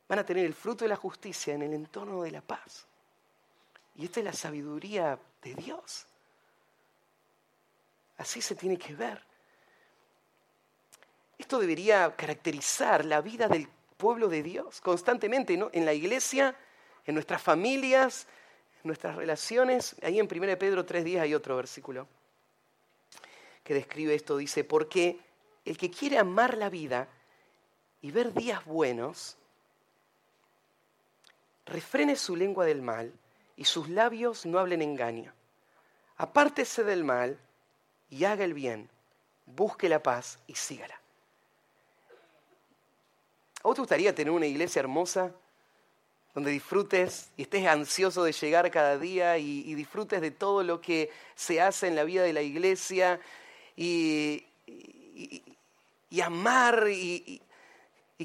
van 0.07 0.19
a 0.19 0.25
tener 0.25 0.45
el 0.45 0.53
fruto 0.53 0.85
de 0.85 0.89
la 0.89 0.95
justicia 0.95 1.53
en 1.53 1.63
el 1.63 1.73
entorno 1.73 2.21
de 2.23 2.31
la 2.31 2.41
paz. 2.41 2.85
Y 3.95 4.05
esta 4.05 4.19
es 4.19 4.25
la 4.25 4.33
sabiduría 4.33 5.17
de 5.41 5.55
Dios. 5.55 6.05
Así 8.17 8.41
se 8.41 8.55
tiene 8.55 8.77
que 8.77 8.93
ver. 8.95 9.21
Esto 11.37 11.59
debería 11.59 12.15
caracterizar 12.15 13.05
la 13.05 13.21
vida 13.21 13.47
del 13.47 13.67
pueblo 13.97 14.27
de 14.27 14.43
Dios 14.43 14.81
constantemente, 14.81 15.57
¿no? 15.57 15.69
En 15.73 15.85
la 15.85 15.93
iglesia, 15.93 16.55
en 17.05 17.13
nuestras 17.15 17.41
familias, 17.41 18.27
nuestras 18.83 19.15
relaciones. 19.15 19.95
Ahí 20.01 20.19
en 20.19 20.27
1 20.31 20.57
Pedro 20.57 20.85
3.10 20.85 21.21
hay 21.21 21.33
otro 21.33 21.57
versículo 21.57 22.07
que 23.63 23.73
describe 23.73 24.13
esto. 24.13 24.37
Dice, 24.37 24.63
porque 24.63 25.19
el 25.65 25.77
que 25.77 25.89
quiere 25.89 26.17
amar 26.17 26.57
la 26.57 26.69
vida 26.69 27.07
y 28.01 28.11
ver 28.11 28.33
días 28.33 28.63
buenos, 28.65 29.37
refrene 31.65 32.15
su 32.15 32.35
lengua 32.35 32.65
del 32.65 32.81
mal 32.81 33.13
y 33.57 33.65
sus 33.65 33.89
labios 33.89 34.45
no 34.45 34.59
hablen 34.59 34.81
engaño. 34.81 35.33
Apártese 36.17 36.83
del 36.83 37.03
mal 37.03 37.37
y 38.09 38.25
haga 38.25 38.45
el 38.45 38.53
bien, 38.53 38.89
busque 39.45 39.89
la 39.89 40.01
paz 40.01 40.39
y 40.47 40.55
sígala. 40.55 40.99
¿A 43.63 43.67
vos 43.67 43.75
te 43.75 43.81
gustaría 43.81 44.13
tener 44.13 44.31
una 44.31 44.45
iglesia 44.45 44.79
hermosa 44.79 45.33
donde 46.35 46.51
disfrutes 46.51 47.29
y 47.37 47.43
estés 47.43 47.65
ansioso 47.65 48.23
de 48.23 48.33
llegar 48.33 48.69
cada 48.69 48.97
día 48.97 49.37
y, 49.37 49.73
disfrutes 49.73 50.21
de 50.21 50.31
todo 50.31 50.63
lo 50.63 50.81
que 50.81 51.09
se 51.33 51.61
hace 51.61 51.87
en 51.87 51.95
la 51.95 52.03
vida 52.03 52.23
de 52.23 52.33
la 52.33 52.41
iglesia 52.41 53.19
y, 53.75 54.45
y 56.09 56.21
amar 56.21 56.87
y, 56.89 57.41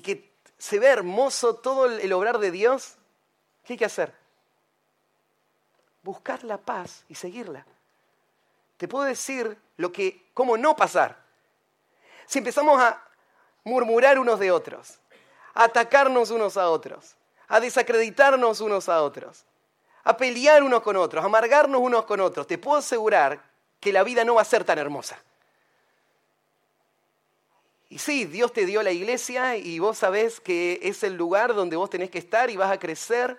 que 0.02 0.28
se 0.58 0.78
ve 0.78 0.88
hermoso 0.88 1.54
todo 1.54 1.86
el 1.86 2.12
obrar 2.12 2.38
de 2.38 2.50
Dios, 2.50 2.96
¿qué 3.70 3.74
hay 3.74 3.78
que 3.78 3.84
hacer? 3.84 4.12
Buscar 6.02 6.42
la 6.42 6.58
paz 6.58 7.04
y 7.08 7.14
seguirla. 7.14 7.64
Te 8.76 8.88
puedo 8.88 9.04
decir 9.04 9.56
lo 9.76 9.92
que, 9.92 10.26
cómo 10.34 10.56
no 10.56 10.74
pasar. 10.74 11.16
Si 12.26 12.38
empezamos 12.38 12.82
a 12.82 13.00
murmurar 13.62 14.18
unos 14.18 14.40
de 14.40 14.50
otros, 14.50 14.98
a 15.54 15.64
atacarnos 15.64 16.32
unos 16.32 16.56
a 16.56 16.68
otros, 16.68 17.14
a 17.46 17.60
desacreditarnos 17.60 18.60
unos 18.60 18.88
a 18.88 19.02
otros, 19.02 19.44
a 20.02 20.16
pelear 20.16 20.64
unos 20.64 20.82
con 20.82 20.96
otros, 20.96 21.22
a 21.22 21.26
amargarnos 21.26 21.80
unos 21.80 22.06
con 22.06 22.18
otros, 22.18 22.48
te 22.48 22.58
puedo 22.58 22.78
asegurar 22.78 23.40
que 23.78 23.92
la 23.92 24.02
vida 24.02 24.24
no 24.24 24.34
va 24.34 24.42
a 24.42 24.46
ser 24.46 24.64
tan 24.64 24.78
hermosa. 24.78 25.22
Y 27.88 27.98
sí, 27.98 28.24
Dios 28.24 28.52
te 28.52 28.66
dio 28.66 28.82
la 28.82 28.90
iglesia 28.90 29.56
y 29.56 29.78
vos 29.78 29.98
sabés 29.98 30.40
que 30.40 30.80
es 30.82 31.04
el 31.04 31.14
lugar 31.14 31.54
donde 31.54 31.76
vos 31.76 31.88
tenés 31.88 32.10
que 32.10 32.18
estar 32.18 32.50
y 32.50 32.56
vas 32.56 32.72
a 32.72 32.80
crecer, 32.80 33.38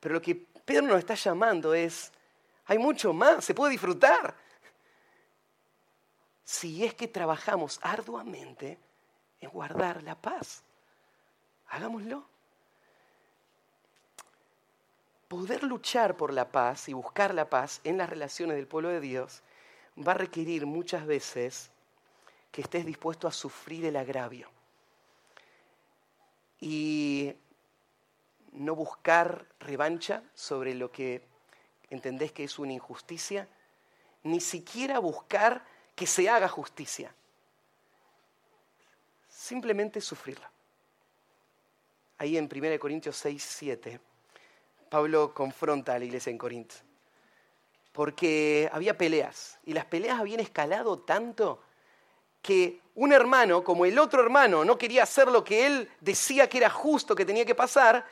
pero 0.00 0.14
lo 0.14 0.22
que 0.22 0.34
Pedro 0.34 0.86
nos 0.86 0.98
está 0.98 1.14
llamando 1.14 1.74
es, 1.74 2.10
hay 2.66 2.78
mucho 2.78 3.12
más, 3.12 3.44
se 3.44 3.54
puede 3.54 3.72
disfrutar. 3.72 4.34
Si 6.44 6.84
es 6.84 6.94
que 6.94 7.06
trabajamos 7.06 7.78
arduamente 7.82 8.78
en 9.40 9.50
guardar 9.50 10.02
la 10.02 10.14
paz, 10.14 10.62
hagámoslo 11.68 12.24
poder 15.30 15.62
luchar 15.62 16.16
por 16.16 16.32
la 16.32 16.50
paz 16.50 16.88
y 16.88 16.92
buscar 16.92 17.34
la 17.34 17.48
paz 17.48 17.80
en 17.84 17.98
las 17.98 18.10
relaciones 18.10 18.56
del 18.56 18.66
pueblo 18.66 18.88
de 18.88 18.98
Dios 18.98 19.42
va 19.96 20.10
a 20.10 20.16
requerir 20.16 20.66
muchas 20.66 21.06
veces 21.06 21.70
que 22.50 22.62
estés 22.62 22.84
dispuesto 22.84 23.28
a 23.28 23.32
sufrir 23.32 23.84
el 23.84 23.94
agravio 23.94 24.50
y 26.60 27.32
no 28.52 28.74
buscar 28.74 29.46
revancha 29.60 30.22
sobre 30.34 30.74
lo 30.74 30.90
que 30.90 31.22
entendés 31.90 32.32
que 32.32 32.44
es 32.44 32.58
una 32.58 32.72
injusticia, 32.72 33.48
ni 34.22 34.40
siquiera 34.40 34.98
buscar 34.98 35.64
que 35.94 36.06
se 36.06 36.28
haga 36.28 36.48
justicia, 36.48 37.14
simplemente 39.28 40.00
sufrirla. 40.00 40.50
Ahí 42.18 42.36
en 42.36 42.48
1 42.52 42.78
Corintios 42.78 43.16
6, 43.16 43.42
7 43.42 44.00
Pablo 44.90 45.32
confronta 45.32 45.94
a 45.94 45.98
la 45.98 46.04
iglesia 46.04 46.30
en 46.30 46.36
Corinto. 46.36 46.74
Porque 47.92 48.68
había 48.72 48.98
peleas 48.98 49.58
y 49.64 49.72
las 49.72 49.84
peleas 49.86 50.18
habían 50.18 50.40
escalado 50.40 50.98
tanto 50.98 51.62
que 52.42 52.80
un 52.96 53.12
hermano, 53.12 53.62
como 53.62 53.84
el 53.86 53.98
otro 53.98 54.22
hermano, 54.22 54.64
no 54.64 54.76
quería 54.76 55.04
hacer 55.04 55.28
lo 55.28 55.44
que 55.44 55.66
él 55.66 55.88
decía 56.00 56.48
que 56.48 56.58
era 56.58 56.70
justo, 56.70 57.14
que 57.14 57.24
tenía 57.24 57.44
que 57.44 57.54
pasar, 57.54 58.04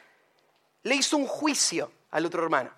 le 0.82 0.94
hizo 0.94 1.16
un 1.16 1.26
juicio 1.26 1.90
al 2.10 2.26
otro 2.26 2.42
hermano. 2.42 2.70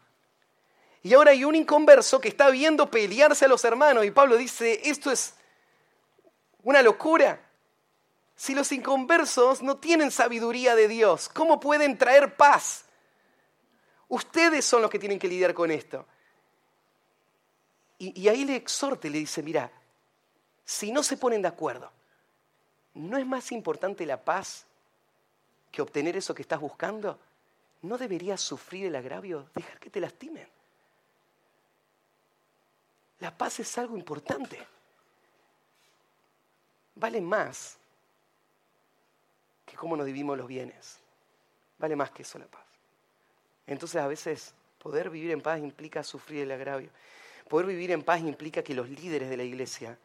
Y 1.03 1.15
ahora 1.15 1.31
hay 1.31 1.45
un 1.45 1.55
inconverso 1.55 2.21
que 2.21 2.29
está 2.29 2.51
viendo 2.51 2.91
pelearse 2.91 3.47
a 3.47 3.49
los 3.49 3.65
hermanos 3.65 4.05
y 4.05 4.11
Pablo 4.11 4.37
dice, 4.37 4.81
esto 4.85 5.11
es 5.11 5.35
una 6.63 6.83
locura. 6.83 7.41
Si 8.37 8.55
los 8.55 8.71
inconversos 8.73 9.63
no 9.63 9.79
tienen 9.79 10.11
sabiduría 10.11 10.75
de 10.75 10.89
Dios, 10.89 11.29
¿cómo 11.29 11.61
pueden 11.61 11.97
traer 11.97 12.37
paz? 12.37 12.85
Ustedes 14.09 14.65
son 14.65 14.83
los 14.83 14.91
que 14.91 14.99
tienen 14.99 15.19
que 15.19 15.29
lidiar 15.29 15.55
con 15.55 15.71
esto. 15.71 16.07
Y, 17.99 18.29
ahí 18.29 18.47
le 18.47 18.57
exhorte, 18.57 19.11
le 19.11 19.19
dice, 19.19 19.43
mira, 19.43 19.71
si 20.65 20.91
no 20.91 21.03
se 21.03 21.19
ponen 21.19 21.43
de 21.43 21.49
acuerdo, 21.49 21.93
¿no 22.95 23.19
es 23.19 23.27
más 23.27 23.53
importante 23.53 24.07
la 24.07 24.25
paz 24.25 24.65
que 25.71 25.83
obtener 25.83 26.17
eso 26.17 26.35
que 26.35 26.41
estás 26.41 26.61
buscando? 26.61 27.19
¿No 27.83 27.97
deberías 27.97 28.41
sufrir 28.41 28.87
el 28.87 28.97
agravio? 28.97 29.49
Dejar 29.55 29.79
que 29.79 29.91
te 29.91 30.01
lastimen. 30.01 30.47
La 33.21 33.37
paz 33.37 33.61
es 33.61 33.79
algo 33.79 33.97
importante. 33.97 34.59
Vale 36.95 37.21
más 37.21 37.79
que 39.65 39.77
cómo 39.77 39.97
nos 39.97 40.07
dividimos 40.07 40.37
los 40.37 40.47
bienes. 40.47 40.99
Vale 41.79 41.97
más 41.97 42.11
que 42.11 42.23
eso 42.23 42.39
la 42.39 42.47
paz. 42.47 42.65
Entonces 43.67 44.01
a 44.01 44.07
veces 44.07 44.55
poder 44.79 45.11
vivir 45.11 45.31
en 45.31 45.41
paz 45.41 45.61
implica 45.61 46.03
sufrir 46.03 46.43
el 46.43 46.51
agravio. 46.51 46.91
Poder 47.49 47.67
vivir 47.67 47.91
en 47.91 48.03
paz 48.03 48.21
implica 48.21 48.63
que 48.63 48.75
los 48.75 48.89
líderes 48.89 49.31
de 49.31 49.37
la 49.37 49.43
iglesia 49.43 49.99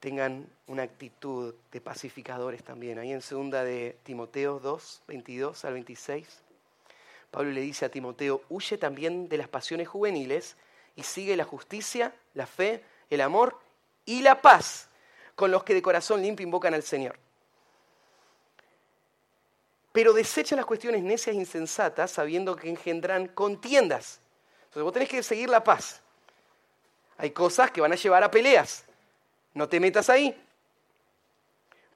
tengan 0.00 0.48
una 0.66 0.82
actitud 0.82 1.54
de 1.70 1.80
pacificadores 1.80 2.64
también. 2.64 2.98
Ahí 2.98 3.12
en 3.12 3.22
segunda 3.22 3.62
de 3.62 3.96
Timoteo 4.02 4.58
2, 4.58 5.02
22 5.06 5.64
al 5.64 5.74
26, 5.74 6.41
Pablo 7.32 7.50
le 7.50 7.62
dice 7.62 7.86
a 7.86 7.88
Timoteo, 7.88 8.42
huye 8.50 8.76
también 8.76 9.26
de 9.26 9.38
las 9.38 9.48
pasiones 9.48 9.88
juveniles 9.88 10.54
y 10.94 11.02
sigue 11.02 11.34
la 11.34 11.44
justicia, 11.44 12.14
la 12.34 12.46
fe, 12.46 12.84
el 13.08 13.22
amor 13.22 13.58
y 14.04 14.20
la 14.20 14.42
paz 14.42 14.90
con 15.34 15.50
los 15.50 15.64
que 15.64 15.72
de 15.72 15.80
corazón 15.80 16.20
limpio 16.20 16.44
invocan 16.44 16.74
al 16.74 16.82
Señor. 16.82 17.18
Pero 19.92 20.12
desecha 20.12 20.56
las 20.56 20.66
cuestiones 20.66 21.02
necias 21.02 21.34
e 21.34 21.38
insensatas 21.38 22.10
sabiendo 22.10 22.54
que 22.54 22.68
engendran 22.68 23.28
contiendas. 23.28 24.20
Entonces 24.64 24.82
vos 24.82 24.92
tenés 24.92 25.08
que 25.08 25.22
seguir 25.22 25.48
la 25.48 25.64
paz. 25.64 26.02
Hay 27.16 27.30
cosas 27.30 27.70
que 27.70 27.80
van 27.80 27.92
a 27.92 27.96
llevar 27.96 28.22
a 28.24 28.30
peleas. 28.30 28.84
No 29.54 29.70
te 29.70 29.80
metas 29.80 30.10
ahí. 30.10 30.38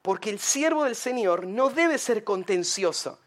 Porque 0.01 0.31
el 0.31 0.39
siervo 0.39 0.85
del 0.85 0.97
Señor 0.97 1.47
no 1.47 1.69
debe 1.69 1.99
ser 1.99 2.25
contencioso. 2.25 3.19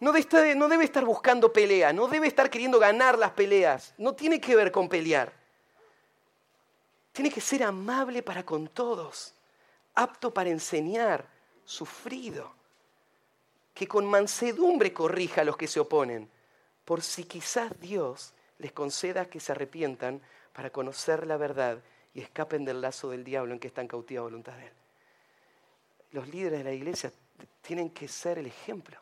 No 0.00 0.12
debe, 0.12 0.84
estar, 0.84 1.04
buscando 1.04 1.52
pelea, 1.52 1.92
no 1.92 2.08
debe 2.08 2.26
estar 2.26 2.48
queriendo 2.48 2.78
ganar 2.78 3.18
las 3.18 3.32
peleas. 3.32 3.92
No 3.98 4.14
tiene 4.14 4.40
que 4.40 4.56
ver 4.56 4.72
con 4.72 4.88
pelear. 4.88 5.30
Tiene 7.12 7.30
que 7.30 7.42
ser 7.42 7.62
amable 7.62 8.22
para 8.22 8.42
con 8.44 8.68
todos, 8.68 9.34
apto 9.94 10.32
para 10.32 10.48
enseñar, 10.48 11.28
sufrido, 11.66 12.54
que 13.74 13.86
con 13.86 14.06
mansedumbre 14.06 14.94
corrija 14.94 15.42
a 15.42 15.44
los 15.44 15.58
que 15.58 15.68
se 15.68 15.80
oponen, 15.80 16.30
por 16.86 17.02
si 17.02 17.24
quizás 17.24 17.78
Dios 17.78 18.32
les 18.58 18.72
conceda 18.72 19.26
que 19.26 19.38
se 19.38 19.52
arrepientan 19.52 20.22
para 20.54 20.70
conocer 20.70 21.26
la 21.26 21.36
verdad 21.36 21.78
y 22.14 22.22
escapen 22.22 22.64
del 22.64 22.80
lazo 22.80 23.10
del 23.10 23.22
diablo 23.22 23.52
en 23.52 23.60
que 23.60 23.68
están 23.68 23.86
cautivos 23.86 24.22
a 24.22 24.24
voluntad 24.24 24.56
de 24.56 24.66
él. 24.66 24.72
Los 26.12 26.28
líderes 26.28 26.60
de 26.60 26.64
la 26.64 26.72
iglesia 26.72 27.12
tienen 27.60 27.90
que 27.90 28.08
ser 28.08 28.38
el 28.38 28.46
ejemplo 28.46 28.98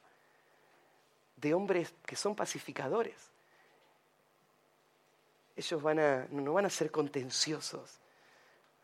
de 1.40 1.54
hombres 1.54 1.94
que 2.04 2.16
son 2.16 2.34
pacificadores. 2.34 3.30
Ellos 5.56 5.82
van 5.82 5.98
a, 5.98 6.26
no 6.30 6.52
van 6.52 6.66
a 6.66 6.70
ser 6.70 6.90
contenciosos, 6.90 7.98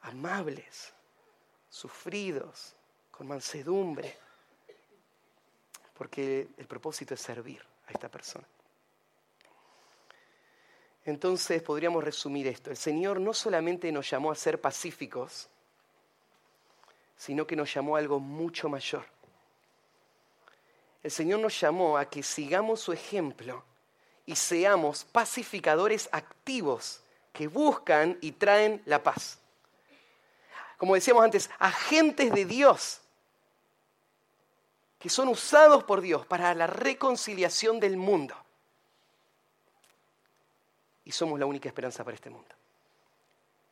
amables, 0.02 0.92
sufridos, 1.68 2.74
con 3.10 3.28
mansedumbre, 3.28 4.18
porque 5.96 6.48
el 6.56 6.66
propósito 6.66 7.14
es 7.14 7.20
servir 7.20 7.64
a 7.86 7.92
esta 7.92 8.08
persona. 8.08 8.46
Entonces 11.04 11.62
podríamos 11.62 12.02
resumir 12.02 12.46
esto. 12.48 12.70
El 12.70 12.76
Señor 12.76 13.20
no 13.20 13.34
solamente 13.34 13.92
nos 13.92 14.08
llamó 14.10 14.32
a 14.32 14.34
ser 14.34 14.60
pacíficos, 14.60 15.48
sino 17.16 17.46
que 17.46 17.56
nos 17.56 17.72
llamó 17.72 17.96
a 17.96 17.98
algo 17.98 18.18
mucho 18.18 18.68
mayor. 18.68 19.13
El 21.04 21.10
Señor 21.10 21.38
nos 21.40 21.60
llamó 21.60 21.98
a 21.98 22.06
que 22.06 22.22
sigamos 22.22 22.80
su 22.80 22.90
ejemplo 22.92 23.62
y 24.24 24.34
seamos 24.34 25.04
pacificadores 25.04 26.08
activos 26.12 27.02
que 27.30 27.46
buscan 27.46 28.16
y 28.22 28.32
traen 28.32 28.82
la 28.86 29.02
paz. 29.02 29.38
Como 30.78 30.94
decíamos 30.94 31.22
antes, 31.22 31.50
agentes 31.58 32.32
de 32.32 32.46
Dios 32.46 33.02
que 34.98 35.10
son 35.10 35.28
usados 35.28 35.84
por 35.84 36.00
Dios 36.00 36.24
para 36.24 36.54
la 36.54 36.66
reconciliación 36.66 37.78
del 37.78 37.98
mundo 37.98 38.34
y 41.04 41.12
somos 41.12 41.38
la 41.38 41.44
única 41.44 41.68
esperanza 41.68 42.02
para 42.02 42.14
este 42.14 42.30
mundo. 42.30 42.54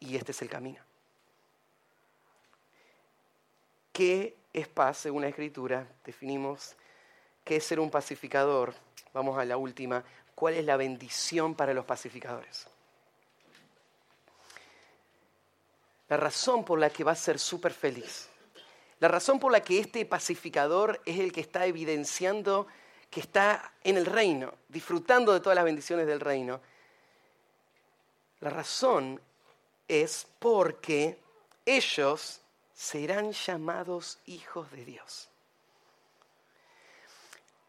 Y 0.01 0.16
este 0.16 0.33
es 0.33 0.43
el 0.43 0.51
camino. 0.51 0.83
¿Qué 3.91 4.37
es 4.53 4.68
paz 4.68 4.99
según 4.99 5.22
la 5.22 5.28
Escritura? 5.28 5.89
Definimos 6.05 6.76
qué 7.45 7.57
es 7.57 7.64
ser 7.64 7.80
un 7.80 7.90
pacificador. 7.90 8.74
Vamos 9.12 9.38
a 9.38 9.45
la 9.45 9.57
última. 9.57 10.05
¿Cuál 10.34 10.55
es 10.55 10.64
la 10.64 10.76
bendición 10.76 11.55
para 11.55 11.74
los 11.74 11.84
pacificadores? 11.84 12.66
La 16.09 16.16
razón 16.16 16.64
por 16.64 16.78
la 16.78 16.90
que 16.90 17.05
va 17.05 17.12
a 17.12 17.16
ser 17.16 17.38
súper 17.38 17.72
feliz. 17.72 18.28
La 19.01 19.09
razón 19.09 19.38
por 19.38 19.51
la 19.51 19.61
que 19.61 19.80
este 19.80 20.05
pacificador 20.05 21.01
es 21.05 21.18
el 21.18 21.32
que 21.32 21.40
está 21.40 21.66
evidenciando 21.66 22.66
que 23.12 23.20
está 23.20 23.74
en 23.84 23.99
el 23.99 24.07
reino, 24.07 24.55
disfrutando 24.70 25.34
de 25.34 25.40
todas 25.40 25.55
las 25.55 25.66
bendiciones 25.66 26.07
del 26.07 26.18
reino, 26.18 26.62
la 28.40 28.49
razón 28.49 29.20
es 29.86 30.26
porque 30.38 31.18
ellos 31.66 32.40
serán 32.72 33.32
llamados 33.32 34.18
hijos 34.24 34.70
de 34.72 34.86
Dios. 34.86 35.28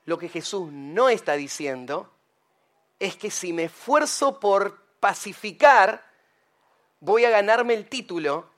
Lo 0.06 0.18
que 0.18 0.30
Jesús 0.30 0.70
no 0.72 1.10
está 1.10 1.34
diciendo 1.34 2.12
es 3.00 3.16
que 3.16 3.32
si 3.32 3.54
me 3.54 3.66
esfuerzo 3.66 4.40
por 4.40 4.78
pacificar, 5.00 6.06
voy 7.00 7.26
a 7.26 7.30
ganarme 7.30 7.74
el 7.74 7.88
título 7.88 8.50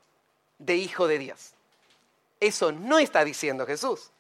de 0.59 0.75
hijo 0.75 1.07
de 1.07 1.19
Dios. 1.19 1.53
Eso 2.39 2.71
no 2.71 2.99
está 2.99 3.23
diciendo 3.23 3.65
Jesús. 3.65 4.11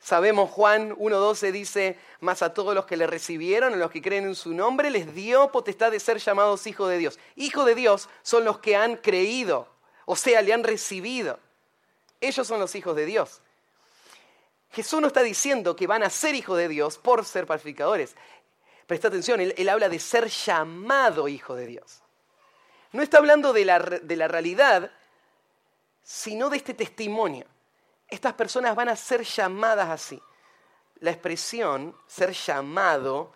Sabemos 0.00 0.50
Juan 0.50 0.96
1.12 0.96 1.52
dice, 1.52 1.96
más 2.20 2.42
a 2.42 2.52
todos 2.52 2.74
los 2.74 2.86
que 2.86 2.96
le 2.96 3.06
recibieron, 3.06 3.74
a 3.74 3.76
los 3.76 3.90
que 3.92 4.02
creen 4.02 4.24
en 4.24 4.34
su 4.34 4.52
nombre, 4.52 4.90
les 4.90 5.14
dio 5.14 5.52
potestad 5.52 5.92
de 5.92 6.00
ser 6.00 6.18
llamados 6.18 6.66
hijos 6.66 6.90
de 6.90 6.98
Dios. 6.98 7.20
Hijos 7.36 7.64
de 7.66 7.76
Dios 7.76 8.08
son 8.22 8.44
los 8.44 8.58
que 8.58 8.74
han 8.74 8.96
creído, 8.96 9.68
o 10.04 10.16
sea, 10.16 10.42
le 10.42 10.52
han 10.52 10.64
recibido. 10.64 11.38
Ellos 12.20 12.46
son 12.46 12.58
los 12.58 12.74
hijos 12.74 12.96
de 12.96 13.06
Dios. 13.06 13.40
Jesús 14.72 15.00
no 15.00 15.06
está 15.06 15.22
diciendo 15.22 15.76
que 15.76 15.86
van 15.86 16.02
a 16.02 16.10
ser 16.10 16.34
hijos 16.34 16.56
de 16.58 16.68
Dios 16.68 16.98
por 16.98 17.24
ser 17.24 17.46
pacificadores. 17.46 18.16
Presta 18.86 19.08
atención, 19.08 19.40
él, 19.40 19.68
habla 19.68 19.88
de 19.88 19.98
ser 19.98 20.28
llamado 20.28 21.28
hijo 21.28 21.54
de 21.54 21.66
Dios. 21.66 22.02
No 22.92 23.02
está 23.02 23.18
hablando 23.18 23.52
de 23.52 23.64
la, 23.64 23.78
de 23.78 24.16
la 24.16 24.28
realidad, 24.28 24.90
sino 26.02 26.50
de 26.50 26.56
este 26.56 26.74
testimonio 26.74 27.46
estas 28.12 28.34
personas 28.34 28.76
van 28.76 28.90
a 28.90 28.96
ser 28.96 29.22
llamadas 29.22 29.88
así. 29.88 30.20
La 31.00 31.10
expresión 31.10 31.96
ser 32.06 32.32
llamado, 32.32 33.32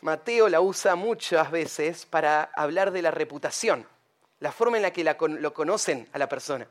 Mateo 0.00 0.48
la 0.48 0.62
usa 0.62 0.96
muchas 0.96 1.50
veces 1.50 2.06
para 2.06 2.44
hablar 2.56 2.92
de 2.92 3.02
la 3.02 3.10
reputación, 3.10 3.86
la 4.40 4.52
forma 4.52 4.78
en 4.78 4.84
la 4.84 4.90
que 4.90 5.04
lo 5.04 5.52
conocen 5.52 6.08
a 6.14 6.18
la 6.18 6.30
persona. 6.30 6.66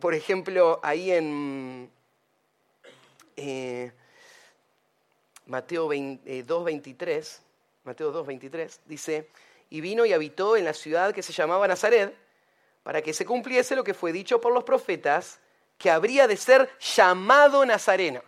Por 0.00 0.14
ejemplo, 0.14 0.80
ahí 0.82 1.12
en 1.12 1.88
eh, 3.36 3.92
Mateo 5.46 5.88
2.23, 5.88 7.08
eh, 7.08 7.24
Mateo 7.84 8.12
2.23 8.12 8.78
dice, 8.86 9.28
y 9.70 9.80
vino 9.80 10.06
y 10.06 10.12
habitó 10.12 10.56
en 10.56 10.64
la 10.64 10.72
ciudad 10.72 11.12
que 11.14 11.22
se 11.22 11.32
llamaba 11.32 11.68
Nazaret, 11.68 12.16
para 12.82 13.02
que 13.02 13.12
se 13.12 13.24
cumpliese 13.24 13.76
lo 13.76 13.84
que 13.84 13.94
fue 13.94 14.12
dicho 14.12 14.40
por 14.40 14.52
los 14.52 14.64
profetas, 14.64 15.40
que 15.78 15.90
habría 15.90 16.26
de 16.26 16.36
ser 16.36 16.70
llamado 16.78 17.64
Nazareno. 17.64 18.22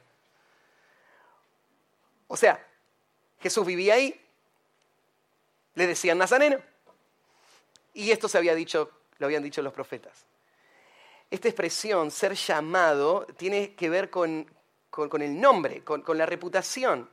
O 2.28 2.36
sea, 2.36 2.64
Jesús 3.40 3.64
vivía 3.64 3.94
ahí, 3.94 4.20
le 5.74 5.86
decían 5.86 6.18
Nazareno, 6.18 6.58
y 7.94 8.10
esto 8.10 8.28
se 8.28 8.38
había 8.38 8.54
dicho, 8.54 8.90
lo 9.18 9.26
habían 9.26 9.42
dicho 9.42 9.62
los 9.62 9.72
profetas. 9.72 10.24
Esta 11.30 11.48
expresión, 11.48 12.10
ser 12.10 12.34
llamado, 12.34 13.26
tiene 13.36 13.74
que 13.74 13.88
ver 13.88 14.10
con, 14.10 14.50
con 14.96 15.22
el 15.22 15.38
nombre, 15.38 15.84
con, 15.84 16.02
con 16.02 16.16
la 16.16 16.26
reputación. 16.26 17.08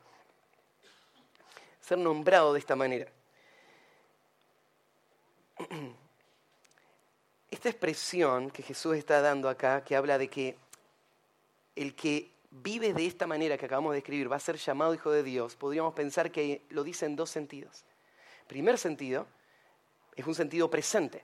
Ser 1.81 1.97
nombrado 1.97 2.53
de 2.53 2.59
esta 2.59 2.75
manera. 2.75 3.11
esta 7.53 7.69
expresión 7.69 8.49
que 8.49 8.63
Jesús 8.63 8.97
está 8.97 9.21
dando 9.21 9.47
acá, 9.47 9.83
que 9.83 9.95
habla 9.95 10.17
de 10.17 10.27
que 10.27 10.57
el 11.75 11.93
que 11.93 12.31
vive 12.49 12.93
de 12.93 13.05
esta 13.05 13.27
manera 13.27 13.57
que 13.57 13.65
acabamos 13.65 13.93
de 13.93 13.99
escribir 13.99 14.31
va 14.31 14.37
a 14.37 14.39
ser 14.39 14.57
llamado 14.57 14.93
hijo 14.93 15.11
de 15.11 15.23
Dios, 15.23 15.55
podríamos 15.55 15.93
pensar 15.93 16.31
que 16.31 16.63
lo 16.69 16.83
dice 16.83 17.05
en 17.05 17.15
dos 17.15 17.29
sentidos. 17.29 17.83
Primer 18.47 18.77
sentido 18.77 19.27
es 20.15 20.25
un 20.25 20.35
sentido 20.35 20.69
presente. 20.69 21.23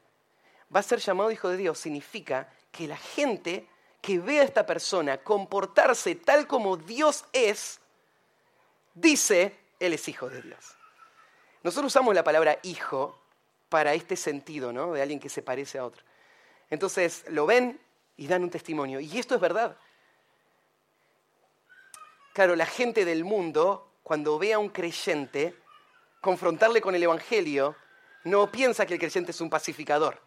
Va 0.74 0.80
a 0.82 0.84
ser 0.84 1.00
llamado 1.00 1.32
hijo 1.32 1.50
de 1.50 1.58
Dios 1.58 1.80
significa 1.80 2.52
que 2.72 2.88
la 2.88 2.98
gente 2.98 3.68
que 4.02 4.20
ve 4.20 4.40
a 4.40 4.44
esta 4.44 4.66
persona 4.66 5.18
comportarse 5.18 6.16
tal 6.16 6.48
como 6.48 6.78
Dios 6.78 7.26
es, 7.34 7.80
dice, 8.94 9.58
Él 9.80 9.94
es 9.94 10.08
hijo 10.08 10.30
de 10.30 10.42
Dios. 10.42 10.76
Nosotros 11.64 11.92
usamos 11.92 12.16
la 12.16 12.24
palabra 12.24 12.58
hijo 12.64 13.20
para 13.68 13.94
este 13.94 14.16
sentido, 14.16 14.72
¿no? 14.72 14.94
De 14.94 15.02
alguien 15.02 15.20
que 15.20 15.30
se 15.30 15.42
parece 15.42 15.78
a 15.78 15.86
otro. 15.86 16.04
Entonces 16.70 17.26
lo 17.30 17.46
ven 17.46 17.80
y 18.18 18.28
dan 18.28 18.44
un 18.44 18.50
testimonio. 18.50 19.00
Y 19.00 19.18
esto 19.18 19.36
es 19.36 19.42
verdad. 19.42 19.78
Claro, 22.34 22.56
la 22.56 22.66
gente 22.66 23.06
del 23.06 23.24
mundo, 23.24 23.92
cuando 24.04 24.40
ve 24.40 24.54
a 24.54 24.60
un 24.60 24.70
creyente, 24.70 25.56
confrontarle 26.22 26.82
con 26.82 26.96
el 26.96 27.04
Evangelio, 27.04 27.76
no 28.24 28.52
piensa 28.52 28.86
que 28.86 28.94
el 28.94 29.00
creyente 29.00 29.32
es 29.32 29.42
un 29.42 29.50
pacificador. 29.50 30.22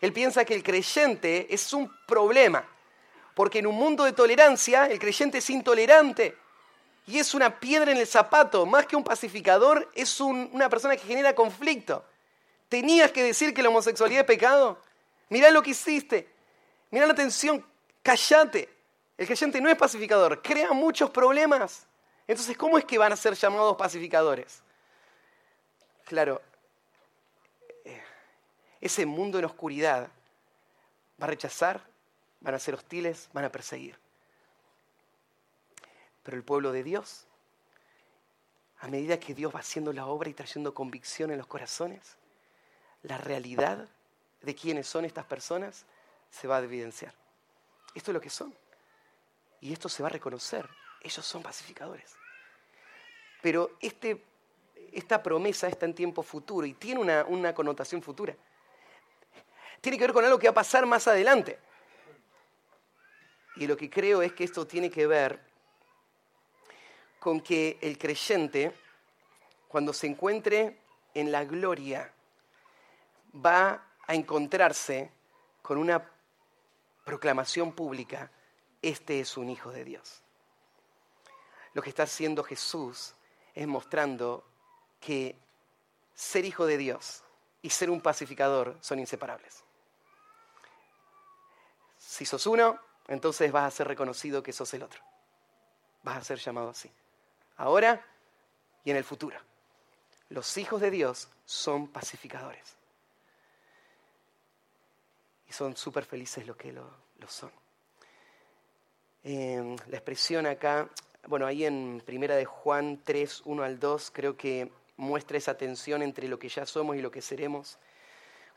Él 0.00 0.12
piensa 0.12 0.44
que 0.44 0.54
el 0.54 0.62
creyente 0.62 1.52
es 1.52 1.72
un 1.72 1.92
problema, 2.06 2.66
porque 3.34 3.60
en 3.60 3.66
un 3.66 3.74
mundo 3.74 4.04
de 4.04 4.12
tolerancia 4.12 4.86
el 4.86 4.98
creyente 4.98 5.38
es 5.38 5.50
intolerante 5.50 6.36
y 7.06 7.18
es 7.18 7.34
una 7.34 7.58
piedra 7.58 7.90
en 7.90 7.98
el 7.98 8.06
zapato, 8.06 8.66
más 8.66 8.86
que 8.86 8.96
un 8.96 9.02
pacificador, 9.02 9.90
es 9.94 10.20
una 10.20 10.68
persona 10.68 10.96
que 10.96 11.06
genera 11.06 11.34
conflicto. 11.34 12.04
¿Tenías 12.68 13.10
que 13.10 13.22
decir 13.22 13.52
que 13.52 13.62
la 13.62 13.68
homosexualidad 13.68 14.20
es 14.20 14.26
pecado? 14.26 14.78
Mirá 15.28 15.50
lo 15.50 15.62
que 15.62 15.70
hiciste, 15.70 16.28
mirá 16.90 17.06
la 17.06 17.14
tensión, 17.14 17.66
callate. 18.02 18.68
El 19.18 19.26
creyente 19.26 19.60
no 19.60 19.68
es 19.68 19.76
pacificador, 19.76 20.40
crea 20.40 20.72
muchos 20.72 21.10
problemas. 21.10 21.86
Entonces, 22.28 22.56
¿cómo 22.56 22.78
es 22.78 22.84
que 22.84 22.96
van 22.96 23.12
a 23.12 23.16
ser 23.16 23.34
llamados 23.34 23.76
pacificadores? 23.76 24.62
Claro, 26.04 26.40
eh, 27.84 28.00
ese 28.80 29.04
mundo 29.04 29.38
en 29.38 29.46
oscuridad 29.46 30.08
va 31.20 31.26
a 31.26 31.26
rechazar, 31.26 31.89
van 32.40 32.54
a 32.54 32.58
ser 32.58 32.74
hostiles, 32.74 33.28
van 33.32 33.44
a 33.44 33.52
perseguir. 33.52 33.98
Pero 36.22 36.36
el 36.36 36.44
pueblo 36.44 36.72
de 36.72 36.82
Dios, 36.82 37.26
a 38.78 38.88
medida 38.88 39.20
que 39.20 39.34
Dios 39.34 39.54
va 39.54 39.60
haciendo 39.60 39.92
la 39.92 40.06
obra 40.06 40.30
y 40.30 40.34
trayendo 40.34 40.74
convicción 40.74 41.30
en 41.30 41.38
los 41.38 41.46
corazones, 41.46 42.16
la 43.02 43.18
realidad 43.18 43.88
de 44.42 44.54
quiénes 44.54 44.86
son 44.86 45.04
estas 45.04 45.24
personas 45.24 45.84
se 46.30 46.48
va 46.48 46.58
a 46.58 46.62
evidenciar. 46.62 47.14
Esto 47.94 48.10
es 48.10 48.14
lo 48.14 48.20
que 48.20 48.30
son. 48.30 48.54
Y 49.60 49.72
esto 49.72 49.88
se 49.88 50.02
va 50.02 50.08
a 50.08 50.12
reconocer. 50.12 50.68
Ellos 51.02 51.24
son 51.24 51.42
pacificadores. 51.42 52.14
Pero 53.42 53.76
este, 53.80 54.22
esta 54.92 55.22
promesa 55.22 55.68
está 55.68 55.86
en 55.86 55.94
tiempo 55.94 56.22
futuro 56.22 56.66
y 56.66 56.74
tiene 56.74 57.00
una, 57.00 57.24
una 57.24 57.54
connotación 57.54 58.02
futura. 58.02 58.34
Tiene 59.80 59.98
que 59.98 60.04
ver 60.04 60.12
con 60.12 60.24
algo 60.24 60.38
que 60.38 60.46
va 60.46 60.52
a 60.52 60.54
pasar 60.54 60.86
más 60.86 61.06
adelante. 61.08 61.58
Y 63.60 63.66
lo 63.66 63.76
que 63.76 63.90
creo 63.90 64.22
es 64.22 64.32
que 64.32 64.44
esto 64.44 64.66
tiene 64.66 64.90
que 64.90 65.06
ver 65.06 65.38
con 67.18 67.42
que 67.42 67.76
el 67.82 67.98
creyente, 67.98 68.74
cuando 69.68 69.92
se 69.92 70.06
encuentre 70.06 70.78
en 71.12 71.30
la 71.30 71.44
gloria, 71.44 72.10
va 73.34 73.86
a 74.06 74.14
encontrarse 74.14 75.12
con 75.60 75.76
una 75.76 76.10
proclamación 77.04 77.72
pública, 77.72 78.30
este 78.80 79.20
es 79.20 79.36
un 79.36 79.50
hijo 79.50 79.70
de 79.70 79.84
Dios. 79.84 80.22
Lo 81.74 81.82
que 81.82 81.90
está 81.90 82.04
haciendo 82.04 82.42
Jesús 82.42 83.14
es 83.54 83.66
mostrando 83.66 84.42
que 85.00 85.36
ser 86.14 86.46
hijo 86.46 86.64
de 86.64 86.78
Dios 86.78 87.22
y 87.60 87.68
ser 87.68 87.90
un 87.90 88.00
pacificador 88.00 88.78
son 88.80 89.00
inseparables. 89.00 89.62
Si 91.98 92.24
sos 92.24 92.46
uno, 92.46 92.80
entonces 93.10 93.52
vas 93.52 93.64
a 93.64 93.76
ser 93.76 93.86
reconocido 93.86 94.42
que 94.42 94.54
sos 94.54 94.72
el 94.72 94.82
otro. 94.82 95.02
Vas 96.02 96.16
a 96.16 96.24
ser 96.24 96.38
llamado 96.38 96.70
así 96.70 96.90
ahora 97.60 98.02
y 98.84 98.90
en 98.90 98.96
el 98.96 99.04
futuro. 99.04 99.38
Los 100.30 100.56
hijos 100.56 100.80
de 100.80 100.90
Dios 100.90 101.28
son 101.44 101.88
pacificadores. 101.88 102.76
Y 105.48 105.52
son 105.52 105.76
súper 105.76 106.04
felices 106.04 106.46
los 106.46 106.56
que 106.56 106.72
lo, 106.72 106.88
son. 107.28 107.50
Em, 109.22 109.76
la 109.88 109.96
expresión 109.96 110.46
acá, 110.46 110.88
bueno, 111.26 111.46
ahí 111.46 111.64
en 111.64 112.02
Primera 112.06 112.36
de 112.36 112.44
Juan 112.44 113.02
3, 113.04 113.42
1 113.44 113.62
al 113.62 113.78
2, 113.78 114.10
creo 114.12 114.36
que 114.36 114.70
muestra 114.96 115.36
esa 115.36 115.56
tensión 115.56 116.02
entre 116.02 116.28
lo 116.28 116.38
que 116.38 116.48
ya 116.48 116.64
somos 116.64 116.96
y 116.96 117.02
lo 117.02 117.10
que 117.10 117.20
seremos. 117.20 117.78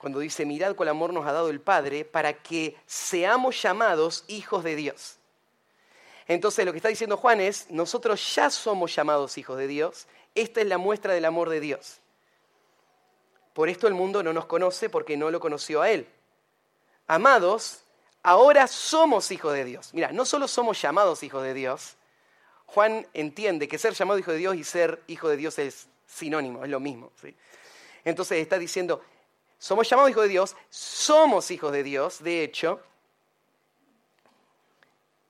Cuando 0.03 0.19
dice, 0.19 0.45
mirad 0.45 0.75
cuál 0.75 0.89
amor 0.89 1.13
nos 1.13 1.25
ha 1.25 1.31
dado 1.31 1.49
el 1.49 1.61
Padre 1.61 2.03
para 2.03 2.33
que 2.33 2.75
seamos 2.85 3.61
llamados 3.61 4.25
hijos 4.27 4.61
de 4.61 4.75
Dios. 4.75 5.15
Entonces 6.27 6.65
lo 6.65 6.73
que 6.73 6.79
está 6.79 6.89
diciendo 6.89 7.15
Juan 7.15 7.39
es, 7.39 7.71
nosotros 7.71 8.35
ya 8.35 8.49
somos 8.49 8.93
llamados 8.93 9.37
hijos 9.37 9.57
de 9.57 9.65
Dios, 9.65 10.07
esta 10.35 10.59
es 10.59 10.67
la 10.67 10.77
muestra 10.77 11.13
del 11.13 11.23
amor 11.23 11.47
de 11.47 11.61
Dios. 11.61 12.01
Por 13.53 13.69
esto 13.69 13.87
el 13.87 13.93
mundo 13.93 14.23
no 14.23 14.33
nos 14.33 14.45
conoce 14.45 14.89
porque 14.89 15.15
no 15.15 15.31
lo 15.31 15.39
conoció 15.39 15.81
a 15.81 15.89
Él. 15.89 16.05
Amados, 17.07 17.85
ahora 18.23 18.67
somos 18.67 19.31
hijos 19.31 19.53
de 19.53 19.63
Dios. 19.63 19.93
Mira, 19.93 20.11
no 20.11 20.25
solo 20.25 20.49
somos 20.49 20.81
llamados 20.81 21.23
hijos 21.23 21.43
de 21.43 21.53
Dios, 21.53 21.95
Juan 22.65 23.07
entiende 23.13 23.69
que 23.69 23.77
ser 23.77 23.93
llamado 23.93 24.19
hijo 24.19 24.33
de 24.33 24.37
Dios 24.39 24.57
y 24.57 24.65
ser 24.65 25.01
hijo 25.07 25.29
de 25.29 25.37
Dios 25.37 25.57
es 25.59 25.87
sinónimo, 26.07 26.65
es 26.65 26.69
lo 26.69 26.81
mismo. 26.81 27.09
Entonces 28.03 28.39
está 28.39 28.57
diciendo, 28.57 29.01
somos 29.63 29.89
llamados 29.89 30.11
hijos 30.11 30.23
de 30.23 30.29
Dios, 30.29 30.57
somos 30.69 31.49
hijos 31.49 31.71
de 31.71 31.83
Dios, 31.83 32.21
de 32.21 32.43
hecho, 32.43 32.81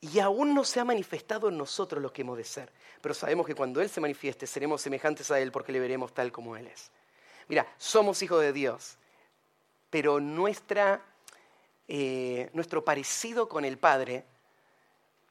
y 0.01 0.17
aún 0.17 0.55
no 0.55 0.63
se 0.63 0.79
ha 0.79 0.83
manifestado 0.83 1.49
en 1.49 1.57
nosotros 1.59 2.01
lo 2.01 2.11
que 2.11 2.23
hemos 2.23 2.37
de 2.37 2.43
ser. 2.43 2.71
Pero 2.99 3.13
sabemos 3.13 3.45
que 3.45 3.53
cuando 3.53 3.79
Él 3.79 3.91
se 3.91 4.01
manifieste 4.01 4.47
seremos 4.47 4.81
semejantes 4.81 5.29
a 5.29 5.39
Él 5.39 5.51
porque 5.51 5.71
le 5.71 5.79
veremos 5.79 6.15
tal 6.15 6.31
como 6.31 6.57
Él 6.57 6.65
es. 6.65 6.89
Mira, 7.47 7.71
somos 7.77 8.23
hijos 8.23 8.41
de 8.41 8.53
Dios, 8.53 8.97
pero 9.91 10.19
nuestra, 10.19 11.05
eh, 11.87 12.49
nuestro 12.53 12.83
parecido 12.83 13.47
con 13.47 13.65
el 13.65 13.77
Padre 13.77 14.25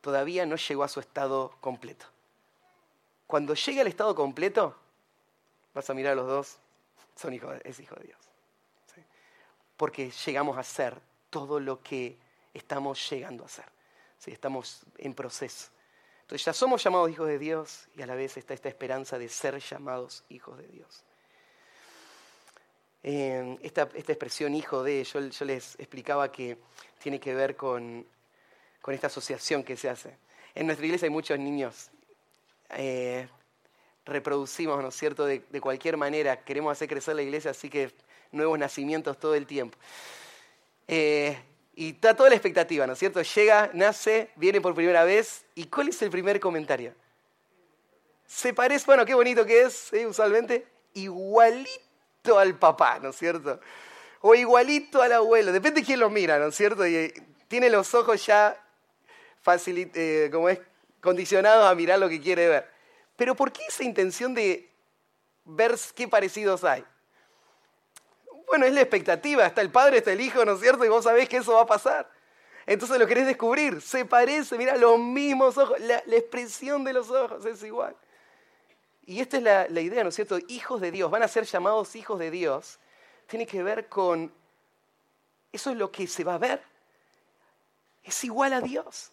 todavía 0.00 0.46
no 0.46 0.55
llegó 0.55 0.84
a 0.84 0.88
su 0.88 1.00
estado 1.00 1.57
completo. 1.61 2.07
Cuando 3.26 3.55
llegue 3.55 3.80
al 3.80 3.88
estado 3.88 4.14
completo, 4.14 4.76
vas 5.74 5.90
a 5.90 5.94
mirar 5.94 6.12
a 6.12 6.16
los 6.16 6.28
dos, 6.28 6.59
son 7.16 7.34
hijos, 7.34 7.57
es 7.64 7.80
hijo 7.80 7.96
de 7.96 8.05
Dios. 8.05 8.31
Porque 9.82 10.12
llegamos 10.24 10.56
a 10.56 10.62
ser 10.62 10.96
todo 11.28 11.58
lo 11.58 11.82
que 11.82 12.16
estamos 12.54 13.10
llegando 13.10 13.44
a 13.44 13.48
ser 13.48 13.64
estamos 14.30 14.82
en 14.98 15.12
proceso. 15.12 15.70
Entonces 16.20 16.44
ya 16.44 16.52
somos 16.52 16.84
llamados 16.84 17.10
hijos 17.10 17.26
de 17.26 17.40
Dios 17.40 17.88
y 17.96 18.02
a 18.02 18.06
la 18.06 18.14
vez 18.14 18.36
está 18.36 18.54
esta 18.54 18.68
esperanza 18.68 19.18
de 19.18 19.28
ser 19.28 19.58
llamados 19.58 20.22
hijos 20.28 20.56
de 20.58 20.68
Dios. 20.68 21.04
esta, 23.02 23.82
expresión 23.82 24.54
hijo 24.54 24.84
de, 24.84 25.02
yo, 25.02 25.20
les 25.44 25.74
explicaba 25.80 26.30
que 26.30 26.58
tiene 27.02 27.18
que 27.18 27.34
ver 27.34 27.56
con, 27.56 28.06
esta 28.86 29.08
asociación 29.08 29.64
que 29.64 29.76
se 29.76 29.88
hace. 29.88 30.16
En 30.54 30.66
nuestra 30.66 30.86
iglesia 30.86 31.06
hay 31.06 31.10
muchos 31.10 31.36
niños. 31.40 31.90
Eh, 32.70 33.26
reproducimos, 34.04 34.80
¿no 34.80 34.90
es 34.90 34.94
cierto?, 34.94 35.26
de, 35.26 35.42
cualquier 35.60 35.96
manera. 35.96 36.44
Queremos 36.44 36.70
hacer 36.70 36.88
crecer 36.88 37.16
la 37.16 37.22
iglesia, 37.22 37.50
así 37.50 37.68
que 37.68 37.92
nuevos 38.32 38.58
nacimientos 38.58 39.18
todo 39.18 39.34
el 39.34 39.46
tiempo. 39.46 39.78
Eh, 40.88 41.38
y 41.74 41.90
está 41.90 42.14
toda 42.14 42.28
la 42.28 42.34
expectativa, 42.34 42.86
¿no 42.86 42.92
es 42.92 42.98
cierto? 42.98 43.22
Llega, 43.22 43.70
nace, 43.72 44.30
viene 44.36 44.60
por 44.60 44.74
primera 44.74 45.04
vez. 45.04 45.44
¿Y 45.54 45.66
cuál 45.66 45.88
es 45.88 46.02
el 46.02 46.10
primer 46.10 46.38
comentario? 46.40 46.94
Se 48.26 48.52
parece, 48.52 48.84
bueno, 48.86 49.04
qué 49.04 49.14
bonito 49.14 49.44
que 49.46 49.62
es, 49.62 49.92
¿eh? 49.92 50.06
usualmente, 50.06 50.66
igualito 50.94 52.38
al 52.38 52.59
papá, 52.59 52.98
¿no 52.98 53.10
es 53.10 53.16
cierto? 53.16 53.60
O 54.20 54.34
igualito 54.34 55.02
al 55.02 55.12
abuelo, 55.12 55.52
depende 55.52 55.80
de 55.80 55.86
quién 55.86 56.00
lo 56.00 56.10
mira, 56.10 56.38
¿no 56.38 56.46
es 56.46 56.54
cierto? 56.54 56.86
Y 56.86 56.94
eh, 56.94 57.14
tiene 57.48 57.68
los 57.68 57.94
ojos 57.94 58.24
ya 58.24 58.56
eh, 59.46 60.28
como 60.30 60.48
es, 60.48 60.60
condicionados 61.00 61.66
a 61.66 61.74
mirar 61.74 61.98
lo 61.98 62.09
que 62.09 62.20
quiere 62.20 62.48
ver. 62.48 62.70
Pero 63.16 63.34
¿por 63.34 63.52
qué 63.52 63.62
esa 63.68 63.82
intención 63.82 64.34
de 64.34 64.70
ver 65.44 65.74
qué 65.94 66.06
parecidos 66.06 66.64
hay? 66.64 66.84
Bueno, 68.52 68.66
es 68.66 68.74
la 68.74 68.82
expectativa, 68.82 69.46
está 69.46 69.62
el 69.62 69.70
Padre, 69.70 69.96
está 69.96 70.12
el 70.12 70.20
Hijo, 70.20 70.44
¿no 70.44 70.52
es 70.52 70.60
cierto? 70.60 70.84
Y 70.84 70.88
vos 70.90 71.04
sabés 71.04 71.26
que 71.26 71.38
eso 71.38 71.54
va 71.54 71.62
a 71.62 71.66
pasar. 71.66 72.06
Entonces 72.66 72.98
lo 72.98 73.06
querés 73.06 73.24
descubrir, 73.24 73.80
se 73.80 74.04
parece, 74.04 74.58
mira, 74.58 74.76
los 74.76 74.98
mismos 74.98 75.56
ojos, 75.56 75.80
la, 75.80 76.02
expresión 76.08 76.84
de 76.84 76.92
los 76.92 77.10
ojos 77.10 77.46
es 77.46 77.62
igual. 77.62 77.96
Y 79.06 79.22
esta 79.22 79.38
es 79.38 79.42
la, 79.42 79.68
la, 79.70 79.80
idea, 79.80 80.02
¿no 80.02 80.10
es 80.10 80.16
cierto? 80.16 80.36
Hijos 80.48 80.82
de 80.82 80.90
Dios, 80.90 81.10
van 81.10 81.22
a 81.22 81.28
ser 81.28 81.44
llamados 81.44 81.96
hijos 81.96 82.18
de 82.18 82.30
Dios. 82.30 82.78
Tiene 83.26 83.46
que 83.46 83.62
ver 83.62 83.88
con, 83.88 84.30
eso 85.50 85.70
es 85.70 85.76
lo 85.78 85.90
que 85.90 86.06
se 86.06 86.22
va 86.22 86.34
a 86.34 86.38
ver. 86.38 86.62
Es 88.04 88.22
igual 88.22 88.52
a 88.52 88.60
Dios. 88.60 89.12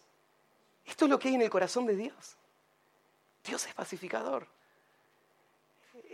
Esto 0.84 1.06
es 1.06 1.10
lo 1.10 1.18
que 1.18 1.28
hay 1.28 1.36
en 1.36 1.40
el 1.40 1.48
corazón 1.48 1.86
de 1.86 1.96
Dios. 1.96 2.36
Dios 3.42 3.66
es 3.66 3.72
pacificador 3.72 4.46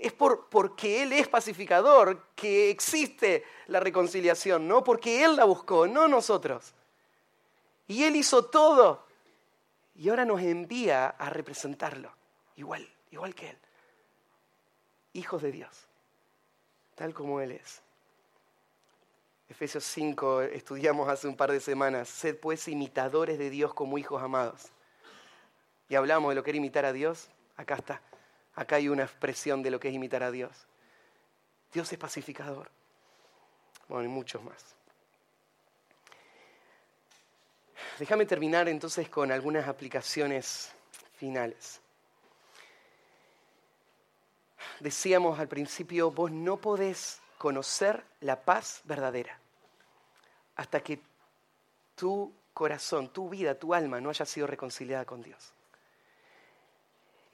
es 0.00 0.12
por, 0.12 0.48
porque 0.48 1.02
Él 1.02 1.12
es 1.12 1.28
pacificador 1.28 2.26
que 2.34 2.70
existe 2.70 3.44
la 3.66 3.80
reconciliación, 3.80 4.68
¿no? 4.68 4.84
Porque 4.84 5.24
Él 5.24 5.36
la 5.36 5.44
buscó, 5.44 5.86
no 5.86 6.08
nosotros. 6.08 6.74
Y 7.88 8.04
Él 8.04 8.16
hizo 8.16 8.44
todo. 8.46 9.06
Y 9.94 10.08
ahora 10.08 10.24
nos 10.24 10.40
envía 10.42 11.06
a 11.08 11.30
representarlo, 11.30 12.12
igual, 12.56 12.86
igual 13.10 13.34
que 13.34 13.50
Él. 13.50 13.58
Hijos 15.14 15.40
de 15.40 15.52
Dios, 15.52 15.86
tal 16.94 17.14
como 17.14 17.40
Él 17.40 17.52
es. 17.52 17.80
Efesios 19.48 19.84
5 19.84 20.42
estudiamos 20.42 21.08
hace 21.08 21.28
un 21.28 21.36
par 21.36 21.52
de 21.52 21.60
semanas. 21.60 22.08
Sed 22.08 22.36
pues 22.36 22.68
imitadores 22.68 23.38
de 23.38 23.48
Dios 23.48 23.72
como 23.72 23.96
hijos 23.96 24.22
amados. 24.22 24.72
Y 25.88 25.94
hablamos 25.94 26.30
de 26.30 26.34
lo 26.34 26.42
que 26.42 26.50
era 26.50 26.58
imitar 26.58 26.84
a 26.84 26.92
Dios. 26.92 27.28
Acá 27.56 27.76
está. 27.76 28.02
Acá 28.56 28.76
hay 28.76 28.88
una 28.88 29.04
expresión 29.04 29.62
de 29.62 29.70
lo 29.70 29.78
que 29.78 29.88
es 29.88 29.94
imitar 29.94 30.22
a 30.22 30.30
Dios. 30.30 30.66
Dios 31.72 31.92
es 31.92 31.98
pacificador. 31.98 32.70
Bueno, 33.88 34.04
y 34.04 34.08
muchos 34.08 34.42
más. 34.42 34.76
déjame 37.98 38.26
terminar 38.26 38.68
entonces 38.68 39.08
con 39.08 39.32
algunas 39.32 39.68
aplicaciones 39.68 40.72
finales. 41.16 41.80
Decíamos 44.80 45.38
al 45.38 45.48
principio, 45.48 46.10
vos 46.10 46.30
no 46.30 46.58
podés 46.58 47.20
conocer 47.38 48.04
la 48.20 48.40
paz 48.42 48.82
verdadera 48.84 49.38
hasta 50.56 50.80
que 50.80 51.00
tu 51.94 52.32
corazón, 52.52 53.08
tu 53.10 53.28
vida, 53.28 53.54
tu 53.54 53.72
alma 53.72 54.00
no 54.00 54.10
haya 54.10 54.24
sido 54.24 54.46
reconciliada 54.46 55.04
con 55.04 55.22
Dios. 55.22 55.52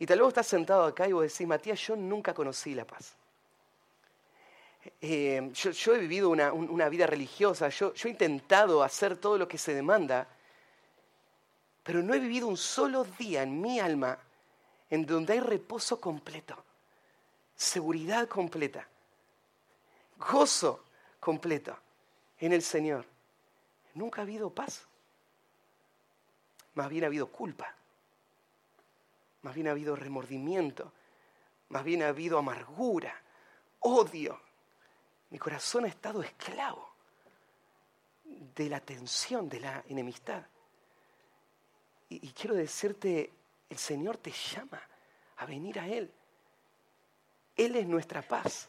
Y 0.03 0.07
tal 0.07 0.19
vez 0.19 0.29
estás 0.31 0.49
sentado 0.49 0.83
acá 0.83 1.07
y 1.07 1.13
vos 1.13 1.23
decís, 1.23 1.47
Matías, 1.47 1.79
yo 1.79 1.95
nunca 1.95 2.35
conocí 2.35 2.75
la 2.75 2.85
paz. 2.85 3.15
Eh, 5.01 5.53
yo, 5.55 5.95
he 5.95 5.99
vivido 5.99 6.29
una, 6.29 6.89
vida 6.89 7.07
religiosa, 7.07 7.69
yo, 7.69 7.95
yo 7.95 8.09
he 8.09 8.11
intentado 8.11 8.83
hacer 8.83 9.17
todo 9.17 9.39
lo 9.39 9.47
que 9.47 9.59
se 9.59 9.73
demanda, 9.73 10.27
pero 11.85 12.03
no 12.03 12.15
he 12.15 12.19
vivido 12.19 12.49
un 12.49 12.57
solo 12.57 13.05
día 13.17 13.45
en 13.45 13.61
mi 13.61 13.79
alma 13.79 14.19
en 14.91 15.07
donde 15.07 15.35
hay 15.35 15.41
reposo 15.41 16.01
completo, 16.01 16.57
seguridad 17.55 18.27
completa, 18.27 18.85
gozo 20.19 20.83
completo 21.21 21.79
en 22.41 22.53
el 22.53 22.63
Señor. 22.63 23.05
Nunca 23.95 24.23
ha 24.23 24.25
habido 24.25 24.51
paz. 24.51 24.85
Más 26.75 26.91
bien 26.91 27.05
ha 27.05 27.07
habido 27.07 27.29
culpa. 27.29 27.77
Más 29.43 29.55
bien 29.55 29.69
ha 29.69 29.73
habido 29.73 29.97
remordimiento. 29.97 30.93
Más 31.69 31.85
bien 31.85 32.03
ha 32.03 32.09
habido 32.09 32.39
amargura, 32.39 33.15
odio. 33.81 34.41
Mi 35.31 35.39
corazón 35.39 35.85
ha 35.85 35.89
estado 35.89 36.23
esclavo 36.23 36.93
de 38.55 38.69
la 38.69 38.81
tensión, 38.81 39.49
de 39.49 39.61
la 39.61 39.85
enemistad. 39.89 40.43
Y, 42.09 42.31
quiero 42.33 42.55
decirte, 42.55 43.33
el 43.71 43.79
Señor 43.79 44.19
te 44.19 44.31
llama 44.31 44.83
a 45.39 45.47
venir 45.47 45.81
a 45.81 45.89
Él. 45.89 46.13
Él 47.57 47.77
es 47.77 47.87
nuestra 47.87 48.21
paz. 48.21 48.69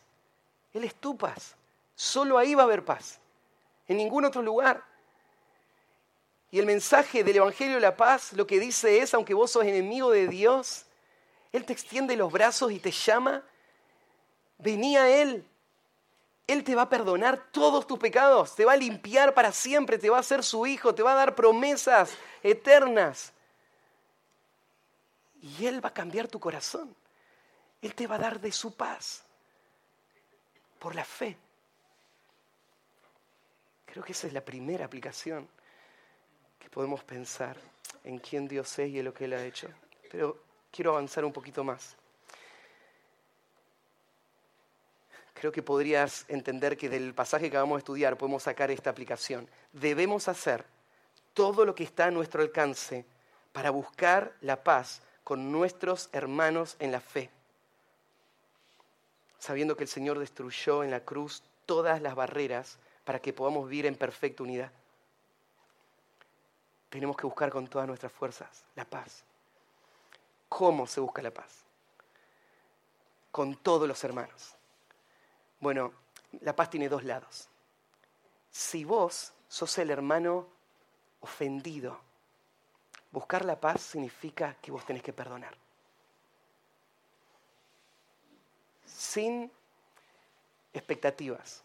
Él 0.72 0.86
es 0.86 0.96
tu 0.96 1.18
paz. 1.18 1.58
Solo 1.94 2.38
ahí 2.38 2.56
va 2.56 2.64
a 2.64 2.66
haber 2.66 2.86
paz. 2.86 3.20
En 3.88 3.98
ningún 3.98 4.24
otro 4.24 4.42
lugar. 4.42 4.82
Y 6.54 6.60
el 6.60 6.68
mensaje 6.68 7.24
del 7.24 7.38
Evangelio 7.38 7.74
de 7.74 7.82
la 7.82 7.98
Paz 7.98 8.32
lo 8.34 8.46
que 8.46 8.60
dice 8.60 9.00
es, 9.00 9.16
aunque 9.16 9.34
vos 9.34 9.50
sos 9.50 9.64
enemigo 9.64 10.12
de 10.12 10.28
Dios, 10.28 10.86
Él 11.52 11.66
te 11.66 11.74
extiende 11.74 12.16
los 12.16 12.32
brazos 12.32 12.72
y 12.72 12.78
te 12.78 12.92
llama, 12.92 13.42
vení 14.60 14.96
a 14.96 15.10
Él. 15.10 15.44
Él 16.46 16.64
te 16.64 16.76
va 16.76 16.84
a 16.84 16.90
perdonar 16.90 17.48
todos 17.52 17.88
tus 17.88 17.98
pecados, 17.98 18.54
te 18.54 18.66
va 18.66 18.74
a 18.74 18.78
limpiar 18.78 19.34
para 19.34 19.52
siempre, 19.52 19.98
te 19.98 20.12
va 20.12 20.18
a 20.18 20.20
hacer 20.20 20.44
su 20.44 20.68
hijo, 20.68 20.94
te 20.94 21.02
va 21.02 21.14
a 21.14 21.16
dar 21.16 21.34
promesas 21.34 22.12
eternas. 22.44 23.34
Y 25.42 25.66
Él 25.66 25.84
va 25.84 25.90
a 25.90 25.94
cambiar 25.96 26.28
tu 26.28 26.40
corazón. 26.40 26.96
Él 27.82 27.96
te 27.96 28.06
va 28.06 28.14
a 28.14 28.20
dar 28.20 28.40
de 28.40 28.52
su 28.52 28.76
paz 28.76 29.24
por 30.78 30.94
la 30.94 31.04
fe. 31.04 31.36
Creo 33.88 34.04
que 34.04 34.12
esa 34.12 34.28
es 34.28 34.34
la 34.34 34.46
primera 34.46 34.86
aplicación 34.86 35.50
podemos 36.70 37.04
pensar 37.04 37.58
en 38.04 38.20
quién 38.20 38.48
Dios 38.48 38.78
es 38.80 38.90
y 38.90 39.00
en 39.00 39.06
lo 39.06 39.14
que 39.14 39.26
Él 39.26 39.34
ha 39.34 39.44
hecho. 39.44 39.68
Pero 40.12 40.38
quiero 40.72 40.92
avanzar 40.92 41.26
un 41.26 41.34
poquito 41.34 41.64
más. 41.64 41.96
Creo 45.34 45.52
que 45.52 45.64
podrías 45.64 46.26
entender 46.30 46.78
que 46.78 46.90
del 46.90 47.14
pasaje 47.14 47.50
que 47.50 47.58
acabamos 47.58 47.78
de 47.78 47.80
estudiar 47.80 48.18
podemos 48.18 48.44
sacar 48.44 48.72
esta 48.72 48.90
aplicación. 48.90 49.48
Debemos 49.74 50.28
hacer 50.28 50.66
todo 51.34 51.66
lo 51.66 51.76
que 51.76 51.84
está 51.84 52.06
a 52.06 52.12
nuestro 52.12 52.42
alcance 52.42 53.06
para 53.52 53.70
buscar 53.70 54.34
la 54.42 54.64
paz 54.64 55.02
con 55.24 55.52
nuestros 55.52 56.10
hermanos 56.12 56.76
en 56.80 56.92
la 56.92 57.02
fe, 57.02 57.30
sabiendo 59.40 59.76
que 59.76 59.84
el 59.84 59.90
Señor 59.90 60.20
destruyó 60.20 60.84
en 60.84 60.92
la 60.92 61.02
cruz 61.02 61.44
todas 61.66 62.02
las 62.02 62.16
barreras 62.16 62.78
para 63.04 63.20
que 63.20 63.34
podamos 63.34 63.70
vivir 63.70 63.86
en 63.86 63.96
perfecta 63.96 64.44
unidad 64.44 64.72
tenemos 66.94 67.18
que 67.18 67.26
buscar 67.26 67.50
con 67.50 67.66
todas 67.66 67.88
nuestras 67.88 68.12
fuerzas 68.12 68.66
la 68.76 68.86
paz. 68.86 69.24
¿Cómo 70.48 70.86
se 70.86 71.00
busca 71.00 71.24
la 71.24 71.32
paz? 71.32 71.64
Con 73.32 73.56
todos 73.56 73.88
los 73.88 74.04
hermanos. 74.04 74.54
Bueno, 75.60 75.92
la 76.42 76.56
paz 76.56 76.70
tiene 76.70 76.88
dos 76.90 77.04
lados. 77.04 77.50
Si 78.52 78.84
vos 78.84 79.34
sos 79.48 79.76
el 79.80 79.90
hermano 79.90 80.48
ofendido, 81.22 82.00
buscar 83.10 83.44
la 83.44 83.60
paz 83.60 83.82
significa 83.82 84.56
que 84.62 84.70
vos 84.70 84.86
tenés 84.86 85.02
que 85.02 85.14
perdonar. 85.14 85.58
Sin 88.86 89.52
expectativas, 90.76 91.64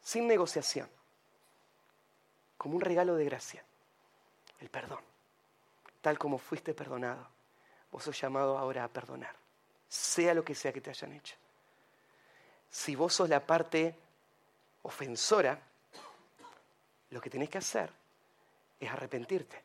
sin 0.00 0.26
negociación 0.26 0.88
como 2.58 2.74
un 2.74 2.82
regalo 2.82 3.14
de 3.14 3.24
gracia, 3.24 3.64
el 4.60 4.68
perdón. 4.68 5.00
Tal 6.02 6.18
como 6.18 6.38
fuiste 6.38 6.74
perdonado, 6.74 7.26
vos 7.90 8.04
sos 8.04 8.20
llamado 8.20 8.58
ahora 8.58 8.84
a 8.84 8.88
perdonar, 8.88 9.34
sea 9.88 10.34
lo 10.34 10.44
que 10.44 10.54
sea 10.54 10.72
que 10.72 10.80
te 10.80 10.90
hayan 10.90 11.12
hecho. 11.12 11.36
Si 12.70 12.94
vos 12.94 13.14
sos 13.14 13.28
la 13.28 13.46
parte 13.46 13.94
ofensora, 14.82 15.58
lo 17.10 17.20
que 17.20 17.30
tenés 17.30 17.48
que 17.48 17.58
hacer 17.58 17.90
es 18.78 18.90
arrepentirte. 18.90 19.62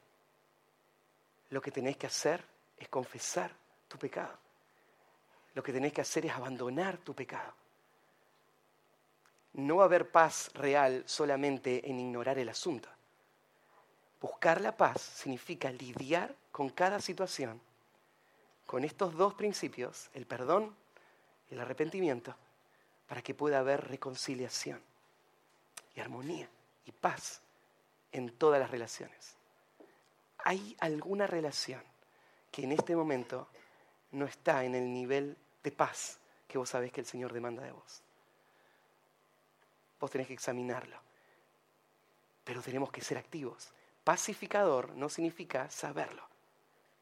Lo 1.50 1.62
que 1.62 1.72
tenés 1.72 1.98
que 1.98 2.08
hacer 2.08 2.44
es 2.78 2.88
confesar 2.88 3.52
tu 3.88 3.98
pecado. 3.98 4.38
Lo 5.54 5.62
que 5.62 5.74
tenés 5.74 5.94
que 5.94 6.02
hacer 6.02 6.26
es 6.26 6.32
abandonar 6.32 6.98
tu 6.98 7.14
pecado. 7.14 7.54
No 9.54 9.78
va 9.78 9.84
a 9.84 9.86
haber 9.86 10.10
paz 10.10 10.50
real 10.54 11.04
solamente 11.06 11.90
en 11.90 12.00
ignorar 12.00 12.40
el 12.40 12.50
asunto. 12.50 12.90
Buscar 14.20 14.62
la 14.62 14.76
paz 14.76 15.02
significa 15.02 15.72
lidiar 15.72 16.36
con 16.52 16.70
cada 16.70 17.00
situación, 17.00 17.62
con 18.66 18.84
estos 18.84 19.16
dos 19.16 19.34
principios, 19.34 20.10
el 20.14 20.26
perdón 20.26 20.76
y 21.50 21.54
el 21.54 21.60
arrepentimiento, 21.60 22.36
para 23.08 23.22
que 23.22 23.36
pueda 23.36 23.60
haber 23.60 23.88
reconciliación 23.90 24.82
y 25.96 26.00
armonía 26.00 26.48
y 26.86 26.92
paz 26.92 27.42
en 28.12 28.32
todas 28.32 28.60
las 28.60 28.72
relaciones. 28.72 29.36
¿Hay 30.46 30.76
alguna 30.80 31.28
relación 31.28 31.82
que 32.52 32.64
en 32.64 32.72
este 32.72 32.96
momento 32.96 33.48
no 34.12 34.26
está 34.26 34.64
en 34.64 34.76
el 34.76 34.92
nivel 34.92 35.38
de 35.64 35.72
paz 35.72 36.18
que 36.48 36.58
vos 36.58 36.70
sabés 36.70 36.92
que 36.92 37.02
el 37.02 37.08
Señor 37.08 37.34
demanda 37.34 37.64
de 37.64 37.72
vos? 37.72 38.02
Vos 40.04 40.12
tenés 40.12 40.28
que 40.28 40.34
examinarlo. 40.34 40.98
Pero 42.44 42.62
tenemos 42.62 42.92
que 42.92 43.00
ser 43.00 43.18
activos. 43.18 43.70
Pacificador 44.04 44.94
no 44.98 45.08
significa 45.08 45.70
saberlo, 45.70 46.28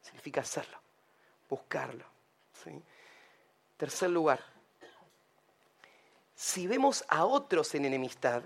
significa 0.04 0.42
hacerlo, 0.42 0.78
buscarlo. 1.50 2.06
Tercer 3.76 4.12
lugar, 4.12 4.40
si 6.36 6.68
vemos 6.68 7.04
a 7.08 7.26
otros 7.26 7.74
en 7.74 7.86
enemistad, 7.86 8.44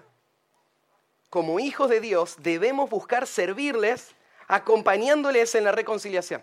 como 1.29 1.59
hijos 1.59 1.89
de 1.89 1.99
Dios 1.99 2.37
debemos 2.39 2.89
buscar 2.89 3.27
servirles 3.27 4.15
acompañándoles 4.47 5.53
en 5.55 5.65
la 5.65 5.73
reconciliación. 5.73 6.41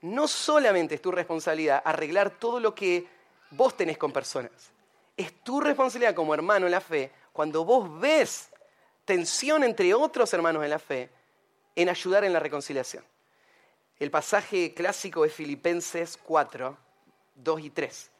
No 0.00 0.26
solamente 0.26 0.94
es 0.94 1.02
tu 1.02 1.10
responsabilidad 1.10 1.82
arreglar 1.84 2.30
todo 2.30 2.60
lo 2.60 2.74
que 2.74 3.06
vos 3.50 3.76
tenés 3.76 3.98
con 3.98 4.10
personas, 4.10 4.72
es 5.16 5.32
tu 5.42 5.60
responsabilidad 5.60 6.14
como 6.14 6.34
hermano 6.34 6.66
en 6.66 6.72
la 6.72 6.80
fe, 6.80 7.12
cuando 7.32 7.64
vos 7.64 8.00
ves 8.00 8.48
tensión 9.04 9.64
entre 9.64 9.92
otros 9.94 10.32
hermanos 10.32 10.64
en 10.64 10.70
la 10.70 10.78
fe, 10.78 11.10
en 11.74 11.88
ayudar 11.88 12.24
en 12.24 12.32
la 12.32 12.40
reconciliación. 12.40 13.04
El 13.98 14.10
pasaje 14.10 14.74
clásico 14.74 15.24
es 15.24 15.32
Filipenses 15.32 16.18
4, 16.22 16.76
2 17.36 17.60
y 17.60 17.70
3, 17.70 18.10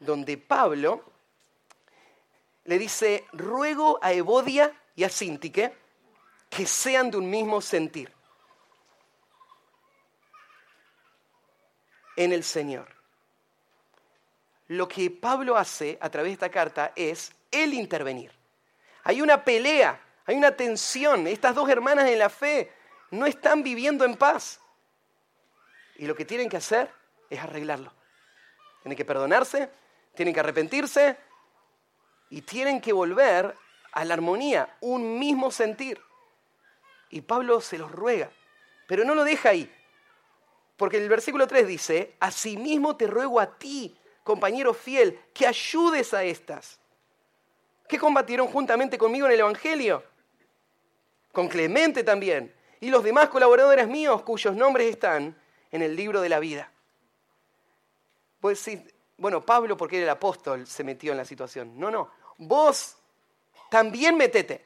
donde 0.00 0.36
Pablo 0.36 1.02
le 2.64 2.78
dice, 2.78 3.24
ruego 3.32 3.98
a 4.02 4.12
Evodia 4.12 4.72
y 4.94 5.04
a 5.04 5.08
Sintique 5.08 5.72
que 6.50 6.66
sean 6.66 7.10
de 7.10 7.16
un 7.16 7.30
mismo 7.30 7.60
sentir 7.60 8.12
en 12.16 12.32
el 12.32 12.44
Señor 12.44 12.97
lo 14.68 14.86
que 14.86 15.10
Pablo 15.10 15.56
hace 15.56 15.98
a 16.00 16.10
través 16.10 16.30
de 16.30 16.34
esta 16.34 16.50
carta 16.50 16.92
es 16.94 17.32
el 17.50 17.74
intervenir. 17.74 18.30
Hay 19.04 19.22
una 19.22 19.42
pelea, 19.42 20.00
hay 20.26 20.36
una 20.36 20.54
tensión. 20.54 21.26
Estas 21.26 21.54
dos 21.54 21.68
hermanas 21.68 22.08
en 22.08 22.18
la 22.18 22.28
fe 22.28 22.70
no 23.10 23.26
están 23.26 23.62
viviendo 23.62 24.04
en 24.04 24.16
paz. 24.16 24.60
Y 25.96 26.06
lo 26.06 26.14
que 26.14 26.26
tienen 26.26 26.48
que 26.48 26.58
hacer 26.58 26.90
es 27.30 27.40
arreglarlo. 27.40 27.92
Tienen 28.82 28.96
que 28.96 29.04
perdonarse, 29.04 29.70
tienen 30.14 30.34
que 30.34 30.40
arrepentirse 30.40 31.16
y 32.30 32.42
tienen 32.42 32.80
que 32.80 32.92
volver 32.92 33.54
a 33.92 34.04
la 34.04 34.14
armonía, 34.14 34.76
un 34.80 35.18
mismo 35.18 35.50
sentir. 35.50 36.00
Y 37.10 37.22
Pablo 37.22 37.62
se 37.62 37.78
los 37.78 37.90
ruega, 37.90 38.30
pero 38.86 39.04
no 39.04 39.14
lo 39.14 39.24
deja 39.24 39.48
ahí. 39.48 39.74
Porque 40.76 40.98
el 40.98 41.08
versículo 41.08 41.46
3 41.46 41.66
dice, 41.66 42.14
asimismo 42.20 42.96
te 42.96 43.06
ruego 43.06 43.40
a 43.40 43.58
ti, 43.58 43.98
compañero 44.28 44.74
fiel, 44.74 45.18
que 45.32 45.46
ayudes 45.46 46.12
a 46.12 46.22
estas, 46.22 46.78
que 47.88 47.98
combatieron 47.98 48.46
juntamente 48.48 48.98
conmigo 48.98 49.24
en 49.26 49.32
el 49.32 49.40
Evangelio, 49.40 50.04
con 51.32 51.48
Clemente 51.48 52.04
también, 52.04 52.54
y 52.78 52.90
los 52.90 53.02
demás 53.02 53.30
colaboradores 53.30 53.88
míos 53.88 54.20
cuyos 54.20 54.54
nombres 54.54 54.90
están 54.90 55.34
en 55.72 55.80
el 55.80 55.96
libro 55.96 56.20
de 56.20 56.28
la 56.28 56.40
vida. 56.40 56.70
Pues 58.38 58.60
sí, 58.60 58.86
bueno, 59.16 59.40
Pablo, 59.46 59.78
porque 59.78 59.96
era 59.96 60.04
el 60.04 60.10
apóstol, 60.10 60.66
se 60.66 60.84
metió 60.84 61.12
en 61.12 61.16
la 61.16 61.24
situación. 61.24 61.80
No, 61.80 61.90
no, 61.90 62.10
vos 62.36 62.98
también 63.70 64.14
metete 64.18 64.62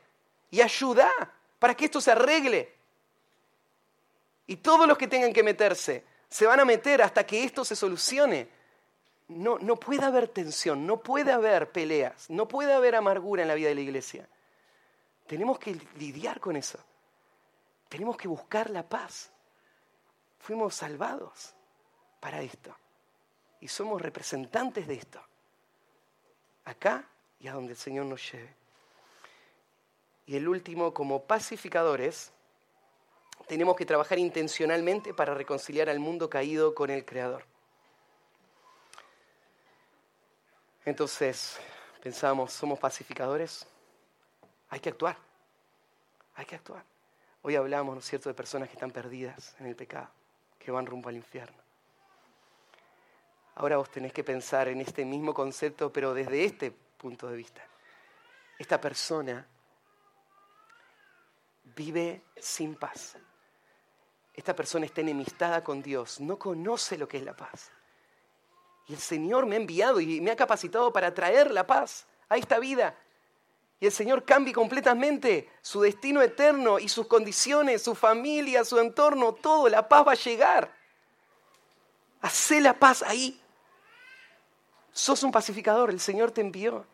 y 0.51 0.61
ayuda 0.61 1.09
para 1.61 1.77
que 1.77 1.85
esto 1.85 2.01
se 2.01 2.11
arregle. 2.11 2.75
Y 4.49 4.57
todos 4.57 4.89
los 4.89 4.99
que 4.99 5.07
tengan 5.07 5.33
que 5.33 5.45
meterse 5.45 6.05
se 6.29 6.47
van 6.47 6.59
a 6.59 6.65
meter 6.65 7.01
hasta 7.01 7.25
que 7.25 7.45
esto 7.45 7.65
se 7.65 7.77
solucione. 7.77 8.62
No, 9.29 9.59
puede 9.77 10.05
haber 10.05 10.29
tensión, 10.29 10.87
no 10.87 10.99
puede 10.99 11.33
haber 11.33 11.73
peleas, 11.73 12.29
no 12.29 12.47
puede 12.47 12.75
haber 12.75 12.95
amargura 12.95 13.43
en 13.43 13.49
la 13.49 13.55
vida 13.55 13.69
de 13.69 13.75
la 13.75 13.81
iglesia. 13.81 14.29
Tenemos 15.27 15.59
que 15.59 15.79
lidiar 15.99 16.41
con 16.41 16.57
eso. 16.57 16.79
Tenemos 17.89 18.17
que 18.17 18.29
buscar 18.29 18.71
la 18.71 18.83
paz. 18.83 19.31
Fuimos 20.39 20.75
salvados 20.75 21.55
para 22.21 22.43
esto. 22.43 22.75
Y 23.61 23.69
somos 23.69 24.03
representantes 24.03 24.87
de 24.87 24.95
esto. 24.95 25.21
Acá 26.65 27.09
y 27.41 27.49
a 27.49 27.55
donde 27.55 27.73
el 27.73 27.79
Señor 27.79 28.07
nos 28.07 28.33
lleve. 28.33 28.55
Y 30.27 30.37
el 30.37 30.47
último, 30.49 30.93
como 30.93 31.23
pacificadores, 31.23 32.33
tenemos 33.47 33.77
que 33.77 33.87
trabajar 33.87 34.19
intencionalmente 34.19 35.15
para 35.15 35.35
reconciliar 35.35 35.89
al 35.89 35.99
mundo 35.99 36.31
caído 36.31 36.75
con 36.75 36.91
el 36.91 37.05
Creador. 37.05 37.52
Entonces, 40.85 41.59
pensamos, 42.03 42.53
¿somos 42.53 42.79
pacificadores? 42.79 43.67
Hay 44.69 44.81
que 44.81 44.89
actuar. 44.89 45.17
Hay 46.35 46.45
que 46.45 46.57
actuar. 46.57 46.85
Hoy 47.43 47.57
hablamos, 47.57 47.95
¿no 47.95 48.01
es 48.01 48.07
cierto?, 48.07 48.29
de 48.29 48.35
personas 48.35 48.69
que 48.69 48.75
están 48.75 48.91
perdidas 48.91 49.55
en 49.61 49.67
el 49.67 49.77
pecado, 49.77 50.09
que 50.59 50.71
van 50.71 50.87
rumbo 50.87 51.09
al 51.09 51.17
infierno. 51.17 51.63
Ahora 53.57 53.77
vos 53.77 53.91
tenés 53.91 54.13
que 54.13 54.25
pensar 54.25 54.69
en 54.69 54.81
este 54.81 55.05
mismo 55.05 55.35
concepto, 55.35 55.93
pero 55.93 56.15
desde 56.15 56.45
este 56.45 56.71
punto 56.71 57.29
de 57.29 57.37
vista. 57.37 57.63
Esta 58.59 58.81
persona 58.81 59.47
vive 61.65 62.23
sin 62.37 62.77
paz. 62.77 63.17
Esta 64.35 64.57
persona 64.57 64.87
está 64.87 65.03
enemistada 65.03 65.63
con 65.63 65.83
Dios, 65.83 66.21
no 66.21 66.39
conoce 66.39 66.97
lo 66.97 67.07
que 67.07 67.19
es 67.19 67.25
la 67.25 67.37
paz. 67.37 67.71
Y 68.89 68.95
el 68.95 68.99
Señor 68.99 69.47
me 69.47 69.57
ha 69.57 69.59
enviado 69.59 70.01
y 70.01 70.21
me 70.21 70.31
ha 70.31 70.37
capacitado 70.37 70.93
para 70.93 71.15
traer 71.15 71.51
la 71.51 71.67
paz 71.67 72.07
a 72.29 72.37
esta 72.37 72.59
vida 72.59 72.97
y 73.83 73.87
el 73.87 73.91
Señor 73.91 74.25
cambie 74.25 74.55
completamente 74.55 75.51
su 75.61 75.81
destino 75.81 76.23
eterno 76.23 76.79
y 76.79 76.89
sus 76.89 77.09
condiciones, 77.09 77.83
su 77.83 77.97
familia, 77.97 78.65
su 78.65 78.79
entorno, 78.79 79.33
todo, 79.33 79.69
la 79.69 79.89
paz 79.89 80.07
va 80.07 80.13
a 80.13 80.15
llegar. 80.15 80.73
Hacé 82.21 82.61
la 82.61 82.75
paz 82.75 83.03
ahí. 83.03 83.43
Sos 84.93 85.25
un 85.25 85.33
pacificador, 85.33 85.91
el 85.91 85.99
Señor 85.99 86.31
te 86.31 86.43
envió 86.43 86.87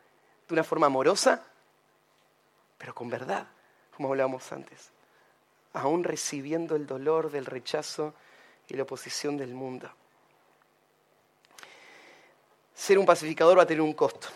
de 0.49 0.55
una 0.55 0.65
forma 0.65 0.87
amorosa, 0.87 1.45
pero 2.79 2.95
con 2.95 3.11
verdad, 3.11 3.47
como 3.95 4.09
hablábamos 4.09 4.51
antes, 4.51 4.89
aún 5.75 6.05
recibiendo 6.05 6.75
el 6.75 6.87
dolor 6.87 7.31
del 7.31 7.45
rechazo 7.45 8.15
y 8.67 8.73
la 8.73 8.85
oposición 8.85 9.37
del 9.37 9.53
mundo. 9.53 9.91
Ser 12.79 12.97
un 12.97 13.05
pacificador 13.05 13.59
va 13.59 13.65
a 13.65 13.67
tener 13.67 13.81
un 13.81 13.93
costo. 13.93 14.29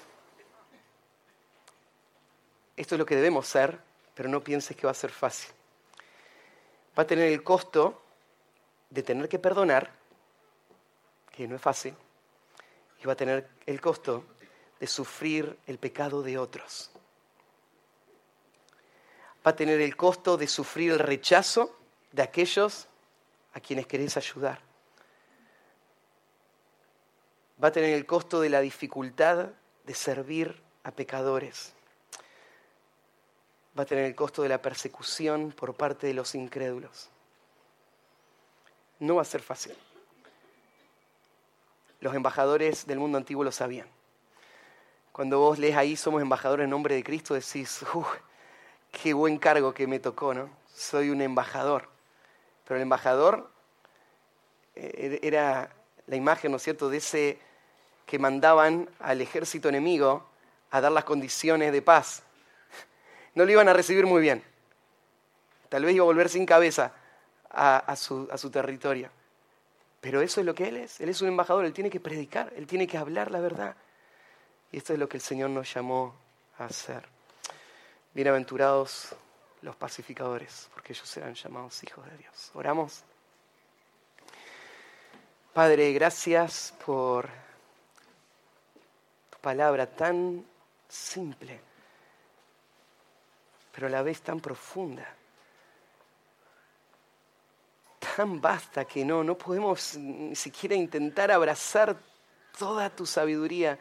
Esto 2.77 2.97
es 2.97 2.98
lo 2.98 3.06
que 3.06 3.14
debemos 3.14 3.47
ser, 3.47 3.78
pero 4.16 4.28
no 4.28 4.43
pienses 4.43 4.77
que 4.77 4.85
va 4.85 4.90
a 4.90 4.94
ser 4.94 5.12
fácil. 5.12 5.52
Va 6.98 7.05
a 7.05 7.06
tener 7.06 7.31
el 7.31 7.44
costo 7.44 8.02
de 8.90 9.05
tener 9.05 9.28
que 9.28 9.39
perdonar, 9.39 9.93
que 11.31 11.47
no 11.47 11.55
es 11.55 11.62
fácil, 11.62 11.94
y 13.01 13.06
va 13.06 13.12
a 13.12 13.16
tener 13.16 13.48
el 13.64 13.81
costo 13.81 14.24
de 14.81 14.89
sufrir 14.89 15.56
el 15.69 15.78
pecado 15.78 16.20
de 16.20 16.36
otros. 16.36 16.90
Va 19.47 19.52
a 19.52 19.56
tener 19.56 19.81
el 19.81 19.97
costo 19.97 20.36
de 20.36 20.48
sufrir 20.48 20.90
el 20.90 20.98
rechazo 20.98 21.78
de 22.10 22.23
aquellos 22.23 22.89
a 23.55 23.60
quienes 23.60 23.86
querés 23.86 24.16
ayudar. 24.16 24.71
Va 27.62 27.68
a 27.68 27.72
tener 27.72 27.94
el 27.94 28.06
costo 28.06 28.40
de 28.40 28.48
la 28.48 28.60
dificultad 28.60 29.51
de 29.84 29.94
servir 29.94 30.62
a 30.84 30.90
pecadores 30.90 31.74
va 33.78 33.84
a 33.84 33.86
tener 33.86 34.05
el 34.05 34.14
costo 34.14 34.43
de 34.43 34.48
la 34.48 34.60
persecución 34.60 35.52
por 35.52 35.74
parte 35.74 36.06
de 36.06 36.14
los 36.14 36.34
incrédulos. 36.34 37.09
No 38.98 39.16
va 39.16 39.22
a 39.22 39.26
ser 39.26 39.43
fácil. 39.43 39.74
Los 42.01 42.14
embajadores 42.14 42.86
del 42.86 42.98
mundo 42.98 43.18
antiguo 43.18 43.44
lo 43.44 43.52
sabían. 43.52 43.86
Cuando 45.12 45.39
vos 45.39 45.59
lees 45.59 45.76
ahí, 45.76 45.97
somos 45.97 46.22
embajadores 46.22 46.64
en 46.64 46.70
nombre 46.70 46.94
de 46.94 47.05
Cristo, 47.05 47.34
decís, 47.34 47.84
qué 48.90 49.12
buen 49.14 49.39
cargo 49.39 49.72
que 49.72 49.86
me 49.86 49.98
tocó, 49.98 50.34
¿no? 50.34 50.51
Soy 50.74 51.10
un 51.10 51.20
embajador. 51.20 51.89
Pero 52.64 52.76
el 52.76 52.82
embajador 52.82 53.51
eh, 54.74 55.20
era 55.22 55.70
la 56.06 56.16
imagen, 56.16 56.51
¿no 56.51 56.56
es 56.56 56.62
cierto?, 56.62 56.89
de 56.89 56.98
ese 56.98 57.39
que 58.12 58.18
mandaban 58.18 58.90
al 58.98 59.22
ejército 59.22 59.70
enemigo 59.70 60.28
a 60.70 60.82
dar 60.82 60.93
las 60.93 61.05
condiciones 61.05 61.72
de 61.72 61.80
paz 61.80 62.22
no 63.34 63.47
lo 63.47 63.51
iban 63.51 63.70
a 63.70 63.72
recibir 63.72 64.05
muy 64.05 64.20
bien. 64.20 64.44
Tal 65.70 65.82
vez 65.82 65.94
iba 65.94 66.02
a 66.02 66.05
volver 66.05 66.28
sin 66.28 66.44
cabeza 66.44 66.93
a, 67.48 67.97
su, 67.97 68.28
a 68.30 68.36
su 68.36 68.51
territorio. 68.51 69.09
Pero 70.02 70.20
eso 70.20 70.40
es 70.40 70.47
lo 70.47 70.55
que 70.55 70.68
Él 70.68 70.76
es. 70.76 71.01
Él 71.01 71.09
es 71.09 71.22
un 71.22 71.28
embajador, 71.28 71.64
Él 71.64 71.72
tiene 71.72 71.89
que 71.89 72.01
predicar, 72.01 72.52
Él 72.55 72.66
tiene 72.66 72.86
que 72.86 72.98
hablar 72.98 73.30
la 73.30 73.40
verdad. 73.40 73.76
Y 74.70 74.76
esto 74.76 74.93
es 74.93 74.98
lo 74.98 75.09
que 75.09 75.16
el 75.16 75.22
Señor 75.22 75.48
nos 75.48 75.72
llamó 75.72 76.14
a 76.59 76.66
hacer. 76.66 77.09
Bienaventurados 78.12 79.16
los 79.62 79.74
pacificadores, 79.74 80.68
porque 80.74 80.93
ellos 80.93 81.09
serán 81.09 81.32
llamados 81.32 81.82
hijos 81.82 82.05
de 82.10 82.18
Dios. 82.18 82.51
Oramos. 82.52 83.05
Padre, 85.55 85.94
gracias 85.94 86.74
por 86.84 87.30
palabra 89.43 89.86
tan 89.86 90.47
simple 90.89 91.73
pero 93.73 93.86
a 93.86 93.90
la 93.90 94.02
vez 94.02 94.20
tan 94.20 94.39
profunda, 94.39 95.09
tan 97.98 98.40
vasta 98.40 98.85
que 98.85 99.05
no, 99.05 99.24
no 99.24 99.36
podemos 99.36 99.97
ni 99.97 100.36
siquiera 100.36 100.74
intentar 100.74 101.32
abrazar 101.32 101.98
toda 102.59 102.90
tu 102.90 103.06
sabiduría 103.06 103.78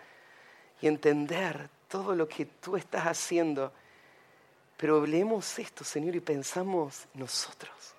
y 0.79 0.87
entender 0.87 1.69
todo 1.89 2.15
lo 2.15 2.27
que 2.27 2.45
tú 2.45 2.77
estás 2.77 3.05
haciendo. 3.05 3.73
Pero 4.77 5.05
leemos 5.05 5.59
esto, 5.59 5.83
Señor, 5.83 6.15
y 6.15 6.21
pensamos 6.21 7.05
nosotros, 7.13 7.93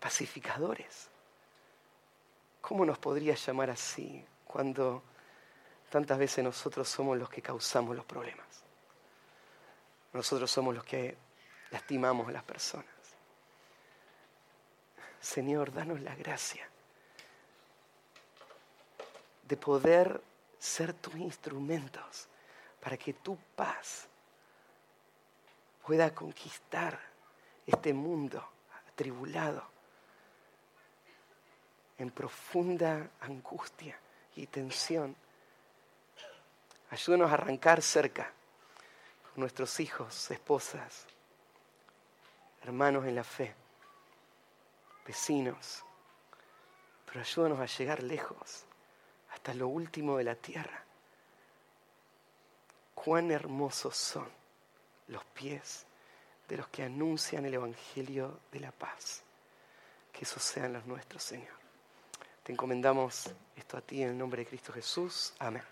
pacificadores. 0.00 1.08
¿Cómo 2.60 2.84
nos 2.84 2.98
podrías 2.98 3.44
llamar 3.46 3.70
así 3.70 4.24
cuando 4.44 5.02
tantas 5.92 6.18
veces 6.18 6.42
nosotros 6.42 6.88
somos 6.88 7.18
los 7.18 7.28
que 7.28 7.42
causamos 7.42 7.94
los 7.94 8.06
problemas? 8.06 8.46
Nosotros 10.14 10.50
somos 10.50 10.74
los 10.74 10.84
que 10.84 11.18
lastimamos 11.70 12.28
a 12.28 12.32
las 12.32 12.42
personas. 12.42 12.86
Señor, 15.20 15.70
danos 15.70 16.00
la 16.00 16.14
gracia 16.14 16.66
de 19.46 19.56
poder 19.58 20.22
ser 20.58 20.94
tus 20.94 21.14
instrumentos 21.16 22.26
para 22.80 22.96
que 22.96 23.12
tu 23.12 23.36
paz 23.54 24.08
pueda 25.86 26.14
conquistar 26.14 26.98
este 27.66 27.92
mundo 27.92 28.42
atribulado 28.88 29.62
en 31.98 32.10
profunda 32.10 33.10
angustia 33.20 33.98
y 34.36 34.46
tensión. 34.46 35.14
Ayúdanos 36.92 37.30
a 37.30 37.34
arrancar 37.34 37.80
cerca 37.80 38.30
nuestros 39.36 39.80
hijos, 39.80 40.30
esposas, 40.30 41.06
hermanos 42.62 43.06
en 43.06 43.14
la 43.14 43.24
fe, 43.24 43.54
vecinos, 45.06 45.82
pero 47.06 47.20
ayúdanos 47.20 47.60
a 47.60 47.64
llegar 47.64 48.02
lejos, 48.02 48.66
hasta 49.30 49.54
lo 49.54 49.68
último 49.68 50.18
de 50.18 50.24
la 50.24 50.34
tierra. 50.34 50.84
Cuán 52.94 53.30
hermosos 53.30 53.96
son 53.96 54.28
los 55.08 55.24
pies 55.24 55.86
de 56.46 56.58
los 56.58 56.68
que 56.68 56.82
anuncian 56.82 57.46
el 57.46 57.54
Evangelio 57.54 58.40
de 58.52 58.60
la 58.60 58.70
paz. 58.70 59.22
Que 60.12 60.24
esos 60.24 60.42
sean 60.42 60.74
los 60.74 60.84
nuestros, 60.84 61.22
Señor. 61.22 61.56
Te 62.42 62.52
encomendamos 62.52 63.30
esto 63.56 63.78
a 63.78 63.80
ti 63.80 64.02
en 64.02 64.10
el 64.10 64.18
nombre 64.18 64.42
de 64.42 64.48
Cristo 64.50 64.74
Jesús. 64.74 65.32
Amén. 65.38 65.71